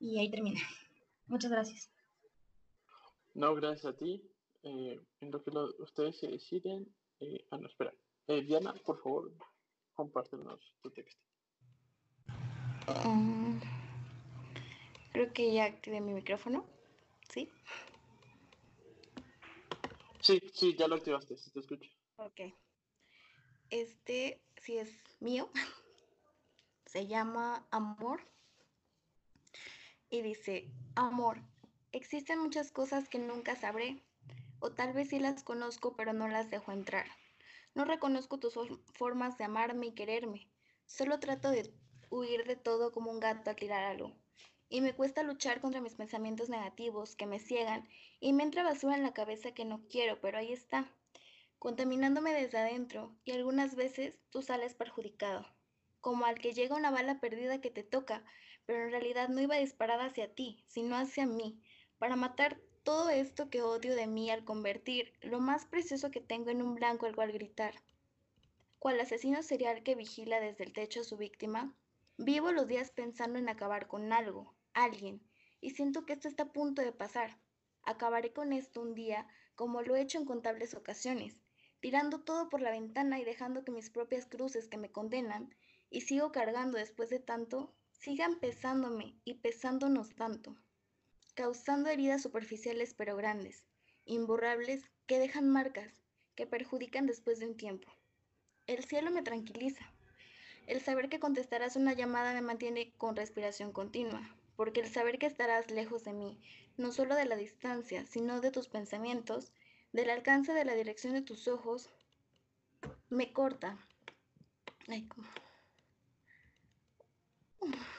Y 0.00 0.18
ahí 0.18 0.30
termina. 0.30 0.60
Muchas 1.26 1.50
gracias. 1.50 1.90
No, 3.34 3.54
gracias 3.54 3.86
a 3.86 3.96
ti. 3.96 4.22
Eh, 4.68 5.00
en 5.20 5.30
lo 5.30 5.44
que 5.44 5.50
ustedes 5.78 6.18
se 6.18 6.26
deciden. 6.26 6.92
Eh, 7.20 7.46
ah, 7.52 7.56
no, 7.56 7.68
espera. 7.68 7.94
Eh, 8.26 8.42
Diana, 8.42 8.74
por 8.84 9.00
favor, 9.00 9.32
compártenos 9.94 10.74
tu 10.82 10.90
texto. 10.90 11.22
Mm, 13.04 13.60
creo 15.12 15.32
que 15.32 15.54
ya 15.54 15.66
activé 15.66 16.00
mi 16.00 16.12
micrófono. 16.12 16.66
¿Sí? 17.28 17.48
Sí, 20.20 20.40
sí, 20.52 20.74
ya 20.76 20.88
lo 20.88 20.96
activaste, 20.96 21.36
si 21.36 21.52
te 21.52 21.60
escucho. 21.60 21.88
Ok. 22.16 22.40
Este 23.70 24.42
sí 24.56 24.78
es 24.78 24.90
mío. 25.20 25.48
Se 26.86 27.06
llama 27.06 27.68
Amor. 27.70 28.20
Y 30.10 30.22
dice, 30.22 30.68
Amor, 30.96 31.38
existen 31.92 32.40
muchas 32.40 32.72
cosas 32.72 33.08
que 33.08 33.20
nunca 33.20 33.54
sabré. 33.54 34.02
O 34.60 34.70
tal 34.70 34.92
vez 34.92 35.08
sí 35.08 35.18
las 35.18 35.42
conozco, 35.42 35.96
pero 35.96 36.12
no 36.12 36.28
las 36.28 36.50
dejo 36.50 36.72
entrar. 36.72 37.06
No 37.74 37.84
reconozco 37.84 38.38
tus 38.38 38.54
formas 38.94 39.36
de 39.36 39.44
amarme 39.44 39.86
y 39.86 39.94
quererme. 39.94 40.48
Solo 40.86 41.18
trato 41.20 41.50
de 41.50 41.74
huir 42.10 42.44
de 42.44 42.56
todo 42.56 42.92
como 42.92 43.10
un 43.10 43.20
gato 43.20 43.50
a 43.50 43.54
tirar 43.54 43.82
algo. 43.82 44.16
Y 44.68 44.80
me 44.80 44.94
cuesta 44.94 45.22
luchar 45.22 45.60
contra 45.60 45.80
mis 45.80 45.94
pensamientos 45.94 46.48
negativos 46.48 47.14
que 47.14 47.26
me 47.26 47.38
ciegan 47.38 47.88
y 48.18 48.32
me 48.32 48.42
entra 48.42 48.62
basura 48.62 48.96
en 48.96 49.02
la 49.02 49.14
cabeza 49.14 49.52
que 49.52 49.64
no 49.64 49.86
quiero, 49.88 50.20
pero 50.20 50.38
ahí 50.38 50.52
está, 50.52 50.90
contaminándome 51.58 52.32
desde 52.32 52.58
adentro 52.58 53.14
y 53.24 53.32
algunas 53.32 53.76
veces 53.76 54.18
tú 54.30 54.42
sales 54.42 54.74
perjudicado, 54.74 55.46
como 56.00 56.26
al 56.26 56.38
que 56.38 56.52
llega 56.52 56.76
una 56.76 56.90
bala 56.90 57.20
perdida 57.20 57.60
que 57.60 57.70
te 57.70 57.84
toca, 57.84 58.24
pero 58.64 58.84
en 58.84 58.90
realidad 58.90 59.28
no 59.28 59.40
iba 59.40 59.56
disparada 59.56 60.06
hacia 60.06 60.34
ti, 60.34 60.64
sino 60.66 60.96
hacia 60.96 61.26
mí, 61.26 61.62
para 61.98 62.16
matar 62.16 62.60
todo 62.86 63.10
esto 63.10 63.50
que 63.50 63.62
odio 63.62 63.96
de 63.96 64.06
mí 64.06 64.30
al 64.30 64.44
convertir 64.44 65.12
lo 65.20 65.40
más 65.40 65.66
precioso 65.66 66.12
que 66.12 66.20
tengo 66.20 66.50
en 66.50 66.62
un 66.62 66.76
blanco 66.76 67.06
al 67.06 67.16
cual 67.16 67.32
gritar. 67.32 67.74
Cual 68.78 69.00
asesino 69.00 69.42
serial 69.42 69.82
que 69.82 69.96
vigila 69.96 70.38
desde 70.38 70.62
el 70.62 70.72
techo 70.72 71.00
a 71.00 71.04
su 71.04 71.16
víctima, 71.16 71.74
vivo 72.16 72.52
los 72.52 72.68
días 72.68 72.92
pensando 72.92 73.40
en 73.40 73.48
acabar 73.48 73.88
con 73.88 74.12
algo, 74.12 74.54
alguien, 74.72 75.20
y 75.60 75.70
siento 75.70 76.06
que 76.06 76.12
esto 76.12 76.28
está 76.28 76.44
a 76.44 76.52
punto 76.52 76.80
de 76.80 76.92
pasar. 76.92 77.40
Acabaré 77.82 78.32
con 78.32 78.52
esto 78.52 78.82
un 78.82 78.94
día, 78.94 79.26
como 79.56 79.82
lo 79.82 79.96
he 79.96 80.02
hecho 80.02 80.18
en 80.18 80.24
contables 80.24 80.72
ocasiones, 80.74 81.42
tirando 81.80 82.20
todo 82.20 82.48
por 82.48 82.60
la 82.60 82.70
ventana 82.70 83.18
y 83.18 83.24
dejando 83.24 83.64
que 83.64 83.72
mis 83.72 83.90
propias 83.90 84.26
cruces 84.26 84.68
que 84.68 84.78
me 84.78 84.92
condenan, 84.92 85.52
y 85.90 86.02
sigo 86.02 86.30
cargando 86.30 86.78
después 86.78 87.10
de 87.10 87.18
tanto, 87.18 87.74
sigan 87.90 88.38
pesándome 88.38 89.18
y 89.24 89.34
pesándonos 89.34 90.14
tanto, 90.14 90.54
causando 91.36 91.90
heridas 91.90 92.22
superficiales 92.22 92.94
pero 92.94 93.14
grandes, 93.14 93.62
imborrables, 94.06 94.90
que 95.06 95.18
dejan 95.18 95.48
marcas, 95.48 96.02
que 96.34 96.46
perjudican 96.46 97.06
después 97.06 97.38
de 97.38 97.46
un 97.46 97.56
tiempo. 97.56 97.92
El 98.66 98.82
cielo 98.84 99.10
me 99.10 99.22
tranquiliza. 99.22 99.92
El 100.66 100.80
saber 100.80 101.08
que 101.08 101.20
contestarás 101.20 101.76
una 101.76 101.92
llamada 101.92 102.32
me 102.32 102.40
mantiene 102.40 102.94
con 102.96 103.14
respiración 103.14 103.70
continua, 103.70 104.34
porque 104.56 104.80
el 104.80 104.88
saber 104.88 105.18
que 105.18 105.26
estarás 105.26 105.70
lejos 105.70 106.02
de 106.04 106.14
mí, 106.14 106.40
no 106.78 106.90
solo 106.90 107.14
de 107.14 107.26
la 107.26 107.36
distancia, 107.36 108.06
sino 108.06 108.40
de 108.40 108.50
tus 108.50 108.68
pensamientos, 108.68 109.52
del 109.92 110.10
alcance 110.10 110.54
de 110.54 110.64
la 110.64 110.74
dirección 110.74 111.12
de 111.12 111.22
tus 111.22 111.48
ojos, 111.48 111.90
me 113.10 113.32
corta. 113.32 113.78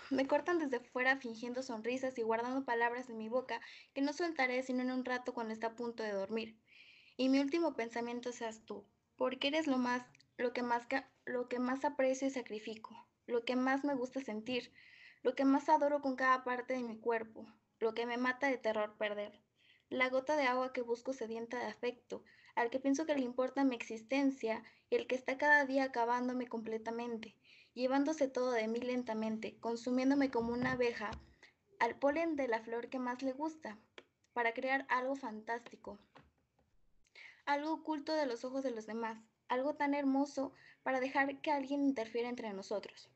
Me 0.09 0.25
cortan 0.25 0.57
desde 0.57 0.79
fuera 0.79 1.17
fingiendo 1.17 1.61
sonrisas 1.61 2.17
y 2.17 2.21
guardando 2.21 2.63
palabras 2.63 3.09
en 3.09 3.17
mi 3.17 3.27
boca 3.27 3.59
que 3.93 4.01
no 4.01 4.13
soltaré 4.13 4.63
sino 4.63 4.81
en 4.81 4.91
un 4.91 5.03
rato 5.03 5.33
cuando 5.33 5.53
está 5.53 5.67
a 5.67 5.75
punto 5.75 6.01
de 6.01 6.13
dormir. 6.13 6.57
Y 7.17 7.27
mi 7.27 7.39
último 7.39 7.75
pensamiento 7.75 8.31
seas 8.31 8.63
tú, 8.65 8.85
porque 9.17 9.49
eres 9.49 9.67
lo 9.67 9.77
más, 9.77 10.05
lo 10.37 10.53
que 10.53 10.63
más, 10.63 10.87
lo 11.25 11.49
que 11.49 11.59
más 11.59 11.83
aprecio 11.83 12.27
y 12.27 12.31
sacrifico, 12.31 13.07
lo 13.25 13.43
que 13.43 13.57
más 13.57 13.83
me 13.83 13.95
gusta 13.95 14.21
sentir, 14.21 14.71
lo 15.23 15.35
que 15.35 15.43
más 15.43 15.67
adoro 15.67 16.01
con 16.01 16.15
cada 16.15 16.45
parte 16.45 16.75
de 16.75 16.83
mi 16.83 16.97
cuerpo, 16.97 17.45
lo 17.79 17.93
que 17.93 18.05
me 18.05 18.17
mata 18.17 18.47
de 18.47 18.57
terror 18.57 18.95
perder, 18.97 19.41
la 19.89 20.07
gota 20.09 20.37
de 20.37 20.43
agua 20.43 20.71
que 20.71 20.81
busco 20.81 21.11
sedienta 21.11 21.59
de 21.59 21.65
afecto, 21.65 22.23
al 22.55 22.69
que 22.69 22.79
pienso 22.79 23.05
que 23.05 23.15
le 23.15 23.21
importa 23.21 23.65
mi 23.65 23.75
existencia 23.75 24.63
y 24.89 24.95
el 24.95 25.05
que 25.05 25.15
está 25.15 25.37
cada 25.37 25.65
día 25.65 25.83
acabándome 25.83 26.47
completamente, 26.47 27.35
llevándose 27.77 28.27
todo 28.27 28.53
de 28.53 28.67
mí 28.67 28.79
lentamente, 28.79 29.55
consumiéndome 29.59 30.31
como 30.31 30.51
una 30.51 30.71
abeja, 30.71 31.11
al 31.79 31.95
polen 31.95 32.35
de 32.35 32.47
la 32.47 32.59
flor 32.59 32.89
que 32.89 32.97
más 32.97 33.21
le 33.21 33.33
gusta, 33.33 33.77
para 34.33 34.53
crear 34.53 34.87
algo 34.89 35.15
fantástico, 35.15 35.99
algo 37.45 37.71
oculto 37.71 38.13
de 38.13 38.25
los 38.25 38.43
ojos 38.43 38.63
de 38.63 38.71
los 38.71 38.87
demás, 38.87 39.19
algo 39.47 39.75
tan 39.75 39.93
hermoso 39.93 40.53
para 40.81 40.99
dejar 40.99 41.39
que 41.41 41.51
alguien 41.51 41.83
interfiera 41.83 42.29
entre 42.29 42.51
nosotros. 42.51 43.11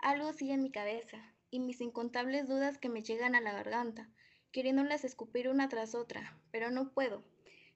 Algo 0.00 0.32
sigue 0.32 0.52
en 0.52 0.62
mi 0.62 0.70
cabeza, 0.70 1.34
y 1.50 1.58
mis 1.58 1.80
incontables 1.80 2.46
dudas 2.46 2.78
que 2.78 2.88
me 2.88 3.02
llegan 3.02 3.34
a 3.34 3.40
la 3.40 3.52
garganta, 3.52 4.08
queriéndolas 4.52 5.02
escupir 5.02 5.48
una 5.48 5.68
tras 5.68 5.96
otra, 5.96 6.38
pero 6.52 6.70
no 6.70 6.92
puedo. 6.92 7.24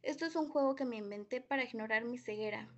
Esto 0.03 0.25
es 0.27 0.37
un 0.37 0.49
juego 0.49 0.77
que 0.77 0.85
me 0.85 0.99
inventé 0.99 1.41
para 1.41 1.65
ignorar 1.65 2.05
mi 2.05 2.19
ceguera, 2.19 2.69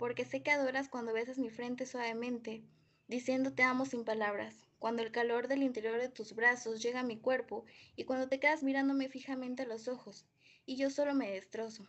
porque 0.00 0.24
sé 0.24 0.42
que 0.42 0.50
adoras 0.50 0.88
cuando 0.88 1.12
besas 1.12 1.36
mi 1.36 1.50
frente 1.50 1.84
suavemente, 1.84 2.64
diciendo 3.06 3.52
te 3.52 3.62
amo 3.62 3.84
sin 3.84 4.06
palabras, 4.06 4.66
cuando 4.78 5.02
el 5.02 5.12
calor 5.12 5.46
del 5.46 5.62
interior 5.62 6.00
de 6.00 6.08
tus 6.08 6.34
brazos 6.34 6.82
llega 6.82 7.00
a 7.00 7.04
mi 7.04 7.18
cuerpo 7.18 7.66
y 7.96 8.04
cuando 8.04 8.26
te 8.26 8.40
quedas 8.40 8.62
mirándome 8.62 9.10
fijamente 9.10 9.64
a 9.64 9.66
los 9.66 9.88
ojos, 9.88 10.24
y 10.64 10.76
yo 10.76 10.88
solo 10.88 11.12
me 11.12 11.30
destrozo. 11.30 11.86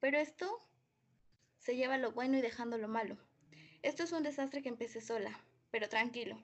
Pero 0.00 0.16
esto 0.16 0.66
se 1.58 1.76
lleva 1.76 1.98
lo 1.98 2.12
bueno 2.12 2.38
y 2.38 2.40
dejando 2.40 2.78
lo 2.78 2.88
malo. 2.88 3.18
Esto 3.82 4.04
es 4.04 4.12
un 4.12 4.22
desastre 4.22 4.62
que 4.62 4.70
empecé 4.70 5.02
sola, 5.02 5.38
pero 5.70 5.90
tranquilo, 5.90 6.42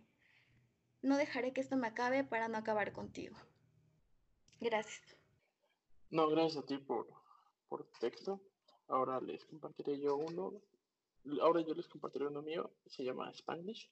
no 1.00 1.16
dejaré 1.16 1.54
que 1.54 1.62
esto 1.62 1.78
me 1.78 1.86
acabe 1.86 2.22
para 2.22 2.48
no 2.48 2.59
acabar 2.59 2.92
contigo. 2.92 3.38
Gracias. 4.61 5.16
No, 6.11 6.28
gracias 6.28 6.62
a 6.62 6.66
ti 6.66 6.76
por, 6.76 7.09
por 7.70 7.90
texto. 7.98 8.42
Ahora 8.88 9.22
les 9.22 9.42
compartiré 9.46 9.98
yo 10.00 10.14
uno. 10.14 10.52
Ahora 11.40 11.60
yo 11.60 11.74
les 11.74 11.88
compartiré 11.88 12.26
uno 12.26 12.42
mío. 12.42 12.70
Se 12.86 13.04
llama 13.04 13.32
Spanish. 13.34 13.90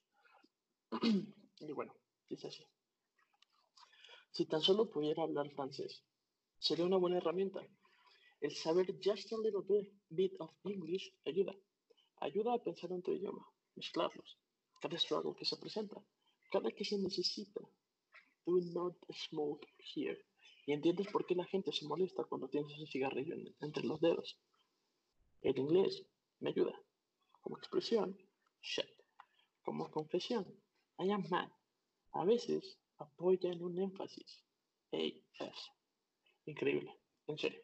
y 1.60 1.72
bueno, 1.72 1.94
dice 2.28 2.48
así. 2.48 2.64
Si 4.30 4.46
tan 4.46 4.60
solo 4.60 4.90
pudiera 4.90 5.22
hablar 5.22 5.50
francés, 5.50 6.04
sería 6.58 6.84
una 6.84 6.98
buena 6.98 7.18
herramienta. 7.18 7.60
El 8.40 8.54
saber 8.54 8.86
just 9.02 9.32
a 9.32 9.38
little 9.38 9.62
bit 10.10 10.34
of 10.40 10.50
English 10.64 11.12
ayuda. 11.24 11.54
Ayuda 12.18 12.54
a 12.54 12.62
pensar 12.62 12.92
en 12.92 13.02
tu 13.02 13.12
idioma, 13.12 13.46
mezclarlos, 13.74 14.38
cada 14.80 14.98
struggle 14.98 15.34
que 15.36 15.44
se 15.44 15.56
presenta 15.56 16.02
cada 16.50 16.70
que 16.70 16.84
se 16.84 16.98
necesita. 16.98 17.60
Do 18.46 18.60
not 18.72 18.96
smoke 19.28 19.66
here. 19.94 20.18
Y 20.66 20.72
entiendes 20.72 21.08
por 21.08 21.26
qué 21.26 21.34
la 21.34 21.44
gente 21.44 21.72
se 21.72 21.86
molesta 21.86 22.24
cuando 22.24 22.48
tienes 22.48 22.72
ese 22.72 22.86
cigarrillo 22.86 23.34
entre 23.60 23.84
los 23.84 24.00
dedos. 24.00 24.38
El 25.42 25.58
inglés 25.58 26.04
me 26.40 26.50
ayuda. 26.50 26.74
Como 27.46 27.58
expresión, 27.58 28.18
shit. 28.60 28.90
Como 29.62 29.88
confesión, 29.88 30.44
I 30.98 31.12
am 31.12 31.22
mad. 31.30 31.48
A 32.10 32.24
veces 32.24 32.76
apoya 32.98 33.52
en 33.52 33.62
un 33.62 33.78
énfasis. 33.78 34.42
AS. 34.90 35.70
Increíble. 36.46 36.92
En 37.28 37.38
serio. 37.38 37.62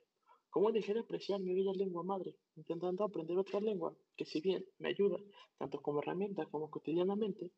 ¿Cómo 0.51 0.71
dejé 0.71 0.95
de 0.95 1.01
apreciar 1.01 1.41
mi 1.41 1.53
bella 1.53 1.73
lengua 1.73 2.05
madre, 2.05 2.37
intentando 2.55 3.03
aprender 3.03 3.37
otra 3.37 3.59
lengua 3.59 3.93
que 4.17 4.25
si 4.25 4.41
bien 4.41 4.65
me 4.79 4.91
ayuda, 4.91 5.19
tanto 5.59 5.83
como 5.83 5.99
herramienta 5.99 6.47
como 6.47 6.71
cotidianamente, 6.71 7.51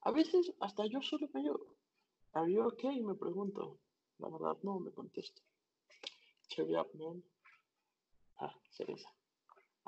a 0.00 0.12
veces 0.12 0.54
hasta 0.60 0.86
yo 0.86 1.02
solo 1.02 1.28
me 1.34 1.40
ayudo. 1.40 1.76
¿Are 2.32 2.50
you 2.50 2.62
okay? 2.62 3.02
Me 3.02 3.14
pregunto. 3.16 3.78
La 4.16 4.30
verdad 4.30 4.56
no, 4.62 4.80
me 4.80 4.92
contesto. 4.92 5.42
Cherry 6.48 6.74
up, 6.74 6.88
man. 6.94 7.22
Ah, 8.38 8.58
cereza. 8.70 9.17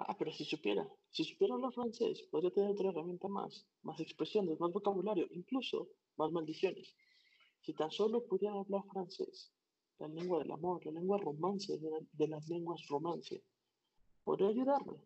Ah, 0.03 0.17
pero 0.19 0.33
si 0.33 0.45
supiera, 0.47 0.89
si 1.11 1.25
supiera 1.25 1.55
hablar 1.55 1.75
francés, 1.75 2.23
podría 2.31 2.51
tener 2.51 2.71
otra 2.71 2.89
herramienta 2.89 3.29
más, 3.29 3.67
más 3.83 4.01
expresiones, 4.01 4.59
más 4.59 4.73
vocabulario, 4.73 5.27
incluso 5.31 5.89
más 6.17 6.33
maldiciones. 6.33 6.95
Si 7.61 7.75
tan 7.75 7.91
solo 7.91 8.25
pudiera 8.25 8.59
hablar 8.59 8.83
francés, 8.91 9.53
la 9.99 10.09
lengua 10.09 10.39
del 10.39 10.53
amor, 10.53 10.85
la 10.87 10.93
lengua 10.93 11.19
romance 11.19 11.79
de, 11.79 12.29
las 12.29 12.49
lenguas 12.49 12.81
romance, 12.89 13.45
podría 14.25 14.49
ayudarme 14.49 14.97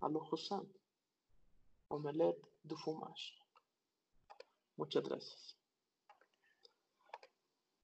a 0.00 0.08
lo 0.08 0.20
Hosan, 0.20 0.66
omelette 1.88 2.42
du 2.62 2.74
fromage. 2.76 3.34
Muchas 4.76 5.04
gracias. 5.04 5.58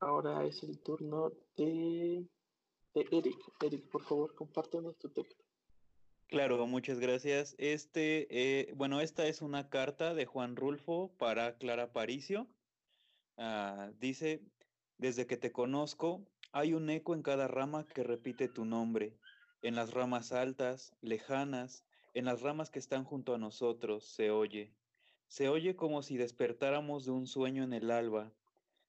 Ahora 0.01 0.46
es 0.46 0.62
el 0.62 0.80
turno 0.80 1.30
de, 1.57 2.26
de 2.94 3.07
Eric. 3.11 3.38
Eric, 3.61 3.90
por 3.90 4.03
favor, 4.05 4.34
compártenos 4.34 4.96
tu 4.96 5.11
texto. 5.11 5.47
Claro, 6.28 6.66
muchas 6.66 7.00
gracias. 7.00 7.54
Este, 7.58 8.60
eh, 8.70 8.74
bueno, 8.74 9.00
esta 9.00 9.26
es 9.26 9.40
una 9.40 9.70
carta 9.70 10.12
de 10.14 10.26
Juan 10.26 10.56
Rulfo 10.56 11.16
para 11.16 11.56
Clara 11.56 11.92
Paricio. 11.94 12.54
Ah, 13.38 13.92
dice, 13.96 14.46
desde 14.98 15.26
que 15.26 15.38
te 15.38 15.52
conozco, 15.52 16.26
hay 16.52 16.74
un 16.74 16.90
eco 16.90 17.14
en 17.14 17.22
cada 17.22 17.48
rama 17.48 17.86
que 17.88 18.02
repite 18.04 18.48
tu 18.48 18.66
nombre, 18.66 19.18
en 19.62 19.74
las 19.74 19.92
ramas 19.92 20.32
altas, 20.32 20.96
lejanas, 21.00 21.86
en 22.14 22.26
las 22.26 22.42
ramas 22.42 22.70
que 22.70 22.78
están 22.78 23.04
junto 23.04 23.34
a 23.34 23.38
nosotros, 23.38 24.04
se 24.04 24.30
oye. 24.30 24.76
Se 25.28 25.48
oye 25.48 25.76
como 25.76 26.02
si 26.02 26.18
despertáramos 26.18 27.06
de 27.06 27.12
un 27.12 27.26
sueño 27.26 27.64
en 27.64 27.72
el 27.72 27.90
alba. 27.90 28.36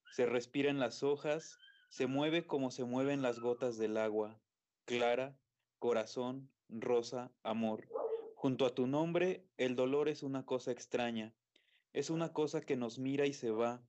Se 0.09 0.25
respira 0.25 0.69
en 0.71 0.79
las 0.79 1.03
hojas, 1.03 1.63
se 1.89 2.07
mueve 2.07 2.47
como 2.47 2.71
se 2.71 2.83
mueven 2.83 3.21
las 3.21 3.39
gotas 3.39 3.77
del 3.77 3.97
agua. 3.97 4.41
Clara, 4.85 5.39
corazón, 5.79 6.53
rosa, 6.69 7.31
amor. 7.43 7.87
Junto 8.35 8.65
a 8.65 8.73
tu 8.73 8.87
nombre, 8.87 9.45
el 9.57 9.75
dolor 9.75 10.07
es 10.07 10.23
una 10.23 10.45
cosa 10.45 10.71
extraña. 10.71 11.33
Es 11.91 12.09
una 12.09 12.31
cosa 12.31 12.61
que 12.61 12.77
nos 12.77 12.99
mira 12.99 13.25
y 13.25 13.33
se 13.33 13.51
va, 13.51 13.83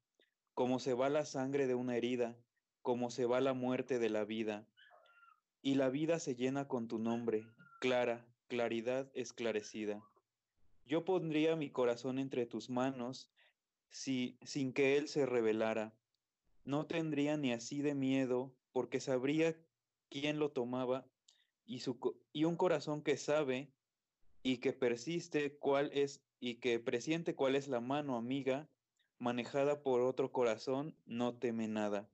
como 0.55 0.79
se 0.79 0.95
va 0.95 1.09
la 1.09 1.25
sangre 1.25 1.67
de 1.67 1.75
una 1.75 1.97
herida, 1.97 2.37
como 2.83 3.11
se 3.11 3.27
va 3.27 3.41
la 3.41 3.53
muerte 3.53 3.99
de 3.99 4.11
la 4.11 4.25
vida. 4.25 4.67
Y 5.63 5.75
la 5.75 5.91
vida 5.91 6.19
se 6.19 6.35
llena 6.35 6.67
con 6.67 6.89
tu 6.89 6.99
nombre, 6.99 7.47
clara, 7.81 8.27
claridad 8.49 9.11
esclarecida. 9.15 10.03
Yo 10.87 11.05
pondría 11.05 11.55
mi 11.57 11.71
corazón 11.71 12.19
entre 12.19 12.47
tus 12.47 12.71
manos 12.71 13.31
si 13.91 14.39
sin 14.43 14.73
que 14.73 14.97
él 14.97 15.09
se 15.09 15.27
revelara. 15.27 15.95
No 16.65 16.87
tendría 16.87 17.37
ni 17.37 17.53
así 17.53 17.83
de 17.83 17.95
miedo, 17.95 18.55
porque 18.73 19.01
sabría 19.01 19.57
quién 20.09 20.39
lo 20.39 20.51
tomaba 20.51 21.10
y, 21.71 21.79
su, 21.79 22.17
y 22.33 22.45
un 22.45 22.57
corazón 22.57 23.01
que 23.01 23.17
sabe 23.17 23.71
y 24.43 24.59
que 24.59 24.73
persiste 24.73 25.57
cuál 25.57 25.93
es 25.93 26.21
y 26.41 26.57
que 26.57 26.81
presiente 26.81 27.37
cuál 27.37 27.55
es 27.55 27.69
la 27.69 27.81
mano 27.81 28.17
amiga 28.17 28.69
manejada 29.21 29.81
por 29.85 30.01
otro 30.01 30.33
corazón 30.33 30.97
no 31.07 31.39
teme 31.39 31.69
nada. 31.69 32.11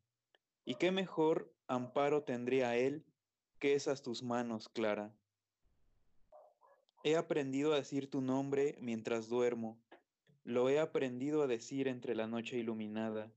¿Y 0.66 0.74
qué 0.74 0.90
mejor 0.90 1.54
amparo 1.68 2.22
tendría 2.22 2.76
él 2.76 3.06
que 3.58 3.74
esas 3.74 4.02
tus 4.02 4.22
manos, 4.22 4.68
Clara? 4.68 5.14
He 7.02 7.16
aprendido 7.16 7.72
a 7.72 7.76
decir 7.76 8.10
tu 8.10 8.20
nombre 8.20 8.76
mientras 8.80 9.28
duermo. 9.28 9.78
Lo 10.44 10.68
he 10.68 10.78
aprendido 10.80 11.42
a 11.42 11.46
decir 11.46 11.88
entre 11.88 12.14
la 12.14 12.26
noche 12.26 12.58
iluminada. 12.58 13.32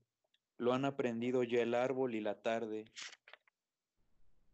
Lo 0.58 0.74
han 0.74 0.84
aprendido 0.84 1.44
ya 1.44 1.62
el 1.62 1.72
árbol 1.72 2.14
y 2.14 2.20
la 2.20 2.42
tarde. 2.42 2.84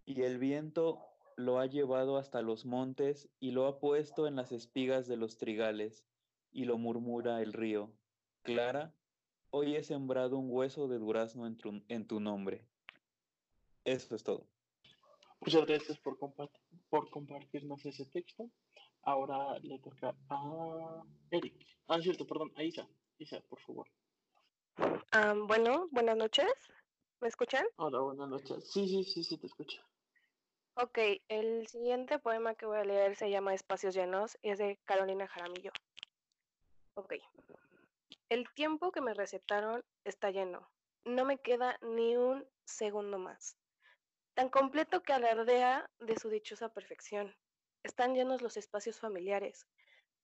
Y 0.05 0.23
el 0.23 0.39
viento 0.39 1.16
lo 1.37 1.59
ha 1.59 1.67
llevado 1.67 2.17
hasta 2.17 2.43
los 2.43 2.65
montes 2.65 3.29
y 3.39 3.53
lo 3.53 3.67
ha 3.67 3.79
puesto 3.79 4.27
en 4.27 4.37
las 4.37 4.53
espigas 4.53 5.07
de 5.07 5.17
los 5.17 5.37
trigales. 5.37 6.05
Y 6.51 6.65
lo 6.65 6.79
murmura 6.79 7.43
el 7.43 7.53
río. 7.53 7.93
Clara, 8.43 8.95
hoy 9.51 9.77
he 9.77 9.83
sembrado 9.83 10.39
un 10.39 10.51
hueso 10.51 10.89
de 10.89 10.99
durazno 10.99 11.47
en 11.47 11.59
tu, 11.59 11.83
en 11.89 12.07
tu 12.07 12.19
nombre. 12.19 12.65
Eso 13.85 14.17
es 14.17 14.25
todo. 14.25 14.47
Muchas 15.41 15.67
gracias 15.67 15.99
por, 15.99 16.19
compartir, 16.19 16.63
por 16.89 17.11
compartirnos 17.11 17.85
ese 17.85 18.07
texto. 18.07 18.51
Ahora 19.03 19.59
le 19.59 19.79
toca 19.81 20.17
a 20.31 21.03
Eric. 21.31 21.55
Ah, 21.89 22.01
cierto, 22.01 22.27
perdón, 22.27 22.53
a 22.57 22.65
Isa. 22.65 22.89
Isa, 23.19 23.41
por 23.43 23.61
favor. 23.61 23.87
bueno, 25.47 25.89
buenas 25.91 26.17
noches. 26.17 26.51
¿Me 27.21 27.29
escuchan? 27.29 27.67
Hola, 27.77 28.01
buenas 28.01 28.29
noches. 28.29 28.71
Sí, 28.73 28.89
sí, 28.89 29.05
sí, 29.05 29.25
sí, 29.25 29.37
te 29.37 29.47
escucho. 29.47 29.83
Ok, 30.79 30.99
el 31.29 31.67
siguiente 31.69 32.19
poema 32.19 32.55
que 32.55 32.67
voy 32.67 32.77
a 32.77 32.85
leer 32.85 33.17
se 33.17 33.31
llama 33.31 33.55
Espacios 33.55 33.95
Llenos 33.95 34.37
y 34.43 34.51
es 34.51 34.59
de 34.59 34.79
Carolina 34.85 35.27
Jaramillo. 35.27 35.71
Ok. 36.93 37.15
El 38.29 38.53
tiempo 38.53 38.93
que 38.93 39.01
me 39.01 39.15
recetaron 39.15 39.83
está 40.05 40.31
lleno. 40.31 40.69
No 41.07 41.25
me 41.25 41.39
queda 41.39 41.79
ni 41.81 42.19
un 42.19 42.47
segundo 42.67 43.17
más. 43.17 43.57
Tan 44.35 44.51
completo 44.51 45.03
que 45.03 45.15
alardea 45.15 45.89
de 45.99 46.19
su 46.19 46.29
dichosa 46.29 46.69
perfección. 46.69 47.35
Están 47.83 48.15
llenos 48.15 48.43
los 48.43 48.59
espacios 48.59 49.01
familiares, 49.01 49.67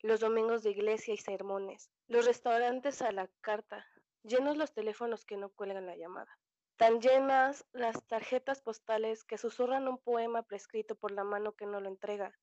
los 0.00 0.20
domingos 0.20 0.62
de 0.62 0.72
iglesia 0.72 1.14
y 1.14 1.16
sermones, 1.16 1.90
los 2.08 2.26
restaurantes 2.26 3.00
a 3.00 3.10
la 3.10 3.26
carta, 3.40 3.86
llenos 4.22 4.58
los 4.58 4.74
teléfonos 4.74 5.24
que 5.24 5.38
no 5.38 5.48
cuelgan 5.48 5.86
la 5.86 5.96
llamada. 5.96 6.38
Tan 6.76 7.00
llenas 7.00 7.64
las 7.72 8.02
tarjetas 8.06 8.60
postales 8.60 9.24
que 9.24 9.38
susurran 9.38 9.88
un 9.88 9.98
poema 9.98 10.42
prescrito 10.42 10.94
por 10.96 11.12
la 11.12 11.24
mano 11.24 11.52
que 11.52 11.66
no 11.66 11.80
lo 11.80 11.88
entrega. 11.88 12.36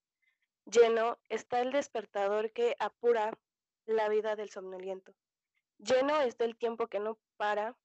Lleno 0.65 1.17
está 1.29 1.61
el 1.61 1.71
despertador 1.71 2.51
que 2.51 2.75
apura 2.79 3.37
la 3.85 4.07
vida 4.07 4.35
del 4.35 4.49
somnoliento. 4.49 5.13
Lleno 5.77 6.21
está 6.21 6.45
el 6.45 6.57
tiempo 6.57 6.87
que 6.87 6.99
no 6.99 7.17
para 7.37 7.75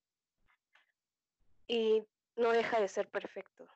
y 1.67 2.03
no 2.35 2.51
deja 2.51 2.79
de 2.79 2.87
ser 2.87 3.09
perfecto. 3.09 3.67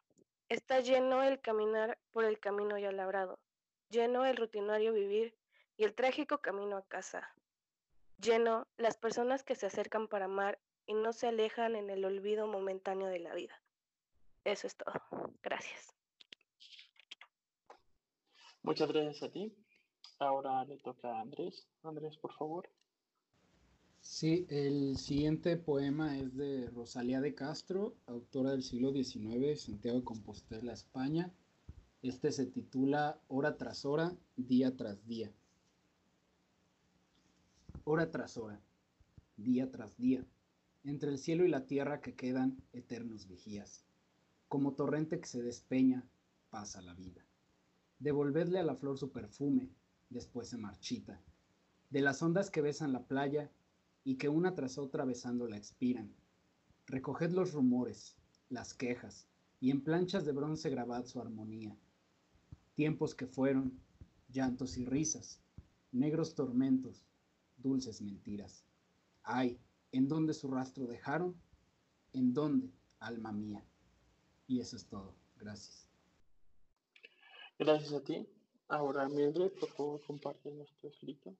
Está 0.48 0.80
lleno 0.80 1.24
el 1.24 1.42
caminar 1.42 1.98
por 2.12 2.26
el 2.26 2.40
camino 2.40 2.78
ya 2.78 2.92
labrado 2.92 3.40
lleno 3.90 4.26
el 4.26 4.38
rutinario 4.38 4.94
vivir 4.94 5.36
y 5.78 5.84
el 5.84 5.96
trágico 5.96 6.40
camino 6.40 6.78
a 6.78 6.86
casa, 6.86 7.34
lleno 8.18 8.68
las 8.78 8.98
personas 8.98 9.44
que 9.44 9.56
se 9.56 9.66
acercan 9.66 10.08
para 10.08 10.26
amar 10.26 10.60
y 10.90 10.96
no 10.96 11.14
se 11.14 11.28
alejan 11.28 11.76
en 11.76 11.92
el 11.92 12.04
olvido 12.04 12.48
momentáneo 12.48 13.10
de 13.10 13.20
la 13.20 13.36
vida. 13.36 13.54
Eso 14.44 14.66
es 14.66 14.76
todo. 14.76 14.92
Gracias. 15.44 15.96
Muchas 18.64 18.92
gracias 18.92 19.22
a 19.22 19.32
ti. 19.32 19.56
Ahora 20.18 20.66
le 20.66 20.78
toca 20.78 21.16
a 21.16 21.22
Andrés. 21.22 21.68
Andrés, 21.84 22.18
por 22.18 22.34
favor. 22.34 22.68
Sí, 24.02 24.48
el 24.50 24.98
siguiente 24.98 25.58
poema 25.58 26.18
es 26.18 26.36
de 26.36 26.72
Rosalía 26.72 27.22
de 27.22 27.36
Castro, 27.36 27.96
autora 28.08 28.50
del 28.50 28.64
siglo 28.64 28.92
XIX, 28.92 29.62
Santiago 29.62 30.00
de 30.00 30.04
Compostela, 30.04 30.74
España. 30.74 31.32
Este 32.02 32.32
se 32.32 32.48
titula 32.48 33.22
Hora 33.28 33.58
tras 33.58 33.86
hora, 33.86 34.18
día 34.36 34.76
tras 34.76 35.06
día. 35.06 35.32
Hora 37.84 38.10
tras 38.10 38.38
hora, 38.38 38.60
día 39.38 39.70
tras 39.70 39.96
día, 39.98 40.26
entre 40.84 41.12
el 41.12 41.18
cielo 41.18 41.46
y 41.46 41.50
la 41.50 41.66
tierra 41.66 42.02
que 42.02 42.16
quedan 42.16 42.62
eternos 42.74 43.28
vigías. 43.28 43.86
Como 44.48 44.74
torrente 44.74 45.20
que 45.20 45.28
se 45.28 45.42
despeña, 45.42 46.08
pasa 46.50 46.82
la 46.82 46.94
vida. 46.94 47.26
Devolvedle 48.00 48.60
a 48.60 48.64
la 48.64 48.76
flor 48.76 48.98
su 48.98 49.12
perfume, 49.12 49.70
después 50.10 50.50
se 50.50 50.58
marchita. 50.58 51.22
De 51.90 52.02
las 52.02 52.22
ondas 52.22 52.50
que 52.50 52.62
besan 52.62 52.94
la 52.94 53.06
playa 53.06 53.52
y 54.04 54.16
que 54.16 54.30
una 54.30 54.56
tras 54.56 54.78
otra 54.78 55.06
besándola 55.06 55.58
expiran. 55.58 56.14
Recoged 56.88 57.32
los 57.32 57.54
rumores, 57.54 58.16
las 58.50 58.74
quejas, 58.74 59.28
y 59.60 59.72
en 59.72 59.82
planchas 59.82 60.26
de 60.26 60.32
bronce 60.32 60.70
grabad 60.70 61.06
su 61.06 61.20
armonía 61.20 61.78
tiempos 62.80 63.14
que 63.14 63.28
fueron, 63.28 63.78
llantos 64.30 64.78
y 64.78 64.86
risas, 64.86 65.42
negros 65.92 66.34
tormentos, 66.34 67.06
dulces 67.58 68.02
mentiras. 68.02 68.64
Ay, 69.22 69.60
¿en 69.92 70.08
dónde 70.08 70.34
su 70.34 70.50
rastro 70.50 70.86
dejaron? 70.86 71.40
¿En 72.14 72.34
dónde, 72.34 72.72
alma 73.00 73.32
mía? 73.32 73.64
Y 74.48 74.60
eso 74.60 74.76
es 74.76 74.88
todo. 74.88 75.16
Gracias. 75.38 75.88
Gracias 77.58 77.94
a 77.94 78.04
ti. 78.04 78.28
Ahora, 78.68 79.08
Mildred, 79.10 79.52
por 79.60 79.70
favor, 79.70 80.02
comparte 80.06 80.52
nuestro 80.52 80.90
escrito. 80.90 81.36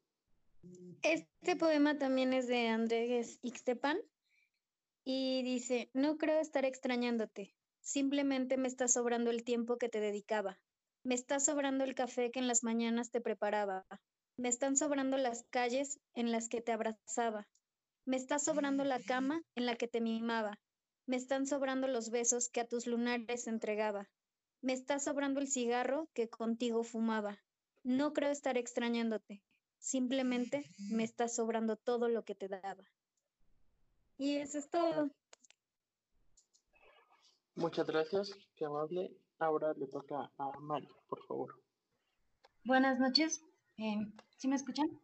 Este 1.04 1.56
poema 1.56 1.98
también 1.98 2.34
es 2.34 2.48
de 2.48 2.68
Andrés 2.68 3.40
Ixtepan 3.42 3.98
y 5.06 5.42
dice, 5.44 5.90
no 5.94 6.18
creo 6.18 6.40
estar 6.40 6.66
extrañándote, 6.66 7.56
simplemente 7.80 8.58
me 8.58 8.68
está 8.68 8.88
sobrando 8.88 9.32
el 9.32 9.44
tiempo 9.44 9.78
que 9.78 9.90
te 9.90 10.00
dedicaba. 10.02 10.60
Me 11.04 11.16
está 11.16 11.40
sobrando 11.40 11.86
el 11.86 11.96
café 11.96 12.30
que 12.30 12.40
en 12.40 12.48
las 12.48 12.64
mañanas 12.64 13.10
te 13.10 13.22
preparaba. 13.22 13.86
Me 14.36 14.50
están 14.50 14.76
sobrando 14.76 15.18
las 15.18 15.46
calles 15.50 16.00
en 16.14 16.32
las 16.32 16.50
que 16.50 16.62
te 16.62 16.74
abrazaba. 16.74 17.48
Me 18.10 18.18
está 18.18 18.40
sobrando 18.40 18.84
la 18.84 19.00
cama 19.00 19.44
en 19.54 19.68
la 19.68 19.76
que 19.76 19.88
te 19.88 20.02
mimaba. 20.02 20.58
Me 21.06 21.16
están 21.16 21.46
sobrando 21.46 21.88
los 21.88 22.10
besos 22.10 22.50
que 22.50 22.60
a 22.60 22.68
tus 22.68 22.88
lunares 22.88 23.46
entregaba. 23.46 24.10
Me 24.62 24.74
está 24.74 24.98
sobrando 24.98 25.40
el 25.40 25.48
cigarro 25.48 26.10
que 26.16 26.28
contigo 26.28 26.84
fumaba. 26.84 27.38
No 27.84 28.12
creo 28.14 28.32
estar 28.32 28.58
extrañándote. 28.58 29.44
Simplemente 29.78 30.66
me 30.90 31.04
está 31.04 31.28
sobrando 31.28 31.76
todo 31.78 32.10
lo 32.10 32.26
que 32.26 32.34
te 32.34 32.48
daba. 32.48 32.84
Y 34.18 34.38
eso 34.38 34.58
es 34.58 34.72
todo. 34.72 35.12
Muchas 37.54 37.86
gracias, 37.86 38.36
qué 38.56 38.66
amable. 38.66 39.16
Ahora 39.38 39.76
le 39.76 39.86
toca 39.86 40.32
a 40.36 40.60
Mari, 40.60 40.90
por 41.08 41.24
favor. 41.28 41.62
Buenas 42.64 42.98
noches. 42.98 43.44
Eh, 43.78 44.00
¿Sí 44.36 44.48
me 44.48 44.56
escuchan? 44.56 45.00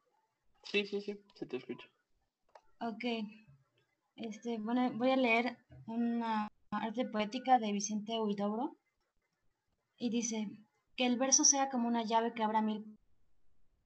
Sí, 0.64 0.88
sí, 0.88 1.01
sí, 1.01 1.24
se 1.36 1.45
te 1.45 1.58
escucha. 1.58 1.88
Ok. 2.82 3.03
Este, 4.17 4.57
bueno, 4.59 4.91
voy 4.97 5.11
a 5.11 5.15
leer 5.15 5.57
una 5.88 6.49
arte 6.71 7.05
poética 7.05 7.57
de 7.57 7.71
Vicente 7.71 8.19
Huidobro 8.19 8.78
y 9.97 10.09
dice 10.09 10.49
que 10.97 11.05
el 11.05 11.17
verso 11.17 11.45
sea 11.45 11.69
como 11.69 11.88
una 11.88 12.03
llave 12.03 12.34
que 12.34 12.43
abra 12.43 12.61
mil 12.61 12.97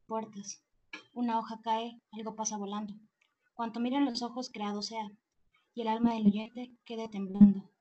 puertas. 0.07 0.63
Una 1.13 1.37
hoja 1.37 1.59
cae, 1.63 2.01
algo 2.11 2.35
pasa 2.35 2.57
volando. 2.57 2.95
Cuanto 3.53 3.79
miren 3.79 4.05
los 4.05 4.23
ojos, 4.23 4.49
creado 4.51 4.81
sea, 4.81 5.11
y 5.75 5.81
el 5.81 5.87
alma 5.87 6.13
del 6.13 6.27
oyente 6.27 6.75
quede 6.85 7.09
temblando. 7.09 7.71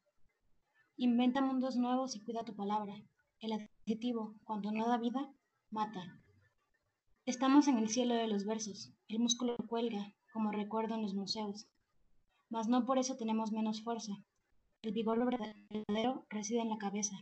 Inventa 0.96 1.40
mundos 1.40 1.76
nuevos 1.76 2.16
y 2.16 2.24
cuida 2.24 2.44
tu 2.44 2.54
palabra. 2.54 2.94
El 3.40 3.52
adjetivo, 3.52 4.34
cuando 4.44 4.72
no 4.72 4.86
da 4.88 4.98
vida, 4.98 5.32
mata. 5.70 6.20
Estamos 7.24 7.68
en 7.68 7.78
el 7.78 7.88
cielo 7.88 8.14
de 8.14 8.26
los 8.26 8.44
versos. 8.44 8.92
El 9.06 9.20
músculo 9.20 9.56
cuelga, 9.68 10.14
como 10.32 10.50
recuerdo 10.50 10.94
en 10.94 11.02
los 11.02 11.14
museos. 11.14 11.66
Mas 12.50 12.68
no 12.68 12.86
por 12.86 12.98
eso 12.98 13.16
tenemos 13.16 13.52
menos 13.52 13.82
fuerza. 13.82 14.12
El 14.82 14.92
vigor 14.92 15.18
verdadero 15.24 16.26
reside 16.30 16.60
en 16.60 16.70
la 16.70 16.78
cabeza. 16.78 17.16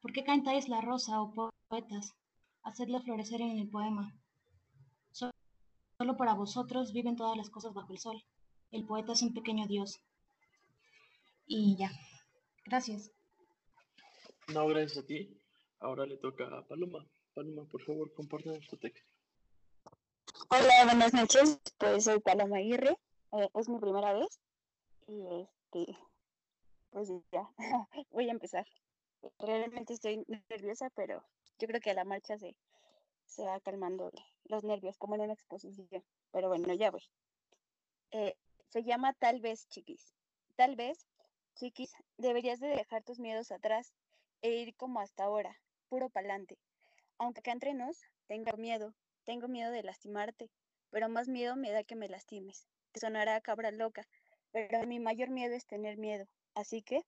¿Por 0.00 0.12
qué 0.12 0.24
cantáis 0.24 0.68
la 0.68 0.80
rosa, 0.80 1.20
oh 1.20 1.52
poetas? 1.68 2.14
Hacedla 2.62 3.00
florecer 3.00 3.40
en 3.40 3.58
el 3.58 3.68
poema. 3.68 4.14
Solo 5.10 6.16
para 6.16 6.34
vosotros 6.34 6.92
viven 6.92 7.16
todas 7.16 7.36
las 7.36 7.50
cosas 7.50 7.72
bajo 7.72 7.92
el 7.92 7.98
sol. 7.98 8.22
El 8.70 8.84
poeta 8.84 9.12
es 9.12 9.22
un 9.22 9.32
pequeño 9.32 9.66
dios. 9.66 10.00
Y 11.46 11.76
ya. 11.76 11.90
Gracias. 12.64 13.12
No, 14.52 14.66
gracias 14.66 14.98
a 14.98 15.06
ti. 15.06 15.40
Ahora 15.80 16.06
le 16.06 16.18
toca 16.18 16.46
a 16.46 16.66
Paloma. 16.66 17.06
Paloma, 17.34 17.64
por 17.64 17.82
favor, 17.82 18.12
compártanos 18.14 18.66
tu 18.68 18.76
texto. 18.76 19.15
Hola, 20.48 20.84
buenas 20.84 21.12
noches. 21.12 21.58
Pues 21.78 22.04
soy 22.04 22.20
Paloma 22.20 22.58
Aguirre. 22.58 22.96
Eh, 23.32 23.48
es 23.54 23.68
mi 23.68 23.80
primera 23.80 24.12
vez. 24.12 24.38
Y 25.08 25.26
este, 25.42 25.98
pues 26.90 27.10
ya, 27.32 27.50
voy 28.10 28.28
a 28.28 28.32
empezar. 28.32 28.64
Realmente 29.40 29.94
estoy 29.94 30.24
nerviosa, 30.48 30.88
pero 30.90 31.24
yo 31.58 31.66
creo 31.66 31.80
que 31.80 31.90
a 31.90 31.94
la 31.94 32.04
marcha 32.04 32.38
se, 32.38 32.54
se 33.24 33.44
va 33.44 33.58
calmando 33.60 34.12
los 34.44 34.62
nervios, 34.62 34.96
como 34.98 35.16
en 35.16 35.22
una 35.22 35.32
exposición. 35.32 36.04
Pero 36.30 36.48
bueno, 36.48 36.72
ya 36.74 36.92
voy. 36.92 37.02
Eh, 38.12 38.36
se 38.68 38.84
llama 38.84 39.14
Tal 39.14 39.40
vez, 39.40 39.66
chiquis. 39.68 40.14
Tal 40.54 40.76
vez, 40.76 41.08
chiquis, 41.54 41.92
deberías 42.18 42.60
de 42.60 42.68
dejar 42.68 43.02
tus 43.02 43.18
miedos 43.18 43.50
atrás 43.50 43.94
e 44.42 44.50
ir 44.50 44.76
como 44.76 45.00
hasta 45.00 45.24
ahora, 45.24 45.60
puro 45.88 46.08
pa'lante. 46.08 46.56
Aunque 47.18 47.40
acá 47.40 47.50
entre 47.50 47.74
nos, 47.74 48.00
tengo 48.28 48.56
miedo, 48.56 48.94
tengo 49.26 49.48
miedo 49.48 49.70
de 49.72 49.82
lastimarte, 49.82 50.50
pero 50.90 51.08
más 51.10 51.28
miedo 51.28 51.56
me 51.56 51.72
da 51.72 51.84
que 51.84 51.96
me 51.96 52.08
lastimes. 52.08 52.66
Sonará 52.94 53.40
cabra 53.42 53.70
loca, 53.72 54.08
pero 54.52 54.86
mi 54.86 55.00
mayor 55.00 55.28
miedo 55.28 55.54
es 55.54 55.66
tener 55.66 55.98
miedo. 55.98 56.26
Así 56.54 56.80
que 56.80 57.04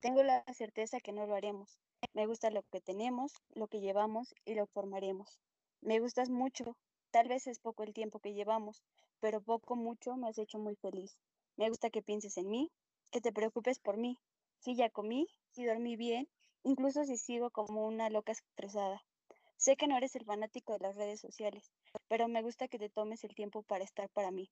tengo 0.00 0.22
la 0.22 0.44
certeza 0.52 1.00
que 1.00 1.12
no 1.12 1.26
lo 1.26 1.34
haremos. 1.34 1.78
Me 2.12 2.26
gusta 2.26 2.50
lo 2.50 2.62
que 2.64 2.80
tenemos, 2.80 3.32
lo 3.54 3.68
que 3.68 3.80
llevamos 3.80 4.34
y 4.44 4.54
lo 4.54 4.66
formaremos. 4.66 5.40
Me 5.80 6.00
gustas 6.00 6.28
mucho. 6.28 6.76
Tal 7.10 7.28
vez 7.28 7.46
es 7.46 7.60
poco 7.60 7.84
el 7.84 7.94
tiempo 7.94 8.18
que 8.18 8.34
llevamos, 8.34 8.82
pero 9.20 9.40
poco 9.40 9.76
mucho 9.76 10.16
me 10.16 10.28
has 10.28 10.38
hecho 10.38 10.58
muy 10.58 10.74
feliz. 10.76 11.16
Me 11.56 11.68
gusta 11.68 11.88
que 11.90 12.02
pienses 12.02 12.36
en 12.36 12.50
mí, 12.50 12.70
que 13.10 13.20
te 13.20 13.32
preocupes 13.32 13.78
por 13.78 13.96
mí. 13.96 14.18
Si 14.58 14.74
ya 14.74 14.90
comí, 14.90 15.28
si 15.52 15.64
dormí 15.64 15.96
bien, 15.96 16.28
incluso 16.64 17.04
si 17.04 17.16
sigo 17.16 17.50
como 17.50 17.86
una 17.86 18.10
loca 18.10 18.32
estresada. 18.32 19.02
Sé 19.56 19.76
que 19.76 19.86
no 19.86 19.96
eres 19.96 20.14
el 20.14 20.24
fanático 20.24 20.74
de 20.74 20.80
las 20.80 20.96
redes 20.96 21.20
sociales, 21.20 21.72
pero 22.08 22.28
me 22.28 22.42
gusta 22.42 22.68
que 22.68 22.78
te 22.78 22.90
tomes 22.90 23.24
el 23.24 23.34
tiempo 23.34 23.62
para 23.62 23.84
estar 23.84 24.08
para 24.10 24.30
mí, 24.30 24.50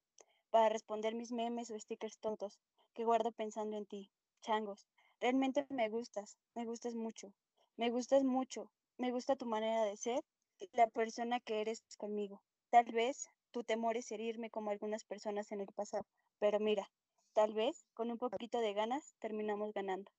para 0.51 0.71
responder 0.71 1.15
mis 1.15 1.31
memes 1.31 1.71
o 1.71 1.79
stickers 1.79 2.19
tontos 2.19 2.59
que 2.95 3.05
guardo 3.05 3.31
pensando 3.31 3.77
en 3.77 3.87
ti. 3.87 4.11
Changos, 4.41 4.87
realmente 5.21 5.67
me 5.69 5.89
gustas, 5.89 6.39
me 6.55 6.65
gustas 6.65 6.95
mucho, 6.95 7.33
me 7.77 7.91
gustas 7.91 8.25
mucho, 8.25 8.71
me 8.97 9.11
gusta 9.11 9.37
tu 9.37 9.47
manera 9.47 9.85
de 9.85 9.97
ser 9.97 10.25
y 10.59 10.69
la 10.73 10.89
persona 10.89 11.39
que 11.41 11.61
eres 11.61 11.83
conmigo. 11.99 12.43
Tal 12.71 12.87
vez 12.87 13.29
tu 13.51 13.63
temor 13.63 13.97
es 13.97 14.11
herirme 14.11 14.51
como 14.51 14.71
algunas 14.71 15.05
personas 15.05 15.53
en 15.53 15.61
el 15.61 15.73
pasado, 15.75 16.07
pero 16.39 16.61
mira, 16.61 16.91
tal 17.35 17.53
vez 17.53 17.85
con 17.95 18.11
un 18.11 18.19
poquito 18.19 18.59
de 18.59 18.73
ganas 18.73 19.15
terminamos 19.19 19.73
ganando. 19.73 20.11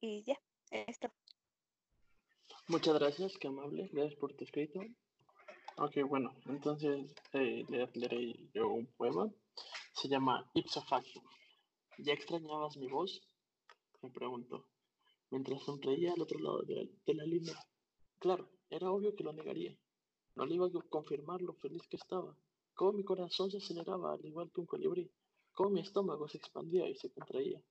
Y 0.00 0.22
ya, 0.22 0.40
esto. 0.70 1.10
Muchas 2.68 2.94
gracias, 2.94 3.38
qué 3.38 3.46
amable. 3.46 3.88
Gracias 3.92 4.18
por 4.18 4.34
tu 4.34 4.42
escrito. 4.42 4.80
Ok, 5.76 5.98
bueno, 6.08 6.34
entonces 6.46 7.14
eh, 7.32 7.64
le 7.68 7.88
leeré 7.94 8.34
yo 8.52 8.68
un 8.68 8.86
poema. 8.86 9.30
Se 9.92 10.08
llama 10.08 10.50
Ipso. 10.52 10.84
¿Ya 11.98 12.12
extrañabas 12.12 12.76
mi 12.76 12.88
voz? 12.88 13.22
Me 14.02 14.10
preguntó, 14.10 14.66
mientras 15.30 15.62
sonreía 15.62 16.12
al 16.12 16.22
otro 16.22 16.40
lado 16.40 16.62
de 16.62 17.14
la, 17.14 17.24
línea. 17.24 17.54
Claro, 18.18 18.50
era 18.68 18.90
obvio 18.90 19.14
que 19.14 19.22
lo 19.22 19.32
negaría. 19.32 19.78
No 20.34 20.44
le 20.44 20.56
iba 20.56 20.66
a 20.66 20.88
confirmar 20.90 21.42
lo 21.42 21.54
feliz 21.54 21.86
que 21.86 21.98
estaba. 21.98 22.36
Cómo 22.74 22.94
mi 22.94 23.04
corazón 23.04 23.48
se 23.52 23.58
aceleraba 23.58 24.14
al 24.14 24.24
igual 24.26 24.50
que 24.50 24.60
un 24.60 24.66
colibrí. 24.66 25.08
Cómo 25.52 25.70
mi 25.70 25.80
estómago 25.82 26.26
se 26.26 26.38
expandía 26.38 26.88
y 26.88 26.96
se 26.96 27.12
contraía. 27.12 27.62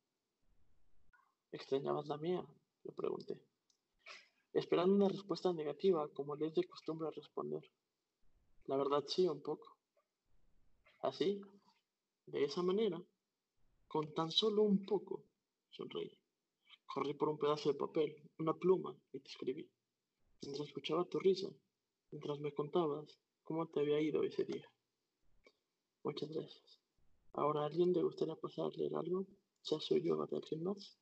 ¿Extrañabas 1.52 2.08
la 2.08 2.18
mía? 2.18 2.46
Le 2.84 2.92
pregunté, 2.94 3.42
esperando 4.56 4.96
una 4.96 5.10
respuesta 5.10 5.52
negativa, 5.52 6.08
como 6.14 6.36
le 6.36 6.48
es 6.48 6.56
de 6.56 6.64
costumbre 6.64 7.10
responder. 7.12 7.62
La 8.68 8.78
verdad 8.78 9.04
sí, 9.06 9.28
un 9.28 9.42
poco. 9.42 9.78
Así, 11.02 11.42
de 12.26 12.46
esa 12.46 12.64
manera, 12.64 13.02
con 13.88 14.14
tan 14.14 14.32
solo 14.32 14.64
un 14.64 14.86
poco, 14.86 15.24
sonreí. 15.70 16.18
Corrí 16.86 17.14
por 17.14 17.30
un 17.30 17.38
pedazo 17.38 17.72
de 17.72 17.78
papel, 17.78 18.16
una 18.40 18.54
pluma, 18.54 18.96
y 19.12 19.20
te 19.20 19.30
escribí. 19.30 19.70
Mientras 20.42 20.68
escuchaba 20.70 21.04
tu 21.04 21.20
risa, 21.20 21.50
mientras 22.12 22.40
me 22.40 22.54
contabas 22.54 23.20
cómo 23.44 23.68
te 23.68 23.82
había 23.82 24.00
ido 24.00 24.24
ese 24.24 24.46
día. 24.46 24.68
Muchas 26.04 26.30
gracias. 26.30 26.80
Ahora, 27.34 27.64
¿a 27.64 27.66
alguien 27.66 27.92
le 27.92 28.04
gustaría 28.04 28.36
pasar 28.36 28.68
a 28.68 28.78
leer 28.78 28.96
algo? 28.96 29.26
¿Ya 29.64 29.80
soy 29.82 30.02
yo 30.02 30.16
de 30.26 30.38
alguien 30.38 30.64
más? 30.64 30.98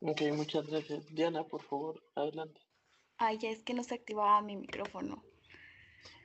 Ok, 0.00 0.20
muchas 0.34 0.66
gracias. 0.66 1.06
Diana, 1.14 1.44
por 1.44 1.62
favor, 1.62 2.02
adelante. 2.14 2.65
Ay, 3.18 3.38
ya 3.38 3.50
es 3.50 3.62
que 3.62 3.74
no 3.74 3.82
se 3.82 3.94
activaba 3.94 4.42
mi 4.42 4.56
micrófono. 4.56 5.22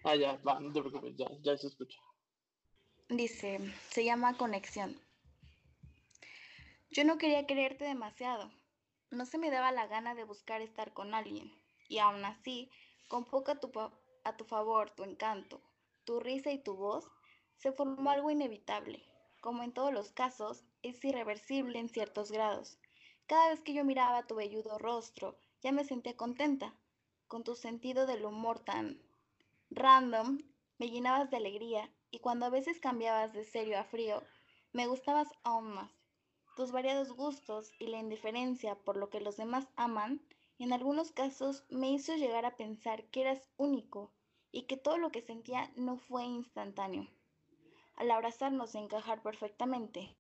Ah, 0.04 0.16
ya, 0.16 0.38
va, 0.38 0.60
no 0.60 0.74
te 0.74 0.82
preocupes, 0.82 1.16
ya, 1.16 1.28
ya 1.42 1.58
se 1.58 1.68
escucha. 1.68 2.00
Dice, 3.10 3.60
se 3.90 4.04
llama 4.04 4.38
conexión. 4.38 5.00
Yo 6.90 7.06
no 7.06 7.18
quería 7.18 7.46
quererte 7.46 7.86
demasiado. 7.86 8.52
No 9.12 9.26
se 9.26 9.38
me 9.38 9.52
daba 9.52 9.72
la 9.72 9.88
gana 9.88 10.16
de 10.16 10.24
buscar 10.24 10.62
estar 10.62 10.94
con 10.94 11.14
alguien. 11.14 11.52
Y 11.88 12.00
aún 12.00 12.26
así, 12.26 12.70
con 13.08 13.26
poco 13.26 13.52
a 13.52 13.60
tu, 13.60 13.72
a 14.24 14.38
tu 14.38 14.46
favor, 14.46 14.90
tu 14.92 15.04
encanto, 15.04 15.62
tu 16.04 16.20
risa 16.20 16.52
y 16.52 16.64
tu 16.64 16.76
voz, 16.76 17.10
se 17.56 17.72
formó 17.72 18.10
algo 18.10 18.32
inevitable. 18.32 19.06
Como 19.40 19.64
en 19.64 19.74
todos 19.74 19.94
los 19.94 20.12
casos, 20.12 20.64
es 20.82 21.04
irreversible 21.06 21.80
en 21.80 21.90
ciertos 21.90 22.32
grados. 22.32 22.80
Cada 23.28 23.50
vez 23.50 23.62
que 23.62 23.74
yo 23.74 23.86
miraba 23.86 24.28
tu 24.28 24.36
velludo 24.36 24.78
rostro, 24.78 25.38
ya 25.62 25.72
me 25.72 25.86
sentía 25.86 26.18
contenta. 26.18 26.74
Con 27.32 27.46
tu 27.46 27.56
sentido 27.56 28.08
del 28.08 28.26
humor 28.26 28.60
tan 28.60 29.02
random, 29.70 30.40
me 30.78 30.90
llenabas 30.90 31.32
de 31.32 31.38
alegría 31.38 31.90
y 32.10 32.20
cuando 32.20 32.46
a 32.46 32.50
veces 32.50 32.82
cambiabas 32.82 33.32
de 33.32 33.46
serio 33.46 33.80
a 33.80 33.86
frío, 33.86 34.22
me 34.74 34.86
gustabas 34.86 35.30
aún 35.44 35.72
más. 35.72 35.94
Tus 36.58 36.74
variados 36.74 37.14
gustos 37.14 37.72
y 37.80 37.88
la 37.88 38.00
indiferencia 38.00 38.76
por 38.76 38.98
lo 38.98 39.10
que 39.10 39.22
los 39.22 39.38
demás 39.38 39.70
aman, 39.78 40.22
en 40.60 40.74
algunos 40.74 41.14
casos 41.14 41.64
me 41.70 41.90
hizo 41.90 42.14
llegar 42.18 42.44
a 42.44 42.58
pensar 42.58 43.06
que 43.06 43.22
eras 43.22 43.48
único 43.56 44.12
y 44.52 44.64
que 44.64 44.76
todo 44.76 44.98
lo 44.98 45.14
que 45.14 45.22
sentía 45.22 45.72
no 45.78 45.96
fue 45.96 46.26
instantáneo. 46.26 47.08
Al 47.96 48.12
abrazarnos 48.12 48.76
y 48.76 48.80
encajar 48.80 49.22
perfectamente, 49.22 50.18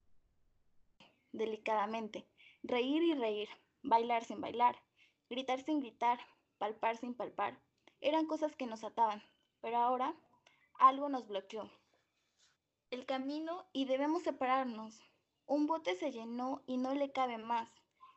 delicadamente, 1.34 2.26
reír 2.64 3.04
y 3.04 3.16
reír, 3.16 3.50
bailar 3.84 4.24
sin 4.24 4.40
bailar, 4.40 4.82
gritar 5.30 5.62
sin 5.62 5.82
gritar, 5.82 6.18
palpar 6.62 6.96
sin 6.96 7.16
palpar, 7.16 7.60
eran 8.02 8.28
cosas 8.28 8.56
que 8.56 8.68
nos 8.68 8.84
ataban, 8.84 9.24
pero 9.62 9.78
ahora 9.78 10.14
algo 10.78 11.10
nos 11.10 11.28
bloqueó. 11.28 11.72
El 12.92 13.08
camino 13.08 13.66
y 13.74 13.86
debemos 13.86 14.22
separarnos, 14.22 15.02
un 15.48 15.66
bote 15.66 15.96
se 15.96 16.12
llenó 16.12 16.62
y 16.68 16.78
no 16.78 16.94
le 16.94 17.12
cabe 17.12 17.40
más, 17.40 17.68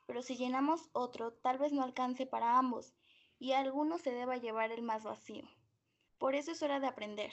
pero 0.04 0.20
si 0.20 0.36
llenamos 0.36 0.90
otro, 0.92 1.32
tal 1.32 1.56
vez 1.56 1.72
no 1.72 1.82
alcance 1.82 2.26
para 2.26 2.58
ambos 2.58 2.92
y 3.38 3.52
alguno 3.52 3.96
se 3.96 4.12
deba 4.12 4.36
llevar 4.36 4.72
el 4.72 4.82
más 4.82 5.04
vacío. 5.04 5.48
Por 6.18 6.34
eso 6.34 6.52
es 6.52 6.62
hora 6.62 6.80
de 6.80 6.86
aprender, 6.86 7.32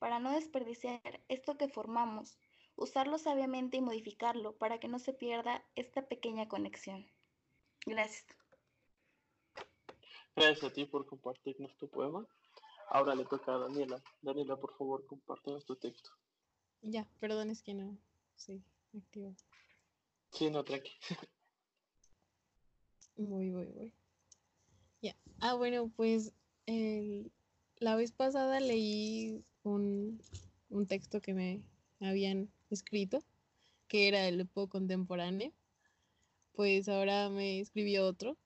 para 0.00 0.18
no 0.18 0.32
desperdiciar 0.32 1.22
esto 1.28 1.56
que 1.56 1.68
formamos, 1.68 2.36
usarlo 2.74 3.18
sabiamente 3.18 3.76
y 3.76 3.80
modificarlo 3.80 4.56
para 4.56 4.80
que 4.80 4.88
no 4.88 4.98
se 4.98 5.12
pierda 5.12 5.64
esta 5.76 6.08
pequeña 6.08 6.48
conexión. 6.48 7.06
Gracias. 7.86 8.26
Gracias 10.36 10.70
a 10.70 10.72
ti 10.72 10.84
por 10.84 11.06
compartirnos 11.06 11.76
tu 11.76 11.88
poema. 11.88 12.26
Ahora 12.90 13.14
le 13.14 13.24
toca 13.24 13.54
a 13.54 13.58
Daniela. 13.58 14.02
Daniela, 14.22 14.56
por 14.56 14.76
favor, 14.76 15.04
compártenos 15.06 15.64
tu 15.64 15.76
texto. 15.76 16.10
Ya, 16.82 17.06
perdón, 17.20 17.50
es 17.50 17.62
que 17.62 17.74
no, 17.74 17.98
sí, 18.36 18.62
activo. 18.96 19.34
Sí, 20.32 20.50
no, 20.50 20.62
tranqui. 20.64 20.92
Voy, 23.16 23.50
voy, 23.50 23.66
voy. 23.66 23.92
Ya. 25.02 25.16
Ah, 25.40 25.54
bueno, 25.54 25.90
pues 25.96 26.32
el- 26.66 27.32
la 27.78 27.96
vez 27.96 28.12
pasada 28.12 28.60
leí 28.60 29.44
un, 29.64 30.22
un 30.70 30.86
texto 30.86 31.20
que 31.20 31.34
me 31.34 31.62
habían 32.00 32.48
escrito, 32.70 33.24
que 33.88 34.06
era 34.08 34.28
el 34.28 34.40
Epo 34.40 34.68
contemporáneo. 34.68 35.52
Pues 36.52 36.88
ahora 36.88 37.28
me 37.28 37.60
escribió 37.60 38.06
otro 38.06 38.36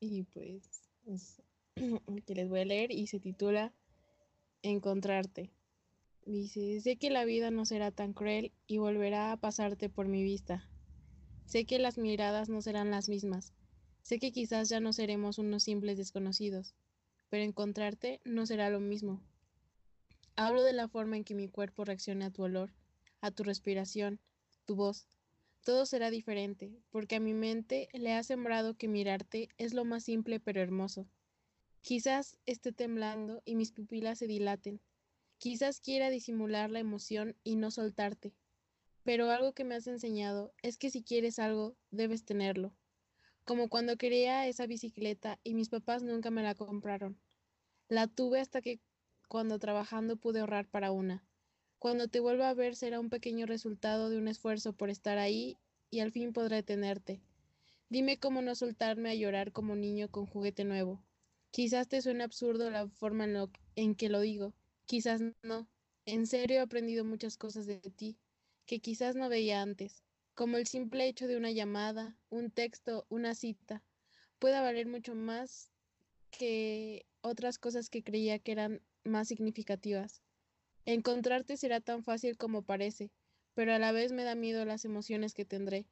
y 0.00 0.22
pues 0.24 0.82
que 2.26 2.34
les 2.34 2.48
voy 2.48 2.60
a 2.60 2.64
leer 2.64 2.90
y 2.90 3.06
se 3.06 3.20
titula 3.20 3.72
Encontrarte. 4.62 5.50
Dice, 6.24 6.80
sé 6.80 6.96
que 6.96 7.10
la 7.10 7.24
vida 7.24 7.50
no 7.50 7.66
será 7.66 7.90
tan 7.90 8.14
cruel 8.14 8.52
y 8.66 8.78
volverá 8.78 9.32
a 9.32 9.36
pasarte 9.36 9.90
por 9.90 10.08
mi 10.08 10.22
vista. 10.22 10.66
Sé 11.44 11.66
que 11.66 11.78
las 11.78 11.98
miradas 11.98 12.48
no 12.48 12.62
serán 12.62 12.90
las 12.90 13.08
mismas. 13.10 13.52
Sé 14.02 14.18
que 14.18 14.32
quizás 14.32 14.68
ya 14.68 14.80
no 14.80 14.92
seremos 14.92 15.38
unos 15.38 15.64
simples 15.64 15.98
desconocidos, 15.98 16.74
pero 17.28 17.44
encontrarte 17.44 18.20
no 18.24 18.46
será 18.46 18.70
lo 18.70 18.80
mismo. 18.80 19.22
Hablo 20.36 20.62
de 20.62 20.72
la 20.72 20.88
forma 20.88 21.16
en 21.16 21.24
que 21.24 21.34
mi 21.34 21.48
cuerpo 21.48 21.84
reacciona 21.84 22.26
a 22.26 22.30
tu 22.30 22.42
olor, 22.42 22.72
a 23.20 23.30
tu 23.30 23.44
respiración, 23.44 24.20
tu 24.64 24.74
voz. 24.74 25.06
Todo 25.64 25.86
será 25.86 26.10
diferente, 26.10 26.78
porque 26.90 27.16
a 27.16 27.20
mi 27.20 27.32
mente 27.32 27.88
le 27.94 28.12
ha 28.12 28.22
sembrado 28.22 28.76
que 28.76 28.86
mirarte 28.86 29.48
es 29.56 29.72
lo 29.72 29.86
más 29.86 30.04
simple 30.04 30.38
pero 30.38 30.60
hermoso. 30.60 31.08
Quizás 31.80 32.38
esté 32.44 32.72
temblando 32.72 33.42
y 33.46 33.56
mis 33.56 33.72
pupilas 33.72 34.18
se 34.18 34.26
dilaten. 34.26 34.82
Quizás 35.38 35.80
quiera 35.80 36.10
disimular 36.10 36.70
la 36.70 36.80
emoción 36.80 37.34
y 37.44 37.56
no 37.56 37.70
soltarte. 37.70 38.34
Pero 39.04 39.30
algo 39.30 39.54
que 39.54 39.64
me 39.64 39.74
has 39.74 39.86
enseñado 39.86 40.52
es 40.62 40.76
que 40.76 40.90
si 40.90 41.02
quieres 41.02 41.38
algo, 41.38 41.76
debes 41.90 42.26
tenerlo. 42.26 42.74
Como 43.44 43.70
cuando 43.70 43.96
quería 43.96 44.46
esa 44.46 44.66
bicicleta 44.66 45.40
y 45.44 45.54
mis 45.54 45.70
papás 45.70 46.02
nunca 46.02 46.30
me 46.30 46.42
la 46.42 46.54
compraron. 46.54 47.18
La 47.88 48.06
tuve 48.06 48.40
hasta 48.40 48.60
que 48.60 48.80
cuando 49.28 49.58
trabajando 49.58 50.16
pude 50.16 50.40
ahorrar 50.40 50.68
para 50.68 50.92
una. 50.92 51.26
Cuando 51.84 52.08
te 52.08 52.18
vuelva 52.18 52.48
a 52.48 52.54
ver 52.54 52.76
será 52.76 52.98
un 52.98 53.10
pequeño 53.10 53.44
resultado 53.44 54.08
de 54.08 54.16
un 54.16 54.26
esfuerzo 54.26 54.72
por 54.72 54.88
estar 54.88 55.18
ahí 55.18 55.58
y 55.90 56.00
al 56.00 56.12
fin 56.12 56.32
podré 56.32 56.62
tenerte. 56.62 57.20
Dime 57.90 58.18
cómo 58.18 58.40
no 58.40 58.54
soltarme 58.54 59.10
a 59.10 59.14
llorar 59.14 59.52
como 59.52 59.76
niño 59.76 60.08
con 60.10 60.24
juguete 60.24 60.64
nuevo. 60.64 61.04
Quizás 61.50 61.86
te 61.86 62.00
suene 62.00 62.24
absurdo 62.24 62.70
la 62.70 62.88
forma 62.88 63.24
en, 63.24 63.36
en 63.76 63.94
que 63.94 64.08
lo 64.08 64.20
digo, 64.20 64.54
quizás 64.86 65.20
no. 65.42 65.68
En 66.06 66.26
serio 66.26 66.56
he 66.56 66.60
aprendido 66.60 67.04
muchas 67.04 67.36
cosas 67.36 67.66
de 67.66 67.80
ti 67.80 68.16
que 68.64 68.80
quizás 68.80 69.14
no 69.14 69.28
veía 69.28 69.60
antes, 69.60 70.02
como 70.34 70.56
el 70.56 70.66
simple 70.66 71.06
hecho 71.06 71.26
de 71.26 71.36
una 71.36 71.50
llamada, 71.50 72.16
un 72.30 72.50
texto, 72.50 73.04
una 73.10 73.34
cita. 73.34 73.82
Puede 74.38 74.58
valer 74.58 74.86
mucho 74.86 75.14
más 75.14 75.70
que 76.30 77.04
otras 77.20 77.58
cosas 77.58 77.90
que 77.90 78.02
creía 78.02 78.38
que 78.38 78.52
eran 78.52 78.80
más 79.04 79.28
significativas. 79.28 80.23
Encontrarte 80.86 81.56
será 81.56 81.80
tan 81.80 82.02
fácil 82.02 82.36
como 82.36 82.62
parece, 82.62 83.10
pero 83.54 83.72
a 83.72 83.78
la 83.78 83.92
vez 83.92 84.12
me 84.12 84.24
da 84.24 84.34
miedo 84.34 84.66
las 84.66 84.84
emociones 84.84 85.32
que 85.32 85.46
tendré, 85.46 85.86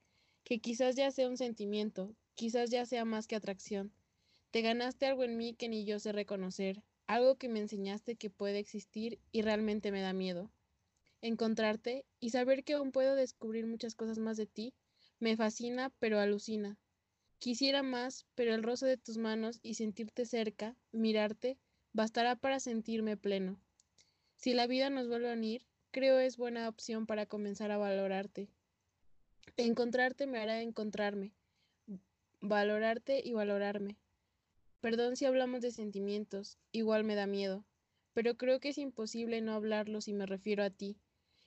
que 0.45 0.61
quizás 0.61 0.97
ya 0.97 1.11
sea 1.11 1.29
un 1.29 1.39
sentimiento, 1.39 2.15
quizás 2.35 2.71
ya 2.71 2.85
sea 2.85 3.07
más 3.07 3.27
que 3.27 3.37
atracción. 3.37 3.95
Te 4.51 4.61
ganaste 4.61 5.07
algo 5.07 5.25
en 5.25 5.39
mí 5.39 5.55
que 5.55 5.71
ni 5.71 5.87
yo 5.87 5.99
sé 5.99 6.13
reconocer, 6.13 6.83
algo 7.07 7.37
que 7.37 7.49
me 7.49 7.61
enseñaste 7.61 8.17
que 8.17 8.29
puede 8.29 8.59
existir 8.59 9.19
y 9.31 9.41
realmente 9.41 9.93
me 9.93 10.03
da 10.03 10.13
miedo. 10.13 10.53
Encontrarte 11.23 12.05
y 12.21 12.29
saber 12.31 12.63
que 12.63 12.75
aún 12.75 12.93
puedo 12.93 13.15
descubrir 13.15 13.67
muchas 13.67 13.95
cosas 13.95 14.19
más 14.19 14.37
de 14.37 14.47
ti, 14.47 14.75
me 15.21 15.39
fascina 15.39 15.91
pero 16.01 16.19
alucina. 16.19 16.77
Quisiera 17.39 17.83
más, 17.83 18.27
pero 18.35 18.55
el 18.55 18.63
roce 18.63 18.87
de 18.87 18.99
tus 18.99 19.17
manos 19.17 19.59
y 19.63 19.75
sentirte 19.75 20.27
cerca, 20.27 20.77
mirarte, 20.91 21.59
bastará 21.95 22.37
para 22.37 22.61
sentirme 22.61 23.17
pleno. 23.17 23.62
Si 24.43 24.55
la 24.55 24.67
vida 24.67 24.91
nos 24.91 25.07
vuelve 25.07 25.31
a 25.31 25.35
unir, 25.35 25.65
creo 25.93 26.19
es 26.19 26.37
buena 26.37 26.69
opción 26.69 27.07
para 27.07 27.27
comenzar 27.27 27.71
a 27.71 27.77
valorarte. 27.77 28.49
Encontrarte 29.57 30.27
me 30.27 30.41
hará 30.41 30.63
encontrarme, 30.63 31.33
valorarte 32.41 33.23
y 33.25 33.35
valorarme. 33.35 33.99
Perdón 34.81 35.15
si 35.15 35.27
hablamos 35.27 35.61
de 35.61 35.71
sentimientos, 35.71 36.59
igual 36.73 37.05
me 37.05 37.15
da 37.15 37.29
miedo, 37.29 37.65
pero 38.15 38.37
creo 38.37 38.59
que 38.59 38.71
es 38.71 38.79
imposible 38.79 39.41
no 39.43 39.53
hablarlo 39.53 40.01
si 40.01 40.13
me 40.13 40.27
refiero 40.27 40.65
a 40.65 40.71
ti, 40.71 40.97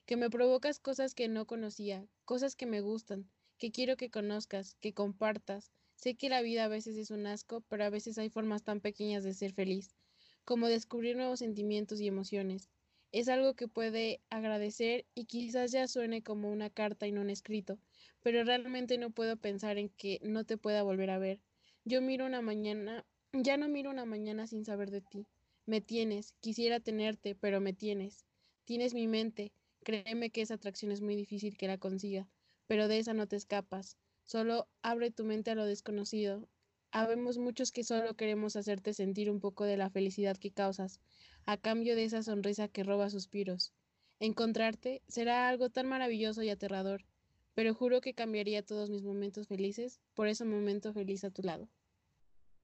que 0.06 0.16
me 0.16 0.30
provocas 0.30 0.80
cosas 0.80 1.14
que 1.14 1.28
no 1.28 1.46
conocía, 1.46 2.08
cosas 2.24 2.56
que 2.56 2.66
me 2.66 2.80
gustan, 2.80 3.30
que 3.58 3.74
quiero 3.74 3.98
que 3.98 4.10
conozcas, 4.10 4.78
que 4.80 4.94
compartas. 4.94 5.70
Sé 5.98 6.16
que 6.16 6.30
la 6.30 6.42
vida 6.42 6.64
a 6.64 6.70
veces 6.70 6.96
es 6.96 7.12
un 7.12 7.28
asco, 7.28 7.60
pero 7.68 7.84
a 7.84 7.90
veces 7.90 8.18
hay 8.18 8.30
formas 8.30 8.64
tan 8.64 8.80
pequeñas 8.80 9.26
de 9.26 9.34
ser 9.34 9.52
feliz, 9.52 9.98
como 10.46 10.70
descubrir 10.70 11.18
nuevos 11.18 11.40
sentimientos 11.40 12.00
y 12.00 12.08
emociones. 12.08 12.70
Es 13.16 13.30
algo 13.30 13.54
que 13.54 13.70
puede 13.70 14.20
agradecer 14.30 15.06
y 15.16 15.24
quizás 15.24 15.72
ya 15.72 15.88
suene 15.88 16.22
como 16.22 16.52
una 16.52 16.70
carta 16.70 17.08
y 17.08 17.14
no 17.14 17.22
un 17.22 17.30
escrito, 17.30 17.80
pero 18.22 18.44
realmente 18.44 18.98
no 18.98 19.10
puedo 19.10 19.38
pensar 19.38 19.78
en 19.78 19.88
que 19.88 20.20
no 20.22 20.44
te 20.44 20.58
pueda 20.58 20.84
volver 20.84 21.10
a 21.10 21.18
ver. 21.18 21.40
Yo 21.86 22.02
miro 22.02 22.26
una 22.26 22.42
mañana, 22.42 23.06
ya 23.32 23.56
no 23.56 23.70
miro 23.70 23.90
una 23.90 24.04
mañana 24.04 24.48
sin 24.48 24.66
saber 24.66 24.92
de 24.92 25.00
ti. 25.00 25.28
Me 25.66 25.80
tienes, 25.80 26.34
quisiera 26.42 26.82
tenerte, 26.82 27.36
pero 27.36 27.62
me 27.62 27.72
tienes. 27.72 28.26
Tienes 28.66 28.94
mi 28.94 29.08
mente, 29.08 29.54
créeme 29.86 30.30
que 30.30 30.42
esa 30.42 30.56
atracción 30.56 30.92
es 30.92 31.00
muy 31.00 31.16
difícil 31.16 31.56
que 31.56 31.70
la 31.70 31.78
consiga, 31.78 32.28
pero 32.68 32.90
de 32.90 33.00
esa 33.00 33.14
no 33.14 33.28
te 33.28 33.38
escapas. 33.38 33.98
Solo 34.26 34.68
abre 34.82 35.10
tu 35.10 35.24
mente 35.24 35.52
a 35.52 35.56
lo 35.56 35.66
desconocido. 35.66 36.50
Habemos 36.92 37.38
muchos 37.38 37.72
que 37.72 37.86
solo 37.86 38.16
queremos 38.16 38.58
hacerte 38.58 38.94
sentir 38.94 39.32
un 39.32 39.40
poco 39.40 39.64
de 39.64 39.78
la 39.78 39.90
felicidad 39.90 40.36
que 40.36 40.52
causas, 40.52 41.00
a 41.46 41.58
cambio 41.58 41.96
de 41.96 42.06
esa 42.06 42.24
sonrisa 42.24 42.68
que 42.68 42.84
roba 42.84 43.10
suspiros. 43.10 43.74
Encontrarte 44.20 45.02
será 45.08 45.48
algo 45.50 45.70
tan 45.70 45.88
maravilloso 45.88 46.42
y 46.42 46.50
aterrador, 46.50 47.06
pero 47.54 47.74
juro 47.74 48.02
que 48.02 48.14
cambiaría 48.14 48.66
todos 48.66 48.90
mis 48.90 49.04
momentos 49.04 49.48
felices 49.48 50.02
por 50.14 50.28
ese 50.28 50.46
momento 50.46 50.94
feliz 50.94 51.24
a 51.24 51.32
tu 51.32 51.42
lado. 51.42 51.68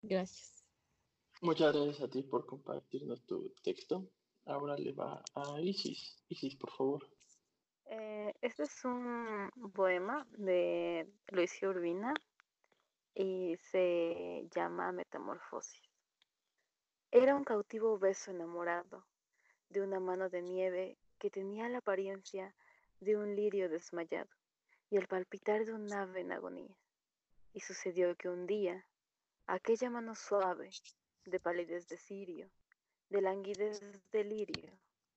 Gracias. 0.02 0.66
Muchas 1.42 1.74
gracias 1.74 2.02
a 2.02 2.10
ti 2.10 2.24
por 2.24 2.46
compartirnos 2.46 3.22
tu 3.26 3.54
texto. 3.64 4.08
Ahora 4.46 4.78
le 4.78 4.92
va 4.92 5.24
a 5.36 5.62
Isis. 5.62 6.24
Isis, 6.30 6.56
por 6.56 6.72
favor. 6.72 7.08
Eh, 7.86 8.34
este 8.42 8.64
es 8.64 8.86
un 8.86 9.50
poema 9.74 10.26
de 10.38 11.12
Luis 11.30 11.52
Urbina 11.62 12.14
y 13.14 13.58
se 13.58 14.48
llama 14.56 14.92
Metamorfosis. 14.92 15.91
Era 17.14 17.36
un 17.36 17.44
cautivo 17.44 18.00
beso 18.00 18.32
enamorado 18.32 19.06
de 19.68 19.82
una 19.82 20.00
mano 20.00 20.30
de 20.30 20.42
nieve 20.42 20.98
que 21.20 21.30
tenía 21.30 21.68
la 21.68 21.80
apariencia 21.80 22.56
de 23.02 23.18
un 23.18 23.36
lirio 23.36 23.68
desmayado 23.68 24.30
y 24.90 24.96
el 24.96 25.10
palpitar 25.10 25.66
de 25.66 25.74
un 25.74 25.92
ave 25.92 26.22
en 26.22 26.32
agonía. 26.32 26.74
Y 27.52 27.60
sucedió 27.60 28.16
que 28.16 28.30
un 28.30 28.48
día 28.48 28.86
aquella 29.46 29.90
mano 29.90 30.16
suave, 30.16 30.70
de 31.26 31.38
palidez 31.42 31.90
de 31.90 31.98
cirio, 31.98 32.50
de 33.10 33.22
languidez 33.22 33.82
de 34.14 34.24
lirio, 34.24 34.72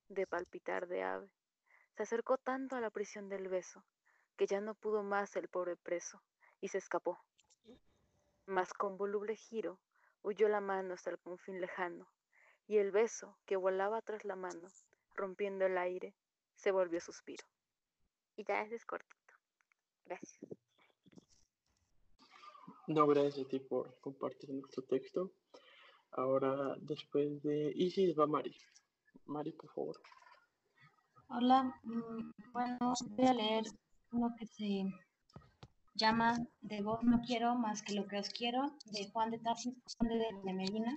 de 0.09 0.27
palpitar 0.27 0.87
de 0.87 1.01
ave, 1.01 1.31
se 1.95 2.03
acercó 2.03 2.37
tanto 2.37 2.75
a 2.75 2.81
la 2.81 2.89
prisión 2.89 3.29
del 3.29 3.47
beso 3.47 3.85
que 4.35 4.47
ya 4.47 4.59
no 4.59 4.75
pudo 4.75 5.01
más 5.01 5.37
el 5.37 5.47
pobre 5.47 5.77
preso 5.77 6.21
y 6.59 6.67
se 6.67 6.77
escapó. 6.77 7.17
Mas 8.47 8.73
con 8.73 8.97
voluble 8.97 9.37
giro 9.37 9.79
huyó 10.25 10.49
la 10.49 10.59
mano 10.59 10.95
hasta 10.95 11.11
el 11.11 11.19
confín 11.19 11.61
lejano 11.61 12.09
y 12.67 12.77
el 12.77 12.91
beso 12.91 13.37
que 13.45 13.55
volaba 13.55 14.01
tras 14.01 14.25
la 14.25 14.35
mano, 14.35 14.67
rompiendo 15.13 15.65
el 15.65 15.77
aire, 15.77 16.15
se 16.55 16.71
volvió 16.71 16.99
suspiro. 16.99 17.45
Y 18.35 18.43
ya 18.43 18.63
ese 18.63 18.75
es 18.75 18.85
cortito. 18.85 19.33
Gracias. 20.05 20.39
No, 22.87 23.07
gracias 23.07 23.45
a 23.45 23.49
ti 23.49 23.59
por 23.59 23.99
compartir 23.99 24.49
nuestro 24.49 24.83
texto. 24.83 25.31
Ahora, 26.11 26.75
después 26.79 27.41
de 27.43 27.71
Isis, 27.75 28.17
va 28.17 28.25
Mari. 28.25 28.55
Mari, 29.25 29.51
por 29.51 29.71
favor. 29.73 30.01
Hola, 31.27 31.63
mm, 31.83 32.31
bueno, 32.51 32.93
voy 33.09 33.27
a 33.27 33.33
leer 33.33 33.63
uno 34.11 34.33
que 34.37 34.45
se 34.47 34.85
llama 35.95 36.37
De 36.61 36.81
vos 36.81 37.03
no 37.03 37.21
quiero 37.21 37.55
más 37.55 37.81
que 37.81 37.95
lo 37.95 38.07
que 38.07 38.19
os 38.19 38.29
quiero, 38.29 38.75
de 38.85 39.09
Juan 39.11 39.31
de 39.31 39.39
Tarsis, 39.39 39.73
conde 39.97 40.15
de, 40.15 40.27
de 40.43 40.53
Medina. 40.53 40.95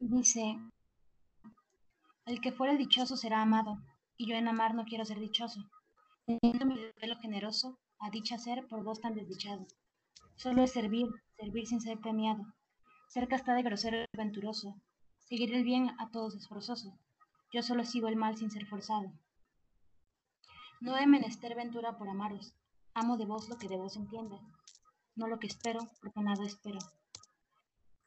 Dice, 0.00 0.58
el 2.26 2.40
que 2.40 2.52
fuere 2.52 2.76
dichoso 2.76 3.16
será 3.16 3.40
amado, 3.40 3.78
y 4.16 4.28
yo 4.28 4.36
en 4.36 4.48
amar 4.48 4.74
no 4.74 4.84
quiero 4.84 5.04
ser 5.04 5.20
dichoso. 5.20 5.60
Teniendo 6.26 6.66
mi 6.66 6.76
pelo 7.00 7.16
generoso, 7.16 7.78
a 7.98 8.10
dicha 8.10 8.36
ser 8.36 8.66
por 8.66 8.82
vos 8.82 9.00
tan 9.00 9.14
desdichado. 9.14 9.66
Solo 10.36 10.62
es 10.62 10.72
servir, 10.72 11.08
servir 11.36 11.66
sin 11.66 11.80
ser 11.80 11.98
premiado. 11.98 12.44
Ser 13.08 13.28
casta 13.28 13.54
de 13.54 13.62
grosero 13.62 13.98
y 14.02 14.16
venturoso. 14.16 14.74
Seguir 15.20 15.54
el 15.54 15.62
bien 15.62 15.90
a 15.98 16.10
todos 16.10 16.34
es 16.34 16.48
forzoso. 16.48 16.98
Yo 17.52 17.62
solo 17.62 17.84
sigo 17.84 18.08
el 18.08 18.16
mal 18.16 18.36
sin 18.36 18.50
ser 18.50 18.66
forzado. 18.66 19.12
No 20.80 20.96
he 20.96 21.06
menester 21.06 21.54
ventura 21.54 21.96
por 21.96 22.08
amaros. 22.08 22.54
Amo 22.94 23.16
de 23.16 23.24
vos 23.24 23.48
lo 23.48 23.56
que 23.56 23.68
de 23.68 23.76
vos 23.76 23.96
entiende, 23.96 24.38
no 25.16 25.26
lo 25.26 25.38
que 25.38 25.46
espero, 25.46 25.80
porque 26.00 26.20
nada 26.20 26.44
espero. 26.44 26.78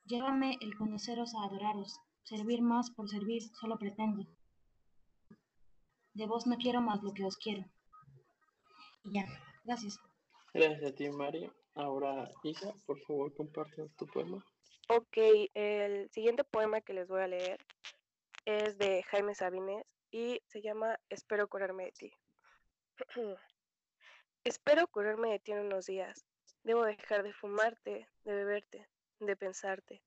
Llévame 0.05 0.57
el 0.61 0.77
conoceros 0.77 1.33
a 1.33 1.43
adoraros, 1.45 1.99
servir 2.23 2.61
más 2.61 2.91
por 2.91 3.09
servir 3.09 3.41
solo 3.59 3.79
pretendo. 3.79 4.27
De 6.13 6.27
vos 6.27 6.45
no 6.45 6.57
quiero 6.57 6.81
más 6.81 7.01
lo 7.01 7.13
que 7.13 7.25
os 7.25 7.36
quiero. 7.38 7.65
Y 9.03 9.13
ya, 9.13 9.25
gracias. 9.63 9.99
Gracias 10.53 10.91
a 10.91 10.95
ti, 10.95 11.09
María. 11.09 11.51
Ahora, 11.73 12.29
Isa, 12.43 12.71
por 12.86 12.99
favor, 13.01 13.33
compártenos 13.36 13.95
tu 13.95 14.05
poema. 14.05 14.45
Ok, 14.88 15.17
el 15.55 16.09
siguiente 16.11 16.43
poema 16.43 16.81
que 16.81 16.93
les 16.93 17.07
voy 17.07 17.21
a 17.21 17.27
leer 17.27 17.59
es 18.45 18.77
de 18.77 19.01
Jaime 19.03 19.33
Sabines 19.33 19.83
y 20.11 20.39
se 20.45 20.61
llama 20.61 20.99
Espero 21.09 21.47
curarme 21.47 21.86
de 21.86 21.91
ti. 21.91 22.11
Espero 24.46 24.88
curarme 24.88 25.32
de 25.32 25.39
ti 25.39 25.54
en 25.54 25.66
unos 25.66 25.88
días. 25.88 26.24
Debo 26.62 26.86
dejar 26.86 27.24
de 27.24 27.34
fumarte, 27.34 28.08
de 28.26 28.36
beberte, 28.36 28.88
de 29.20 29.36
pensarte. 29.36 30.04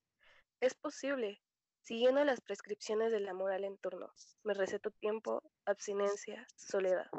Es 0.61 0.75
posible, 0.75 1.43
siguiendo 1.83 2.25
las 2.25 2.41
prescripciones 2.41 3.11
de 3.11 3.19
la 3.19 3.35
moral 3.35 3.65
en 3.65 3.77
turno. 3.79 4.15
Me 4.45 4.55
receto 4.55 4.93
tiempo, 4.93 5.43
abstinencia, 5.65 6.47
soledad. 6.55 7.11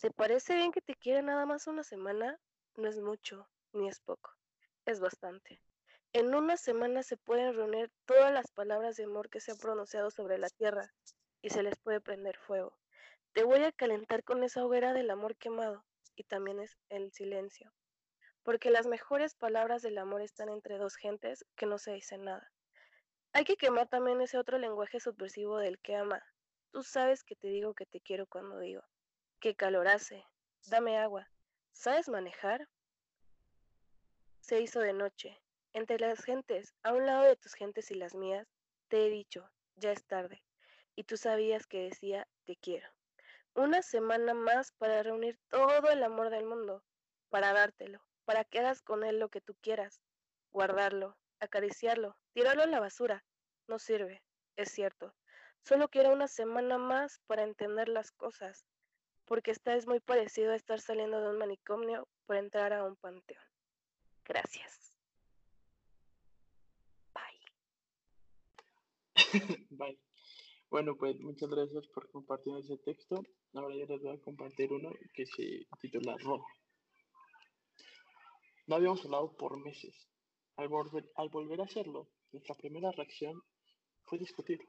¿Te 0.00 0.10
parece 0.10 0.54
bien 0.54 0.72
que 0.72 0.80
te 0.80 0.94
quiera 0.94 1.20
nada 1.20 1.44
más 1.44 1.66
una 1.66 1.84
semana? 1.84 2.40
No 2.76 2.88
es 2.88 3.00
mucho, 3.00 3.46
ni 3.74 3.90
es 3.90 4.00
poco. 4.00 4.30
Es 4.86 4.98
bastante. 4.98 5.60
En 6.14 6.34
una 6.34 6.56
semana 6.56 7.02
se 7.02 7.18
pueden 7.18 7.54
reunir 7.54 7.92
todas 8.06 8.32
las 8.32 8.50
palabras 8.50 8.96
de 8.96 9.04
amor 9.04 9.28
que 9.28 9.40
se 9.40 9.50
han 9.50 9.58
pronunciado 9.58 10.10
sobre 10.10 10.38
la 10.38 10.48
tierra 10.48 10.90
y 11.42 11.50
se 11.50 11.62
les 11.62 11.76
puede 11.76 12.00
prender 12.00 12.38
fuego. 12.38 12.78
Te 13.34 13.44
voy 13.44 13.62
a 13.62 13.72
calentar 13.72 14.24
con 14.24 14.42
esa 14.42 14.64
hoguera 14.64 14.94
del 14.94 15.10
amor 15.10 15.36
quemado 15.36 15.84
y 16.16 16.24
también 16.24 16.58
es 16.58 16.76
el 16.88 17.12
silencio. 17.12 17.72
Porque 18.42 18.70
las 18.70 18.86
mejores 18.86 19.34
palabras 19.34 19.82
del 19.82 19.98
amor 19.98 20.22
están 20.22 20.48
entre 20.48 20.78
dos 20.78 20.96
gentes 20.96 21.44
que 21.56 21.66
no 21.66 21.78
se 21.78 21.92
dicen 21.92 22.24
nada. 22.24 22.50
Hay 23.32 23.44
que 23.44 23.56
quemar 23.56 23.88
también 23.88 24.20
ese 24.20 24.38
otro 24.38 24.58
lenguaje 24.58 24.98
subversivo 24.98 25.58
del 25.58 25.78
que 25.78 25.94
ama. 25.94 26.24
Tú 26.72 26.82
sabes 26.82 27.22
que 27.22 27.36
te 27.36 27.48
digo 27.48 27.74
que 27.74 27.86
te 27.86 28.00
quiero 28.00 28.26
cuando 28.26 28.58
digo. 28.58 28.82
Qué 29.40 29.54
calor 29.54 29.88
hace. 29.88 30.24
Dame 30.66 30.98
agua. 30.98 31.28
¿Sabes 31.72 32.08
manejar? 32.08 32.66
Se 34.40 34.60
hizo 34.60 34.80
de 34.80 34.94
noche. 34.94 35.38
Entre 35.74 35.98
las 35.98 36.24
gentes, 36.24 36.74
a 36.82 36.92
un 36.94 37.04
lado 37.04 37.24
de 37.24 37.36
tus 37.36 37.52
gentes 37.52 37.90
y 37.90 37.94
las 37.94 38.14
mías, 38.14 38.48
te 38.88 39.06
he 39.06 39.10
dicho, 39.10 39.50
ya 39.74 39.92
es 39.92 40.04
tarde. 40.06 40.42
Y 40.94 41.04
tú 41.04 41.18
sabías 41.18 41.66
que 41.66 41.82
decía, 41.82 42.26
te 42.46 42.56
quiero. 42.56 42.88
Una 43.56 43.80
semana 43.80 44.34
más 44.34 44.72
para 44.72 45.02
reunir 45.02 45.38
todo 45.48 45.88
el 45.88 46.02
amor 46.02 46.28
del 46.28 46.44
mundo, 46.44 46.84
para 47.30 47.54
dártelo, 47.54 48.02
para 48.26 48.44
que 48.44 48.58
hagas 48.58 48.82
con 48.82 49.02
él 49.02 49.18
lo 49.18 49.30
que 49.30 49.40
tú 49.40 49.56
quieras, 49.62 50.02
guardarlo, 50.52 51.16
acariciarlo, 51.40 52.18
tirarlo 52.34 52.64
a 52.64 52.66
la 52.66 52.80
basura. 52.80 53.24
No 53.66 53.78
sirve, 53.78 54.22
es 54.56 54.70
cierto. 54.70 55.14
Solo 55.64 55.88
quiero 55.88 56.12
una 56.12 56.28
semana 56.28 56.76
más 56.76 57.18
para 57.26 57.44
entender 57.44 57.88
las 57.88 58.12
cosas, 58.12 58.66
porque 59.24 59.52
esta 59.52 59.74
es 59.74 59.86
muy 59.86 60.00
parecido 60.00 60.52
a 60.52 60.56
estar 60.56 60.78
saliendo 60.78 61.22
de 61.22 61.30
un 61.30 61.38
manicomio 61.38 62.06
por 62.26 62.36
entrar 62.36 62.74
a 62.74 62.84
un 62.84 62.96
panteón. 62.96 63.42
Gracias. 64.26 64.98
Bye. 67.14 67.40
Bye. 69.70 69.98
Bueno, 70.76 70.94
pues 70.94 71.18
muchas 71.20 71.48
gracias 71.48 71.86
por 71.86 72.10
compartir 72.10 72.54
ese 72.58 72.76
texto. 72.76 73.22
Ahora 73.54 73.74
ya 73.74 73.86
les 73.86 74.02
voy 74.02 74.14
a 74.14 74.20
compartir 74.20 74.70
uno 74.70 74.90
que 75.14 75.24
se 75.24 75.66
titula 75.80 76.18
Rojo. 76.18 76.46
No 78.66 78.76
habíamos 78.76 79.02
hablado 79.06 79.34
por 79.38 79.58
meses. 79.58 79.94
Al 80.56 80.68
volver, 80.68 81.10
al 81.14 81.30
volver 81.30 81.62
a 81.62 81.64
hacerlo, 81.64 82.10
nuestra 82.30 82.54
primera 82.56 82.90
reacción 82.92 83.42
fue 84.04 84.18
discutir, 84.18 84.60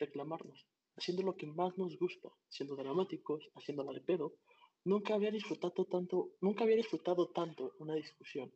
reclamarnos, 0.00 0.66
haciendo 0.96 1.22
lo 1.22 1.36
que 1.36 1.46
más 1.46 1.78
nos 1.78 1.96
gusta, 2.00 2.30
siendo 2.48 2.74
dramáticos, 2.74 3.48
haciéndola 3.54 3.92
de 3.92 4.00
pedo. 4.00 4.32
Nunca 4.82 5.14
había 5.14 5.30
disfrutado 5.30 5.84
tanto, 5.84 6.30
nunca 6.40 6.64
había 6.64 6.74
disfrutado 6.74 7.28
tanto 7.28 7.74
una 7.78 7.94
discusión, 7.94 8.52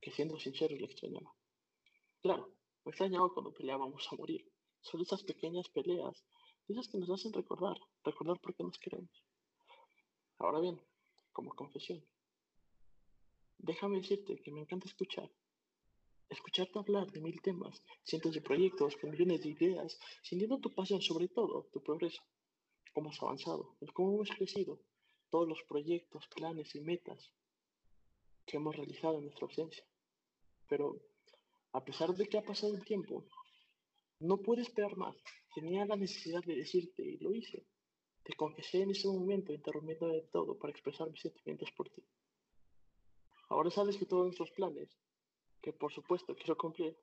que 0.00 0.10
siendo 0.10 0.40
sincero 0.40 0.74
lo 0.76 0.86
extrañaba. 0.86 1.32
Claro, 2.20 2.50
me 2.84 2.90
extrañaba 2.90 3.32
cuando 3.32 3.52
peleábamos 3.52 4.08
a 4.10 4.16
morir 4.16 4.44
son 4.80 5.00
esas 5.00 5.22
pequeñas 5.22 5.68
peleas, 5.68 6.24
esas 6.68 6.88
que 6.88 6.98
nos 6.98 7.10
hacen 7.10 7.32
recordar, 7.32 7.76
recordar 8.04 8.38
por 8.40 8.54
qué 8.54 8.62
nos 8.62 8.78
queremos. 8.78 9.10
Ahora 10.38 10.60
bien, 10.60 10.80
como 11.32 11.54
confesión, 11.54 12.04
déjame 13.58 13.98
decirte 13.98 14.40
que 14.42 14.52
me 14.52 14.60
encanta 14.60 14.86
escuchar. 14.86 15.30
Escucharte 16.28 16.78
hablar 16.78 17.10
de 17.10 17.20
mil 17.20 17.40
temas, 17.40 17.82
cientos 18.04 18.34
de 18.34 18.42
proyectos, 18.42 18.96
con 18.96 19.10
millones 19.10 19.42
de 19.42 19.48
ideas, 19.48 19.98
sintiendo 20.22 20.58
tu 20.58 20.74
pasión, 20.74 21.00
sobre 21.00 21.28
todo 21.28 21.68
tu 21.72 21.82
progreso, 21.82 22.22
cómo 22.92 23.10
has 23.10 23.22
avanzado, 23.22 23.76
cómo 23.94 24.14
hemos 24.14 24.30
crecido, 24.30 24.78
todos 25.30 25.48
los 25.48 25.62
proyectos, 25.62 26.28
planes 26.28 26.74
y 26.74 26.80
metas 26.80 27.32
que 28.44 28.58
hemos 28.58 28.76
realizado 28.76 29.18
en 29.18 29.24
nuestra 29.24 29.46
ausencia. 29.46 29.84
Pero, 30.68 31.00
a 31.72 31.84
pesar 31.84 32.14
de 32.14 32.26
que 32.26 32.38
ha 32.38 32.42
pasado 32.42 32.74
el 32.74 32.84
tiempo, 32.84 33.24
no 34.20 34.38
pude 34.38 34.62
esperar 34.62 34.96
más. 34.96 35.16
Tenía 35.54 35.84
la 35.86 35.96
necesidad 35.96 36.42
de 36.44 36.56
decirte 36.56 37.02
y 37.02 37.18
lo 37.18 37.34
hice. 37.34 37.66
Te 38.24 38.34
confesé 38.34 38.82
en 38.82 38.90
ese 38.90 39.08
momento, 39.08 39.52
interrumpiendo 39.52 40.08
de 40.08 40.22
todo 40.32 40.58
para 40.58 40.72
expresar 40.72 41.10
mis 41.10 41.20
sentimientos 41.20 41.70
por 41.72 41.88
ti. 41.90 42.04
Ahora 43.48 43.70
sabes 43.70 43.96
que 43.96 44.06
todos 44.06 44.26
nuestros 44.26 44.50
planes, 44.50 44.88
que 45.62 45.72
por 45.72 45.92
supuesto 45.92 46.34
quiero 46.36 46.56
cumplir, 46.56 46.96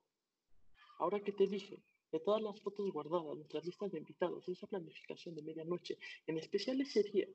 ahora 1.00 1.20
que 1.20 1.32
te 1.32 1.48
dije, 1.48 1.82
de 2.12 2.20
todas 2.20 2.42
las 2.42 2.62
fotos 2.62 2.92
guardadas, 2.92 3.36
nuestras 3.36 3.66
listas 3.66 3.92
de 3.92 3.98
invitados, 3.98 4.48
esa 4.48 4.68
planificación 4.68 5.36
de 5.36 5.42
medianoche, 5.42 5.98
en 6.28 6.38
especial 6.38 6.80
ese 6.80 7.04
día, 7.04 7.28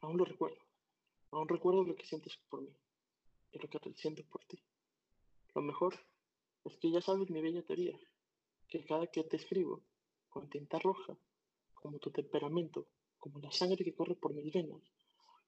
aún 0.00 0.16
lo 0.16 0.24
recuerdo. 0.24 0.58
Aún 1.30 1.48
recuerdo 1.48 1.84
lo 1.84 1.94
que 1.94 2.06
sientes 2.06 2.36
por 2.48 2.62
mí 2.62 2.74
y 3.52 3.58
lo 3.58 3.68
que 3.68 3.78
siento 3.94 4.24
por 4.24 4.44
ti. 4.46 4.58
Lo 5.54 5.62
mejor 5.62 5.94
es 6.64 6.76
que 6.78 6.90
ya 6.90 7.00
sabes 7.00 7.30
mi 7.30 7.40
bella 7.40 7.62
teoría, 7.62 7.98
que 8.68 8.84
cada 8.84 9.06
que 9.06 9.24
te 9.24 9.36
escribo, 9.36 9.82
con 10.28 10.48
tinta 10.48 10.78
roja, 10.78 11.16
como 11.74 11.98
tu 11.98 12.10
temperamento, 12.10 12.86
como 13.18 13.38
la 13.40 13.50
sangre 13.50 13.84
que 13.84 13.94
corre 13.94 14.14
por 14.14 14.32
mis 14.34 14.52
venas, 14.52 14.82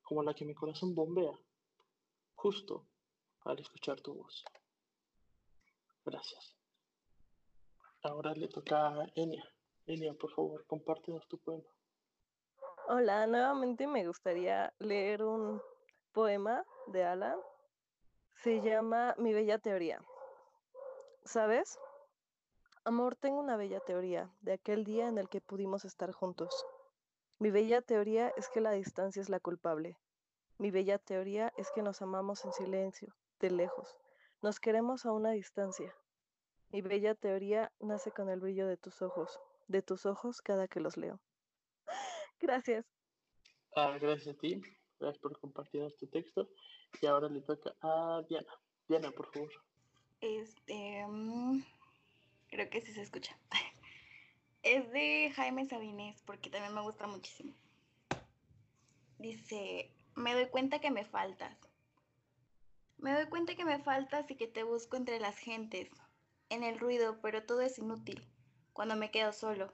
como 0.03 0.23
la 0.23 0.35
que 0.35 0.45
mi 0.45 0.55
corazón 0.55 0.95
bombea, 0.95 1.39
justo 2.35 2.87
al 3.45 3.59
escuchar 3.59 4.01
tu 4.01 4.15
voz. 4.15 4.45
Gracias. 6.05 6.57
Ahora 8.03 8.33
le 8.35 8.49
toca 8.49 8.89
a 8.89 9.07
Enia. 9.15 9.45
Enia, 9.87 10.15
por 10.15 10.33
favor, 10.33 10.67
compártenos 10.67 11.27
tu 11.29 11.39
poema. 11.39 11.69
Hola, 12.89 13.27
nuevamente 13.27 13.87
me 13.87 14.07
gustaría 14.07 14.73
leer 14.81 15.23
un 15.23 15.61
poema 16.13 16.65
de 16.89 17.05
Alan. 17.05 17.39
Se 18.43 18.61
llama 18.61 19.15
Mi 19.19 19.33
Bella 19.33 19.59
Teoría. 19.59 20.01
¿Sabes? 21.25 21.79
Amor, 22.85 23.15
tengo 23.15 23.39
una 23.39 23.57
bella 23.57 23.79
teoría 23.81 24.35
de 24.41 24.55
aquel 24.55 24.85
día 24.85 25.09
en 25.09 25.19
el 25.19 25.29
que 25.29 25.41
pudimos 25.41 25.85
estar 25.85 26.11
juntos. 26.13 26.67
Mi 27.39 27.51
bella 27.51 27.81
teoría 27.81 28.33
es 28.37 28.49
que 28.49 28.61
la 28.61 28.73
distancia 28.73 29.23
es 29.23 29.29
la 29.29 29.39
culpable. 29.39 29.97
Mi 30.59 30.71
bella 30.71 30.99
teoría 30.99 31.53
es 31.57 31.71
que 31.73 31.83
nos 31.83 32.03
amamos 32.03 32.45
en 32.45 32.53
silencio, 32.53 33.15
de 33.39 33.51
lejos. 33.51 33.97
Nos 34.43 34.59
queremos 34.59 35.07
a 35.07 35.13
una 35.13 35.31
distancia. 35.31 35.95
Mi 36.71 36.83
bella 36.83 37.15
teoría 37.15 37.73
nace 37.79 38.11
con 38.11 38.29
el 38.29 38.41
brillo 38.41 38.67
de 38.67 38.77
tus 38.77 39.01
ojos, 39.01 39.39
de 39.69 39.83
tus 39.83 40.05
ojos 40.07 40.41
cada 40.43 40.67
que 40.67 40.81
los 40.81 40.97
leo. 40.97 41.21
Gracias. 42.41 42.85
Ah, 43.77 43.97
gracias 43.99 44.35
a 44.35 44.39
ti. 44.39 44.61
Gracias 44.99 45.23
por 45.23 45.39
compartir 45.39 45.87
tu 45.99 46.07
texto. 46.09 46.49
Y 47.01 47.07
ahora 47.07 47.29
le 47.29 47.41
toca 47.43 47.75
a 47.81 48.23
Diana. 48.29 48.53
Diana, 48.89 49.11
por 49.13 49.33
favor. 49.33 49.51
Este, 50.23 51.05
mm, 51.05 51.65
creo 52.49 52.71
que 52.71 52.81
sí 52.81 52.93
se 52.93 53.03
escucha. 53.03 53.37
Es 54.63 54.89
de 54.93 55.33
Jaime 55.35 55.67
Sabines, 55.67 56.23
porque 56.23 56.49
también 56.49 56.73
me 56.73 56.83
gusta 56.83 57.09
muchísimo. 57.09 57.53
Dice, 59.19 59.91
me 60.15 60.35
doy 60.35 60.47
cuenta 60.47 60.79
que 60.79 60.93
me 60.93 61.05
faltas. 61.05 61.59
Me 62.99 63.13
doy 63.13 63.27
cuenta 63.27 63.57
que 63.57 63.65
me 63.65 63.81
faltas 63.81 64.31
y 64.31 64.37
que 64.37 64.47
te 64.47 64.63
busco 64.63 64.97
entre 64.97 65.19
las 65.19 65.37
gentes, 65.37 65.91
en 66.51 66.63
el 66.63 66.79
ruido, 66.79 67.21
pero 67.21 67.45
todo 67.45 67.61
es 67.61 67.77
inútil. 67.79 68.25
Cuando 68.73 68.95
me 68.95 69.11
quedo 69.11 69.33
solo. 69.33 69.73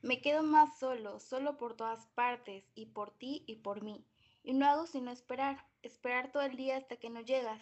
Me 0.00 0.20
quedo 0.20 0.44
más 0.44 0.78
solo, 0.78 1.18
solo 1.18 1.58
por 1.58 1.76
todas 1.76 2.06
partes, 2.14 2.64
y 2.76 2.86
por 2.86 3.10
ti 3.10 3.42
y 3.48 3.56
por 3.56 3.82
mí. 3.82 4.06
Y 4.44 4.52
no 4.52 4.66
hago 4.66 4.86
sino 4.86 5.10
esperar, 5.10 5.66
esperar 5.82 6.30
todo 6.30 6.44
el 6.44 6.56
día 6.56 6.76
hasta 6.76 6.98
que 6.98 7.10
no 7.10 7.20
llegas, 7.20 7.60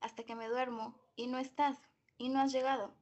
hasta 0.00 0.22
que 0.22 0.36
me 0.36 0.46
duermo 0.46 1.01
y 1.16 1.26
no 1.26 1.38
estás 1.38 1.78
y 2.18 2.28
no 2.28 2.40
has 2.40 2.52
llegado. 2.52 2.92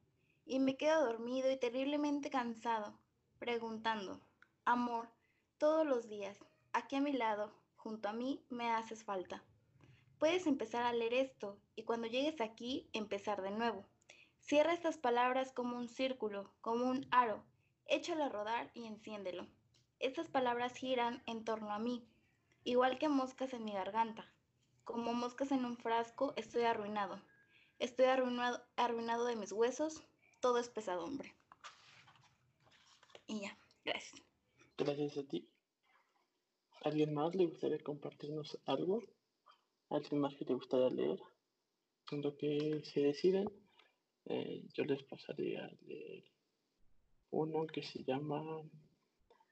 Y 0.45 0.59
me 0.59 0.77
quedo 0.77 1.05
dormido 1.05 1.51
y 1.51 1.57
terriblemente 1.57 2.29
cansado, 2.29 2.93
preguntando, 3.39 4.19
amor, 4.65 5.09
todos 5.57 5.85
los 5.85 6.09
días, 6.09 6.37
aquí 6.73 6.95
a 6.95 7.01
mi 7.01 7.13
lado, 7.13 7.51
junto 7.75 8.09
a 8.09 8.13
mí, 8.13 8.43
me 8.49 8.69
haces 8.69 9.03
falta. 9.03 9.43
Puedes 10.17 10.45
empezar 10.45 10.83
a 10.83 10.93
leer 10.93 11.13
esto 11.13 11.57
y 11.75 11.83
cuando 11.83 12.07
llegues 12.07 12.41
aquí, 12.41 12.89
empezar 12.93 13.41
de 13.41 13.51
nuevo. 13.51 13.85
Cierra 14.39 14.73
estas 14.73 14.97
palabras 14.97 15.51
como 15.51 15.77
un 15.77 15.87
círculo, 15.87 16.51
como 16.61 16.85
un 16.85 17.07
aro. 17.11 17.43
Échalo 17.85 18.23
a 18.23 18.29
rodar 18.29 18.71
y 18.73 18.85
enciéndelo. 18.85 19.47
Estas 19.99 20.29
palabras 20.29 20.73
giran 20.75 21.21
en 21.25 21.43
torno 21.43 21.71
a 21.71 21.79
mí, 21.79 22.07
igual 22.63 22.97
que 22.97 23.09
moscas 23.09 23.53
en 23.53 23.65
mi 23.65 23.73
garganta. 23.73 24.25
Como 24.83 25.13
moscas 25.13 25.51
en 25.51 25.63
un 25.63 25.77
frasco, 25.77 26.33
estoy 26.37 26.63
arruinado. 26.63 27.21
Estoy 27.81 28.05
arruinado, 28.05 28.63
arruinado 28.75 29.25
de 29.25 29.35
mis 29.35 29.51
huesos, 29.51 30.03
todo 30.39 30.59
es 30.59 30.69
pesadumbre. 30.69 31.33
Y 33.25 33.41
ya, 33.41 33.57
gracias. 33.83 34.21
Gracias 34.77 35.17
a 35.17 35.23
ti. 35.23 35.49
¿Alguien 36.83 37.11
más 37.15 37.33
le 37.33 37.47
gustaría 37.47 37.79
compartirnos 37.79 38.55
algo? 38.67 39.01
¿Alguien 39.89 40.21
más 40.21 40.35
que 40.35 40.45
te 40.45 40.53
gustaría 40.53 40.91
leer? 40.91 41.19
En 42.11 42.21
lo 42.21 42.37
que 42.37 42.83
se 42.85 42.99
deciden, 42.99 43.49
eh, 44.25 44.63
yo 44.75 44.85
les 44.85 45.01
pasaré 45.01 45.57
a 45.57 45.67
leer 45.81 46.23
uno 47.31 47.65
que 47.65 47.81
se 47.81 48.03
llama 48.03 48.61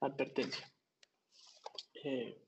Advertencia. 0.01 0.71
Eh, 2.03 2.39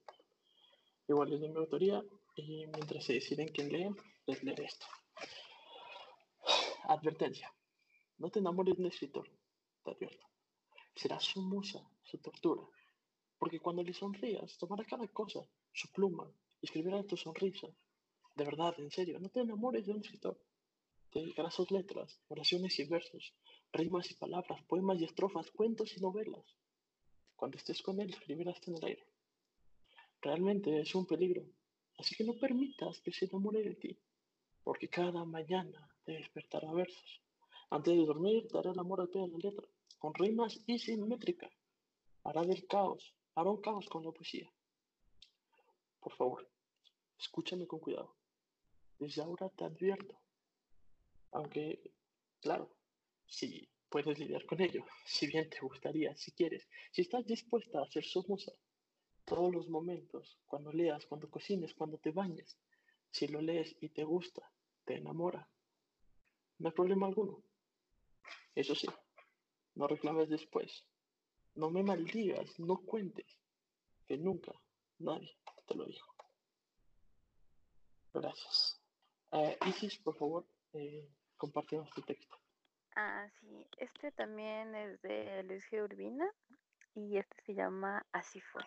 igual 1.08 1.34
es 1.34 1.41
de 1.41 1.49
mi 1.49 1.58
autoría 1.58 2.06
y 2.36 2.68
mientras 2.68 3.03
se 3.03 3.14
deciden 3.14 3.48
quién 3.48 3.72
lee, 3.72 3.90
les 4.28 4.44
leeré 4.44 4.66
esto. 4.66 4.86
Advertencia. 6.84 7.53
No 8.18 8.30
te 8.30 8.40
enamores 8.40 8.76
de 8.76 8.82
un 8.82 8.88
escritor, 8.88 9.30
te 9.84 9.91
advierto. 9.91 10.28
Será 10.95 11.20
su 11.20 11.41
musa, 11.41 11.80
su 12.03 12.18
tortura. 12.18 12.64
Porque 13.38 13.60
cuando 13.60 13.84
le 13.84 13.94
sonrías, 13.94 14.58
tomará 14.58 14.84
cada 14.86 15.08
cosa, 15.08 15.40
su 15.74 15.91
pluma, 15.91 16.32
y 16.62 16.66
escribirá 16.66 17.03
tu 17.03 17.18
sonrisa. 17.18 17.68
De 18.36 18.45
verdad, 18.45 18.74
en 18.80 18.91
serio, 18.91 19.20
no 19.20 19.30
te 19.30 19.41
enamores 19.41 19.86
de 19.86 19.91
un 19.91 19.99
escritor. 19.99 20.40
Te 21.12 21.20
dedicará 21.20 21.52
sus 21.52 21.70
letras, 21.72 22.20
oraciones 22.30 22.80
y 22.80 22.86
versos, 22.86 23.34
rimas 23.74 24.10
y 24.12 24.16
palabras, 24.16 24.64
poemas 24.64 24.99
y 24.99 25.06
estrofas, 25.06 25.52
cuentos 25.52 25.95
y 25.98 26.02
novelas. 26.02 26.45
Cuando 27.36 27.58
estés 27.58 27.82
con 27.82 27.99
él, 27.99 28.12
escribirás 28.12 28.66
en 28.68 28.76
el 28.76 28.86
aire. 28.86 29.08
Realmente 30.22 30.80
es 30.80 30.94
un 30.95 31.06
peligro, 31.06 31.44
así 31.98 32.16
que 32.16 32.24
no 32.24 32.36
permitas 32.36 33.02
que 33.02 33.12
se 33.12 33.26
enamore 33.26 33.64
de 33.64 33.76
ti, 33.76 33.99
porque 34.64 34.88
cada 34.88 35.26
mañana 35.26 35.90
te 36.03 36.14
despertará 36.14 36.72
versos. 36.73 37.22
Antes 37.69 37.95
de 37.95 38.06
dormir, 38.06 38.48
dará 38.52 38.72
el 38.72 38.80
amor 38.80 39.02
al 39.02 39.10
pie 39.10 39.22
de 39.22 39.28
la 39.30 39.38
letra 39.38 39.68
con 40.02 40.15
rimas 40.15 40.60
y 40.65 40.80
sin 40.80 41.07
métrica. 41.07 41.48
Hará 42.23 42.41
del 42.41 42.65
caos, 42.65 43.15
hará 43.36 43.52
un 43.52 43.61
caos 43.61 43.88
con 43.88 44.03
la 44.03 44.11
poesía. 44.11 44.52
Por 45.99 46.14
favor, 46.15 46.49
escúchame 47.19 47.68
con 47.68 47.80
cuidado. 47.80 48.15
Desde 48.98 49.22
ahora 49.22 49.49
te 49.49 49.64
advierto. 49.64 50.19
Aunque, 51.34 51.84
claro, 52.41 52.76
si 53.28 53.69
puedes 53.90 54.18
lidiar 54.18 54.44
con 54.48 54.60
ello, 54.60 54.84
si 55.06 55.28
bien 55.28 55.48
te 55.52 55.60
gustaría, 55.60 56.15
si 56.18 56.32
quieres, 56.32 56.68
si 56.91 57.02
estás 57.03 57.23
dispuesta 57.28 57.80
a 57.80 57.91
ser 57.91 58.03
su 58.03 58.26
musa, 58.28 58.53
todos 59.23 59.53
los 59.53 59.69
momentos, 59.69 60.40
cuando 60.48 60.73
leas, 60.73 61.06
cuando 61.06 61.30
cocines, 61.30 61.76
cuando 61.76 61.99
te 61.99 62.10
bañes, 62.10 62.57
si 63.11 63.28
lo 63.28 63.40
lees 63.40 63.78
y 63.82 63.90
te 63.90 64.03
gusta, 64.03 64.52
te 64.84 64.95
enamora, 64.95 65.48
no 66.61 66.69
hay 66.69 66.73
problema 66.73 67.07
alguno. 67.07 67.43
Eso 68.53 68.75
sí, 68.75 68.88
no 69.73 69.88
reclames 69.88 70.29
después. 70.29 70.85
No 71.55 71.71
me 71.71 71.81
maldigas, 71.81 72.59
no 72.59 72.77
cuentes, 72.77 73.25
que 74.07 74.17
nunca 74.17 74.53
nadie 74.99 75.35
te 75.67 75.75
lo 75.75 75.85
dijo. 75.85 76.13
Gracias. 78.13 78.79
Eh, 79.31 79.57
Isis, 79.65 79.97
por 79.99 80.15
favor, 80.17 80.45
eh, 80.73 81.09
compartimos 81.35 81.89
tu 81.91 82.01
texto. 82.03 82.38
Ah, 82.95 83.27
sí, 83.39 83.65
este 83.77 84.11
también 84.11 84.75
es 84.75 85.01
de 85.01 85.41
Luis 85.43 85.65
G. 85.71 85.83
Urbina 85.83 86.29
y 86.93 87.17
este 87.17 87.41
se 87.43 87.55
llama 87.55 88.05
Así 88.11 88.39
fue. 88.39 88.61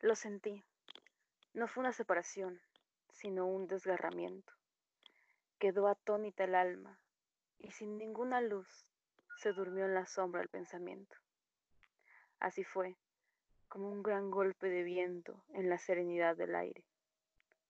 Lo 0.00 0.14
sentí. 0.14 0.62
No 1.54 1.66
fue 1.66 1.80
una 1.80 1.92
separación, 1.92 2.60
sino 3.10 3.46
un 3.46 3.66
desgarramiento. 3.66 4.52
Quedó 5.58 5.88
atónita 5.88 6.44
el 6.44 6.54
alma 6.54 7.00
y 7.58 7.70
sin 7.70 7.98
ninguna 7.98 8.40
luz 8.40 8.86
se 9.38 9.52
durmió 9.52 9.84
en 9.84 9.94
la 9.94 10.06
sombra 10.06 10.42
el 10.42 10.48
pensamiento. 10.48 11.16
Así 12.38 12.64
fue, 12.64 12.96
como 13.68 13.90
un 13.90 14.02
gran 14.02 14.30
golpe 14.30 14.68
de 14.68 14.82
viento 14.82 15.44
en 15.50 15.68
la 15.68 15.78
serenidad 15.78 16.36
del 16.36 16.54
aire. 16.54 16.84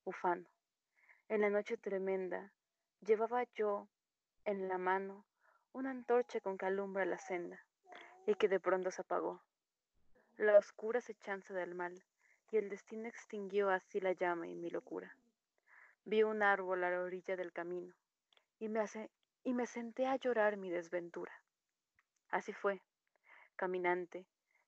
Ufano, 0.05 0.49
en 1.29 1.41
la 1.41 1.51
noche 1.51 1.77
tremenda, 1.77 2.53
llevaba 3.01 3.45
yo 3.55 3.89
en 4.45 4.69
la 4.69 4.79
mano 4.79 5.27
una 5.73 5.91
antorcha 5.91 6.41
con 6.41 6.57
que 6.57 6.67
alumbra 6.67 7.05
la 7.05 7.19
senda 7.19 7.65
y 8.27 8.35
que 8.35 8.49
de 8.49 8.61
pronto 8.61 8.91
se 8.91 9.03
apagó. 9.03 9.43
La 10.37 10.59
oscura 10.59 11.01
sechanza 11.01 11.55
del 11.55 11.75
mal 11.75 12.05
y 12.51 12.59
el 12.59 12.69
destino 12.69 13.09
extinguió 13.09 13.71
así 13.71 14.01
la 14.01 14.13
llama 14.13 14.47
y 14.49 14.55
mi 14.55 14.71
locura. 14.71 15.17
Vi 16.05 16.23
un 16.23 16.43
árbol 16.43 16.85
a 16.85 16.91
la 16.91 17.03
orilla 17.03 17.37
del 17.37 17.53
camino 17.53 17.95
y 18.59 18.69
me, 18.69 18.81
hace, 18.81 19.11
y 19.47 19.55
me 19.55 19.69
senté 19.69 20.09
a 20.09 20.17
llorar 20.17 20.57
mi 20.57 20.71
desventura. 20.71 21.33
Así 22.31 22.53
fue, 22.53 22.83
caminante, 23.55 24.27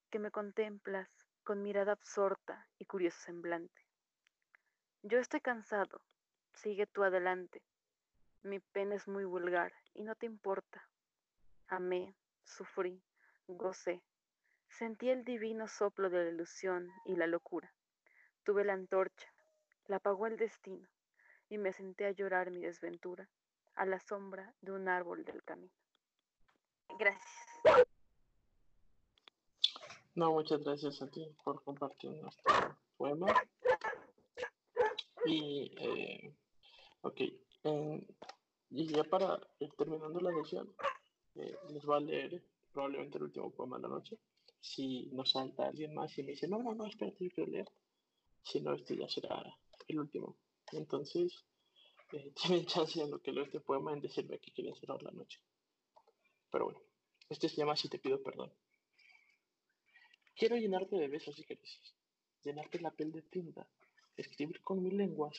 que 0.09 0.21
me 0.21 0.31
contemplas 0.31 1.09
con 1.43 1.63
mirada 1.63 1.91
absorta 1.91 2.69
y 2.79 2.85
curioso 2.85 3.19
semblante. 3.19 3.83
Yo 5.03 5.19
estoy 5.19 5.41
cansado, 5.41 6.01
sigue 6.53 6.87
tú 6.87 7.03
adelante. 7.03 7.61
Mi 8.45 8.61
pena 8.61 8.95
es 8.95 9.09
muy 9.09 9.25
vulgar 9.25 9.73
y 9.95 10.05
no 10.05 10.15
te 10.15 10.27
importa. 10.27 10.89
Amé, 11.67 12.15
sufrí, 12.45 13.03
gocé, 13.49 14.01
sentí 14.69 15.11
el 15.11 15.25
divino 15.25 15.67
soplo 15.67 16.09
de 16.09 16.23
la 16.23 16.31
ilusión 16.31 16.89
y 17.05 17.17
la 17.17 17.27
locura. 17.27 17.75
Tuve 18.45 18.65
la 18.65 18.75
antorcha, 18.75 19.27
la 19.87 19.97
apagó 19.97 20.29
el 20.29 20.37
destino 20.37 20.89
y 21.49 21.59
me 21.59 21.73
senté 21.73 22.07
a 22.07 22.13
llorar 22.13 22.53
mi 22.53 22.61
desventura 22.61 23.29
a 23.79 23.87
la 23.87 24.01
sombra 24.01 24.53
de 24.61 24.73
un 24.73 24.89
árbol 24.89 25.25
del 25.25 25.43
camino. 25.45 25.73
Gracias. 26.99 27.49
No, 30.15 30.33
muchas 30.33 30.65
gracias 30.65 31.01
a 31.01 31.09
ti 31.09 31.25
por 31.45 31.63
compartir 31.63 32.11
nuestro 32.11 32.77
poema. 32.97 33.33
Y, 35.27 35.73
eh, 35.79 36.35
y 38.71 38.87
ya 38.89 39.05
para 39.05 39.39
ir 39.61 39.71
terminando 39.77 40.21
la 40.21 40.33
sesión, 40.43 40.75
eh, 41.37 41.57
les 41.71 41.85
voy 41.85 41.97
a 41.97 42.01
leer 42.01 42.43
probablemente 42.73 43.19
el 43.19 43.25
último 43.25 43.51
poema 43.51 43.77
de 43.77 43.83
la 43.83 43.89
noche. 43.91 44.19
Si 44.61 45.07
nos 45.13 45.31
salta 45.31 45.69
alguien 45.69 45.95
más 45.95 46.19
y 46.19 46.25
me 46.25 46.33
dice, 46.33 46.49
no, 46.49 46.63
no, 46.63 46.75
no, 46.75 46.87
espérate, 46.87 47.25
yo 47.25 47.31
quiero 47.31 47.53
leer. 47.53 47.69
Si 48.43 48.61
no, 48.61 48.75
este 48.75 48.97
ya 48.97 49.09
será 49.09 49.41
el 49.87 50.01
último. 50.01 50.37
Entonces, 50.73 51.45
eh, 52.13 52.33
tienen 52.43 52.67
chance 52.67 53.01
en 53.01 53.11
lo 53.11 53.21
que 53.21 53.33
leo 53.33 53.45
este 53.45 53.61
poema 53.61 53.93
en 53.93 54.01
decirme 54.01 54.39
que 54.39 54.53
quieren 54.53 54.75
cerrar 54.77 55.03
la 55.03 55.11
noche. 55.11 55.41
Pero 56.51 56.67
bueno. 56.67 56.81
Este 57.29 57.49
se 57.51 57.57
llama 57.57 57.77
Si 57.77 57.89
te 57.91 57.99
pido 57.99 58.23
perdón. 58.23 58.51
Quiero 60.35 60.57
llenarte 60.57 60.97
de 60.97 61.09
besos 61.09 61.39
y 61.39 61.45
caricias, 61.45 61.95
llenarte 62.43 62.81
la 62.81 62.91
piel 62.93 63.13
de 63.13 63.23
tinta, 63.23 63.69
escribir 64.17 64.63
con 64.63 64.83
mi 64.83 64.91
lengua, 64.91 65.31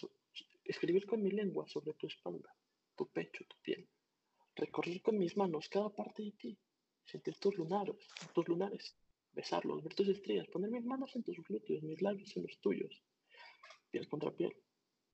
escribir 0.65 1.07
con 1.07 1.23
mi 1.23 1.31
lengua 1.31 1.67
sobre 1.67 1.93
tu 1.93 2.05
espalda, 2.05 2.53
tu 2.95 3.07
pecho, 3.07 3.43
tu 3.47 3.55
piel, 3.63 3.87
recorrer 4.55 5.01
con 5.01 5.17
mis 5.17 5.35
manos 5.37 5.69
cada 5.69 5.89
parte 5.89 6.21
de 6.21 6.31
ti, 6.33 6.57
sentir 7.05 7.39
tus 7.39 7.57
lunares, 7.57 7.95
tus 8.33 8.47
lunares, 8.47 8.95
besarlos, 9.31 9.81
ver 9.81 9.95
tus 9.95 10.09
estrellas, 10.09 10.47
poner 10.49 10.69
mis 10.69 10.85
manos 10.85 11.15
en 11.15 11.23
tus 11.23 11.41
glúteos, 11.41 11.81
mis 11.81 12.01
labios 12.01 12.35
en 12.35 12.43
los 12.43 12.59
tuyos, 12.59 13.01
piel 13.89 14.07
contra 14.09 14.31
piel, 14.31 14.53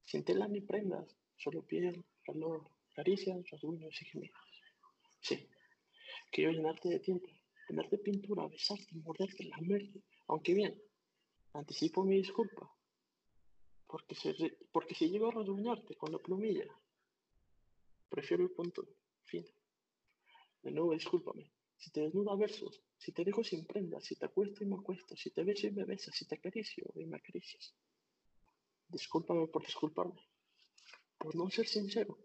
sin 0.04 0.26
tela 0.26 0.48
ni 0.48 0.62
prendas, 0.62 1.16
solo 1.38 1.66
piel, 1.66 2.04
calor, 2.24 2.68
caricias, 2.94 3.50
rasguños 3.50 4.02
y 4.02 4.06
gemidos. 4.06 4.40
Sí, 5.22 5.50
Quiero 6.32 6.52
llenarte 6.52 6.90
de 6.90 7.00
tiempo, 7.00 7.28
llenarte 7.70 7.98
de 7.98 8.04
pintura, 8.04 8.48
besarte, 8.48 8.94
morderte, 8.96 9.46
lamerte. 9.46 10.04
Aunque 10.28 10.54
bien, 10.54 10.82
anticipo 11.54 12.04
mi 12.04 12.18
disculpa. 12.18 12.70
Porque, 13.88 14.16
porque 14.72 14.96
si 14.96 15.10
llego 15.10 15.30
a 15.30 15.32
rasguñarte 15.32 15.96
con 15.96 16.12
la 16.12 16.18
plumilla, 16.18 16.66
prefiero 18.10 18.44
el 18.44 18.52
punto 18.52 18.86
fin. 19.24 19.46
De 20.62 20.72
nuevo, 20.72 20.94
discúlpame. 20.94 21.52
Si 21.78 21.92
te 21.92 22.02
desnuda 22.02 22.36
versos, 22.36 22.82
si 22.98 23.12
te 23.12 23.24
dejo 23.24 23.44
sin 23.44 23.66
prendas, 23.66 24.04
si 24.04 24.16
te 24.16 24.26
acuesto 24.26 24.64
y 24.64 24.68
me 24.68 24.76
acuesto, 24.76 25.16
si 25.16 25.30
te 25.32 25.44
beso 25.44 25.68
y 25.68 25.72
me 25.72 25.86
besas, 25.86 26.16
si 26.16 26.26
te 26.26 26.36
acaricio 26.36 26.92
y 26.96 27.06
me 27.06 27.18
acaricias. 27.18 27.76
Discúlpame 28.90 29.48
por 29.48 29.66
disculparme, 29.66 30.22
por 31.18 31.36
no 31.36 31.50
ser 31.50 31.68
sincero, 31.68 32.18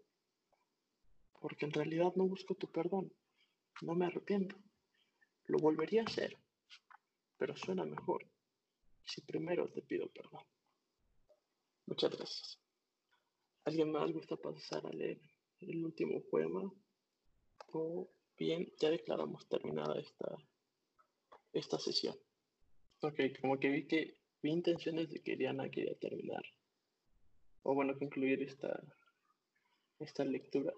porque 1.39 1.65
en 1.65 1.71
realidad 1.71 2.13
no 2.15 2.27
busco 2.27 2.55
tu 2.55 2.71
perdón, 2.71 3.11
no 3.81 3.95
me 3.95 4.05
arrepiento. 4.05 4.55
Lo 5.45 5.57
volvería 5.57 6.01
a 6.01 6.05
hacer, 6.05 6.37
pero 7.37 7.55
suena 7.55 7.83
mejor 7.83 8.25
si 9.05 9.21
primero 9.21 9.67
te 9.69 9.81
pido 9.81 10.07
perdón. 10.09 10.43
Muchas 11.87 12.15
gracias. 12.15 12.59
¿Alguien 13.65 13.91
más 13.91 14.11
gusta 14.11 14.37
pasar 14.37 14.85
a 14.85 14.91
leer 14.91 15.19
el 15.59 15.83
último 15.83 16.21
poema? 16.29 16.71
O 17.73 18.09
bien, 18.37 18.71
ya 18.79 18.89
declaramos 18.89 19.47
terminada 19.47 19.99
esta, 19.99 20.37
esta 21.53 21.79
sesión. 21.79 22.15
Ok, 23.01 23.19
como 23.41 23.59
que 23.59 23.69
vi 23.69 23.87
que 23.87 24.17
vi 24.41 24.51
intenciones 24.51 25.09
de 25.09 25.21
que 25.21 25.35
Diana 25.35 25.69
quería 25.69 25.95
terminar. 25.99 26.43
O 27.63 27.73
bueno, 27.73 27.97
concluir 27.97 28.41
esta, 28.41 28.81
esta 29.99 30.23
lectura. 30.25 30.73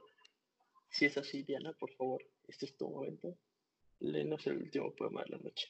Si 0.89 1.05
es 1.05 1.17
así, 1.17 1.43
Diana, 1.43 1.73
por 1.73 1.91
favor, 1.93 2.23
este 2.47 2.65
es 2.65 2.77
tu 2.77 2.89
momento. 2.89 3.37
Léenos 3.99 4.45
el 4.47 4.57
último 4.57 4.93
poema 4.93 5.23
de 5.23 5.29
la 5.29 5.37
noche. 5.37 5.67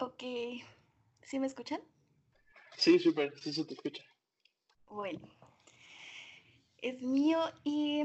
Ok. 0.00 0.22
¿Sí 1.22 1.38
me 1.38 1.46
escuchan? 1.46 1.80
Sí, 2.76 2.98
súper, 2.98 3.38
sí 3.38 3.52
se 3.52 3.64
te 3.64 3.74
escucha. 3.74 4.04
Bueno. 4.88 5.26
Es 6.78 7.00
mío 7.02 7.40
y 7.64 8.02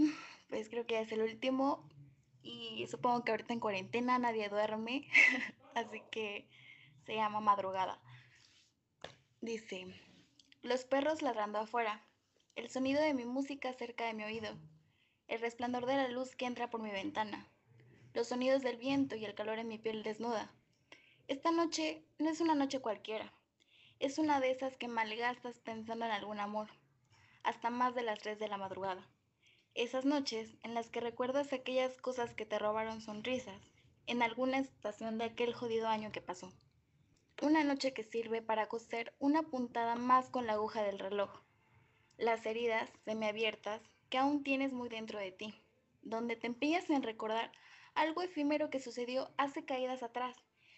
pues 0.49 0.69
creo 0.69 0.85
que 0.85 1.01
es 1.01 1.11
el 1.11 1.21
último. 1.21 1.89
Y 2.43 2.87
supongo 2.87 3.23
que 3.23 3.31
ahorita 3.31 3.53
en 3.53 3.59
cuarentena 3.59 4.17
nadie 4.19 4.49
duerme. 4.49 5.07
Así 5.75 6.01
que 6.11 6.47
se 7.05 7.15
llama 7.15 7.41
Madrugada. 7.41 8.01
Dice, 9.41 9.87
los 10.63 10.85
perros 10.85 11.23
ladrando 11.23 11.57
afuera, 11.57 12.05
el 12.55 12.69
sonido 12.69 13.01
de 13.01 13.15
mi 13.15 13.25
música 13.25 13.73
cerca 13.73 14.05
de 14.05 14.13
mi 14.13 14.23
oído, 14.23 14.55
el 15.27 15.41
resplandor 15.41 15.87
de 15.87 15.95
la 15.95 16.07
luz 16.07 16.35
que 16.35 16.45
entra 16.45 16.69
por 16.69 16.83
mi 16.83 16.91
ventana, 16.91 17.47
los 18.13 18.27
sonidos 18.27 18.61
del 18.61 18.77
viento 18.77 19.15
y 19.15 19.25
el 19.25 19.33
calor 19.33 19.57
en 19.57 19.67
mi 19.67 19.79
piel 19.79 20.03
desnuda. 20.03 20.51
Esta 21.27 21.51
noche 21.51 22.03
no 22.19 22.29
es 22.29 22.41
una 22.41 22.53
noche 22.53 22.79
cualquiera, 22.79 23.33
es 23.99 24.19
una 24.19 24.39
de 24.39 24.51
esas 24.51 24.77
que 24.77 24.87
malgastas 24.87 25.59
pensando 25.59 26.05
en 26.05 26.11
algún 26.11 26.39
amor, 26.39 26.69
hasta 27.41 27.71
más 27.71 27.95
de 27.95 28.03
las 28.03 28.19
tres 28.19 28.37
de 28.37 28.47
la 28.47 28.57
madrugada. 28.57 29.09
Esas 29.73 30.05
noches 30.05 30.57
en 30.61 30.75
las 30.75 30.91
que 30.91 30.99
recuerdas 30.99 31.53
aquellas 31.53 31.97
cosas 31.97 32.35
que 32.35 32.45
te 32.45 32.59
robaron 32.59 33.01
sonrisas 33.01 33.61
en 34.05 34.21
alguna 34.21 34.59
estación 34.59 35.17
de 35.17 35.25
aquel 35.25 35.55
jodido 35.55 35.87
año 35.87 36.11
que 36.11 36.21
pasó. 36.21 36.53
Una 37.41 37.63
noche 37.63 37.91
que 37.91 38.03
sirve 38.03 38.43
para 38.43 38.67
coser 38.67 39.15
una 39.17 39.41
puntada 39.41 39.95
más 39.95 40.29
con 40.29 40.45
la 40.45 40.53
aguja 40.53 40.83
del 40.83 40.99
reloj. 40.99 41.41
Las 42.17 42.45
heridas 42.45 42.87
semiabiertas 43.03 43.81
que 44.11 44.19
aún 44.19 44.43
tienes 44.43 44.73
muy 44.73 44.89
dentro 44.89 45.17
de 45.17 45.31
ti, 45.31 45.55
donde 46.03 46.35
te 46.35 46.45
empeñas 46.45 46.87
en 46.91 47.01
recordar 47.01 47.51
algo 47.95 48.21
efímero 48.21 48.69
que 48.69 48.79
sucedió 48.79 49.31
hace 49.37 49.65
caídas 49.65 50.03
atrás, 50.03 50.37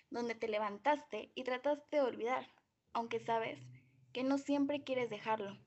donde 0.10 0.36
te 0.36 0.48
levantaste 0.48 1.34
y 1.36 1.44
trataste 1.44 1.98
de 1.98 2.02
olvidar, 2.02 2.48
aunque 2.94 3.20
sabes 3.20 3.60
que 4.14 4.24
no 4.24 4.38
siempre 4.38 4.86
quieres 4.86 5.10
dejarlo. 5.10 5.58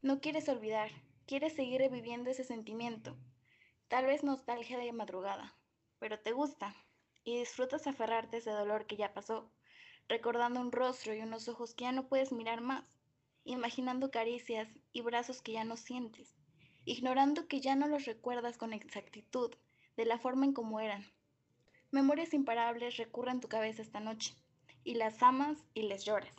No 0.00 0.22
quieres 0.22 0.48
olvidar, 0.48 0.90
quieres 1.26 1.52
seguir 1.52 1.82
reviviendo 1.82 2.30
ese 2.30 2.44
sentimiento, 2.44 3.14
tal 3.88 4.06
vez 4.06 4.24
nostalgia 4.24 4.78
de 4.78 4.90
madrugada, 4.92 5.54
pero 5.98 6.18
te 6.18 6.32
gusta 6.32 6.74
y 7.24 7.38
disfrutas 7.38 7.86
aferrarte 7.86 8.38
ese 8.38 8.52
dolor 8.52 8.86
que 8.86 8.96
ya 8.96 9.12
pasó, 9.12 9.52
recordando 10.10 10.60
un 10.60 10.72
rostro 10.72 11.14
y 11.14 11.22
unos 11.22 11.48
ojos 11.48 11.74
que 11.74 11.84
ya 11.84 11.92
no 11.92 12.06
puedes 12.06 12.32
mirar 12.32 12.60
más, 12.60 12.84
imaginando 13.44 14.10
caricias 14.10 14.68
y 14.92 15.00
brazos 15.00 15.40
que 15.40 15.52
ya 15.52 15.64
no 15.64 15.78
sientes 15.78 16.36
ignorando 16.84 17.46
que 17.46 17.60
ya 17.60 17.76
no 17.76 17.88
los 17.88 18.04
recuerdas 18.04 18.56
con 18.56 18.72
exactitud, 18.72 19.54
de 19.96 20.04
la 20.04 20.18
forma 20.18 20.44
en 20.44 20.52
como 20.52 20.80
eran. 20.80 21.04
Memorias 21.90 22.34
imparables 22.34 22.96
recurren 22.96 23.40
tu 23.40 23.48
cabeza 23.48 23.82
esta 23.82 24.00
noche, 24.00 24.34
y 24.84 24.94
las 24.94 25.22
amas 25.22 25.58
y 25.74 25.82
les 25.82 26.04
lloras, 26.04 26.34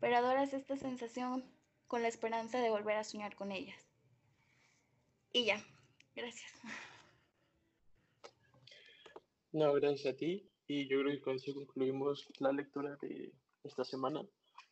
pero 0.00 0.16
adoras 0.16 0.52
esta 0.52 0.76
sensación 0.76 1.44
con 1.86 2.02
la 2.02 2.08
esperanza 2.08 2.60
de 2.60 2.70
volver 2.70 2.96
a 2.96 3.04
soñar 3.04 3.34
con 3.36 3.52
ellas. 3.52 3.78
Y 5.32 5.44
ya, 5.44 5.64
gracias. 6.14 6.52
No, 9.52 9.72
gracias 9.74 10.14
a 10.14 10.16
ti. 10.16 10.50
Y 10.66 10.88
yo 10.88 11.00
creo 11.00 11.12
que 11.12 11.20
con 11.20 11.36
eso 11.36 11.52
concluimos 11.52 12.26
la 12.38 12.50
lectura 12.50 12.96
de 13.02 13.32
esta 13.64 13.84
semana. 13.84 14.22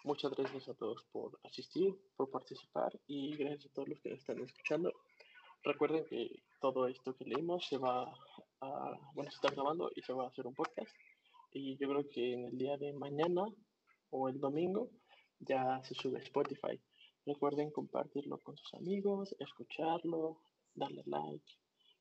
Muchas 0.04 0.32
gracias 0.32 0.68
a 0.68 0.74
todos 0.74 1.04
por 1.12 1.38
asistir, 1.44 1.94
por 2.16 2.30
participar 2.30 2.98
y 3.06 3.36
gracias 3.36 3.66
a 3.66 3.74
todos 3.74 3.88
los 3.88 4.00
que 4.00 4.10
nos 4.10 4.20
están 4.20 4.40
escuchando. 4.40 4.92
Recuerden 5.62 6.04
que 6.06 6.42
todo 6.60 6.88
esto 6.88 7.14
que 7.14 7.26
leímos 7.26 7.66
se 7.68 7.76
va 7.76 8.10
a, 8.60 9.00
bueno, 9.14 9.30
se 9.30 9.36
está 9.36 9.50
grabando 9.50 9.90
y 9.94 10.00
se 10.02 10.14
va 10.14 10.24
a 10.24 10.28
hacer 10.28 10.46
un 10.46 10.54
podcast. 10.54 10.90
Y 11.52 11.76
yo 11.76 11.88
creo 11.88 12.08
que 12.08 12.32
en 12.32 12.46
el 12.46 12.56
día 12.56 12.78
de 12.78 12.94
mañana 12.94 13.44
o 14.10 14.28
el 14.30 14.40
domingo 14.40 14.88
ya 15.40 15.82
se 15.84 15.94
sube 15.94 16.20
Spotify. 16.20 16.80
Recuerden 17.26 17.70
compartirlo 17.70 18.38
con 18.38 18.56
sus 18.56 18.74
amigos, 18.74 19.36
escucharlo, 19.38 20.40
darle 20.74 21.02
like, 21.04 21.52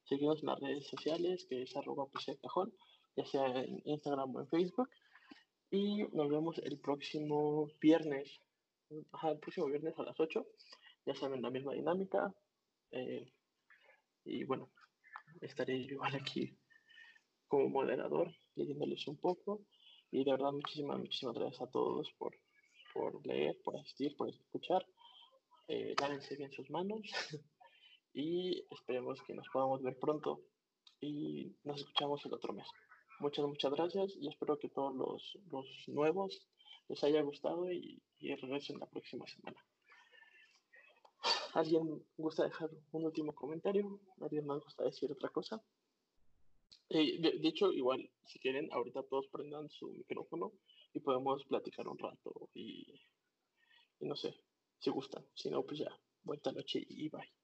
seguirnos 0.05 0.41
en 0.41 0.47
las 0.47 0.59
redes 0.61 0.87
sociales 0.87 1.45
que 1.49 1.63
es 1.63 1.75
arroba 1.75 2.07
cajón, 2.41 2.73
ya 3.15 3.25
sea 3.25 3.45
en 3.47 3.81
Instagram 3.85 4.35
o 4.35 4.41
en 4.41 4.47
Facebook. 4.47 4.89
Y 5.69 6.03
nos 6.11 6.29
vemos 6.29 6.57
el 6.59 6.79
próximo 6.79 7.69
viernes, 7.79 8.39
el 8.89 9.39
próximo 9.39 9.67
viernes 9.67 9.97
a 9.97 10.03
las 10.03 10.19
8. 10.19 10.45
Ya 11.05 11.15
saben, 11.15 11.41
la 11.41 11.49
misma 11.49 11.73
dinámica. 11.73 12.33
Eh, 12.91 13.31
y 14.25 14.43
bueno, 14.43 14.69
estaré 15.41 15.75
igual 15.77 16.15
aquí 16.15 16.57
como 17.47 17.69
moderador, 17.69 18.31
leyéndoles 18.55 19.07
un 19.07 19.17
poco. 19.17 19.61
Y 20.11 20.23
de 20.23 20.31
verdad, 20.31 20.51
muchísimas, 20.51 20.99
muchísimas 20.99 21.35
gracias 21.35 21.61
a 21.61 21.71
todos 21.71 22.11
por, 22.17 22.35
por 22.93 23.25
leer, 23.25 23.57
por 23.63 23.77
asistir, 23.77 24.15
por 24.17 24.29
escuchar. 24.29 24.85
Eh, 25.67 25.95
lávense 26.01 26.35
bien 26.35 26.51
sus 26.51 26.69
manos 26.69 27.01
y 28.13 28.65
esperemos 28.69 29.21
que 29.21 29.33
nos 29.33 29.47
podamos 29.49 29.81
ver 29.81 29.97
pronto 29.97 30.41
y 30.99 31.55
nos 31.63 31.79
escuchamos 31.79 32.25
el 32.25 32.33
otro 32.33 32.51
mes. 32.53 32.67
Muchas, 33.21 33.45
muchas 33.45 33.71
gracias 33.71 34.15
y 34.19 34.27
espero 34.29 34.57
que 34.57 34.67
todos 34.69 34.95
los, 34.95 35.37
los 35.51 35.67
nuevos 35.87 36.41
les 36.87 37.03
haya 37.03 37.21
gustado 37.21 37.71
y, 37.71 38.01
regresen 38.19 38.79
la 38.79 38.87
próxima 38.87 39.27
semana. 39.27 39.63
¿Alguien 41.53 42.03
gusta 42.17 42.45
dejar 42.45 42.71
un 42.91 43.05
último 43.05 43.35
comentario? 43.35 43.99
¿Alguien 44.21 44.47
más 44.47 44.63
gusta 44.63 44.85
decir 44.85 45.11
otra 45.11 45.29
cosa? 45.29 45.61
Eh, 46.89 47.21
de, 47.21 47.47
hecho, 47.47 47.71
igual, 47.71 48.09
si 48.25 48.39
quieren, 48.39 48.73
ahorita 48.73 49.03
todos 49.03 49.27
prendan 49.27 49.69
su 49.69 49.91
micrófono 49.91 50.53
y 50.91 50.99
podemos 50.99 51.45
platicar 51.45 51.87
un 51.87 51.99
rato 51.99 52.49
y, 52.55 52.87
y 53.99 54.05
no 54.07 54.15
sé, 54.15 54.33
si 54.79 54.89
gustan. 54.89 55.23
Si 55.35 55.51
no, 55.51 55.61
pues 55.61 55.77
ya, 55.77 55.95
buena 56.23 56.53
noche 56.53 56.83
y 56.89 57.07
bye. 57.09 57.40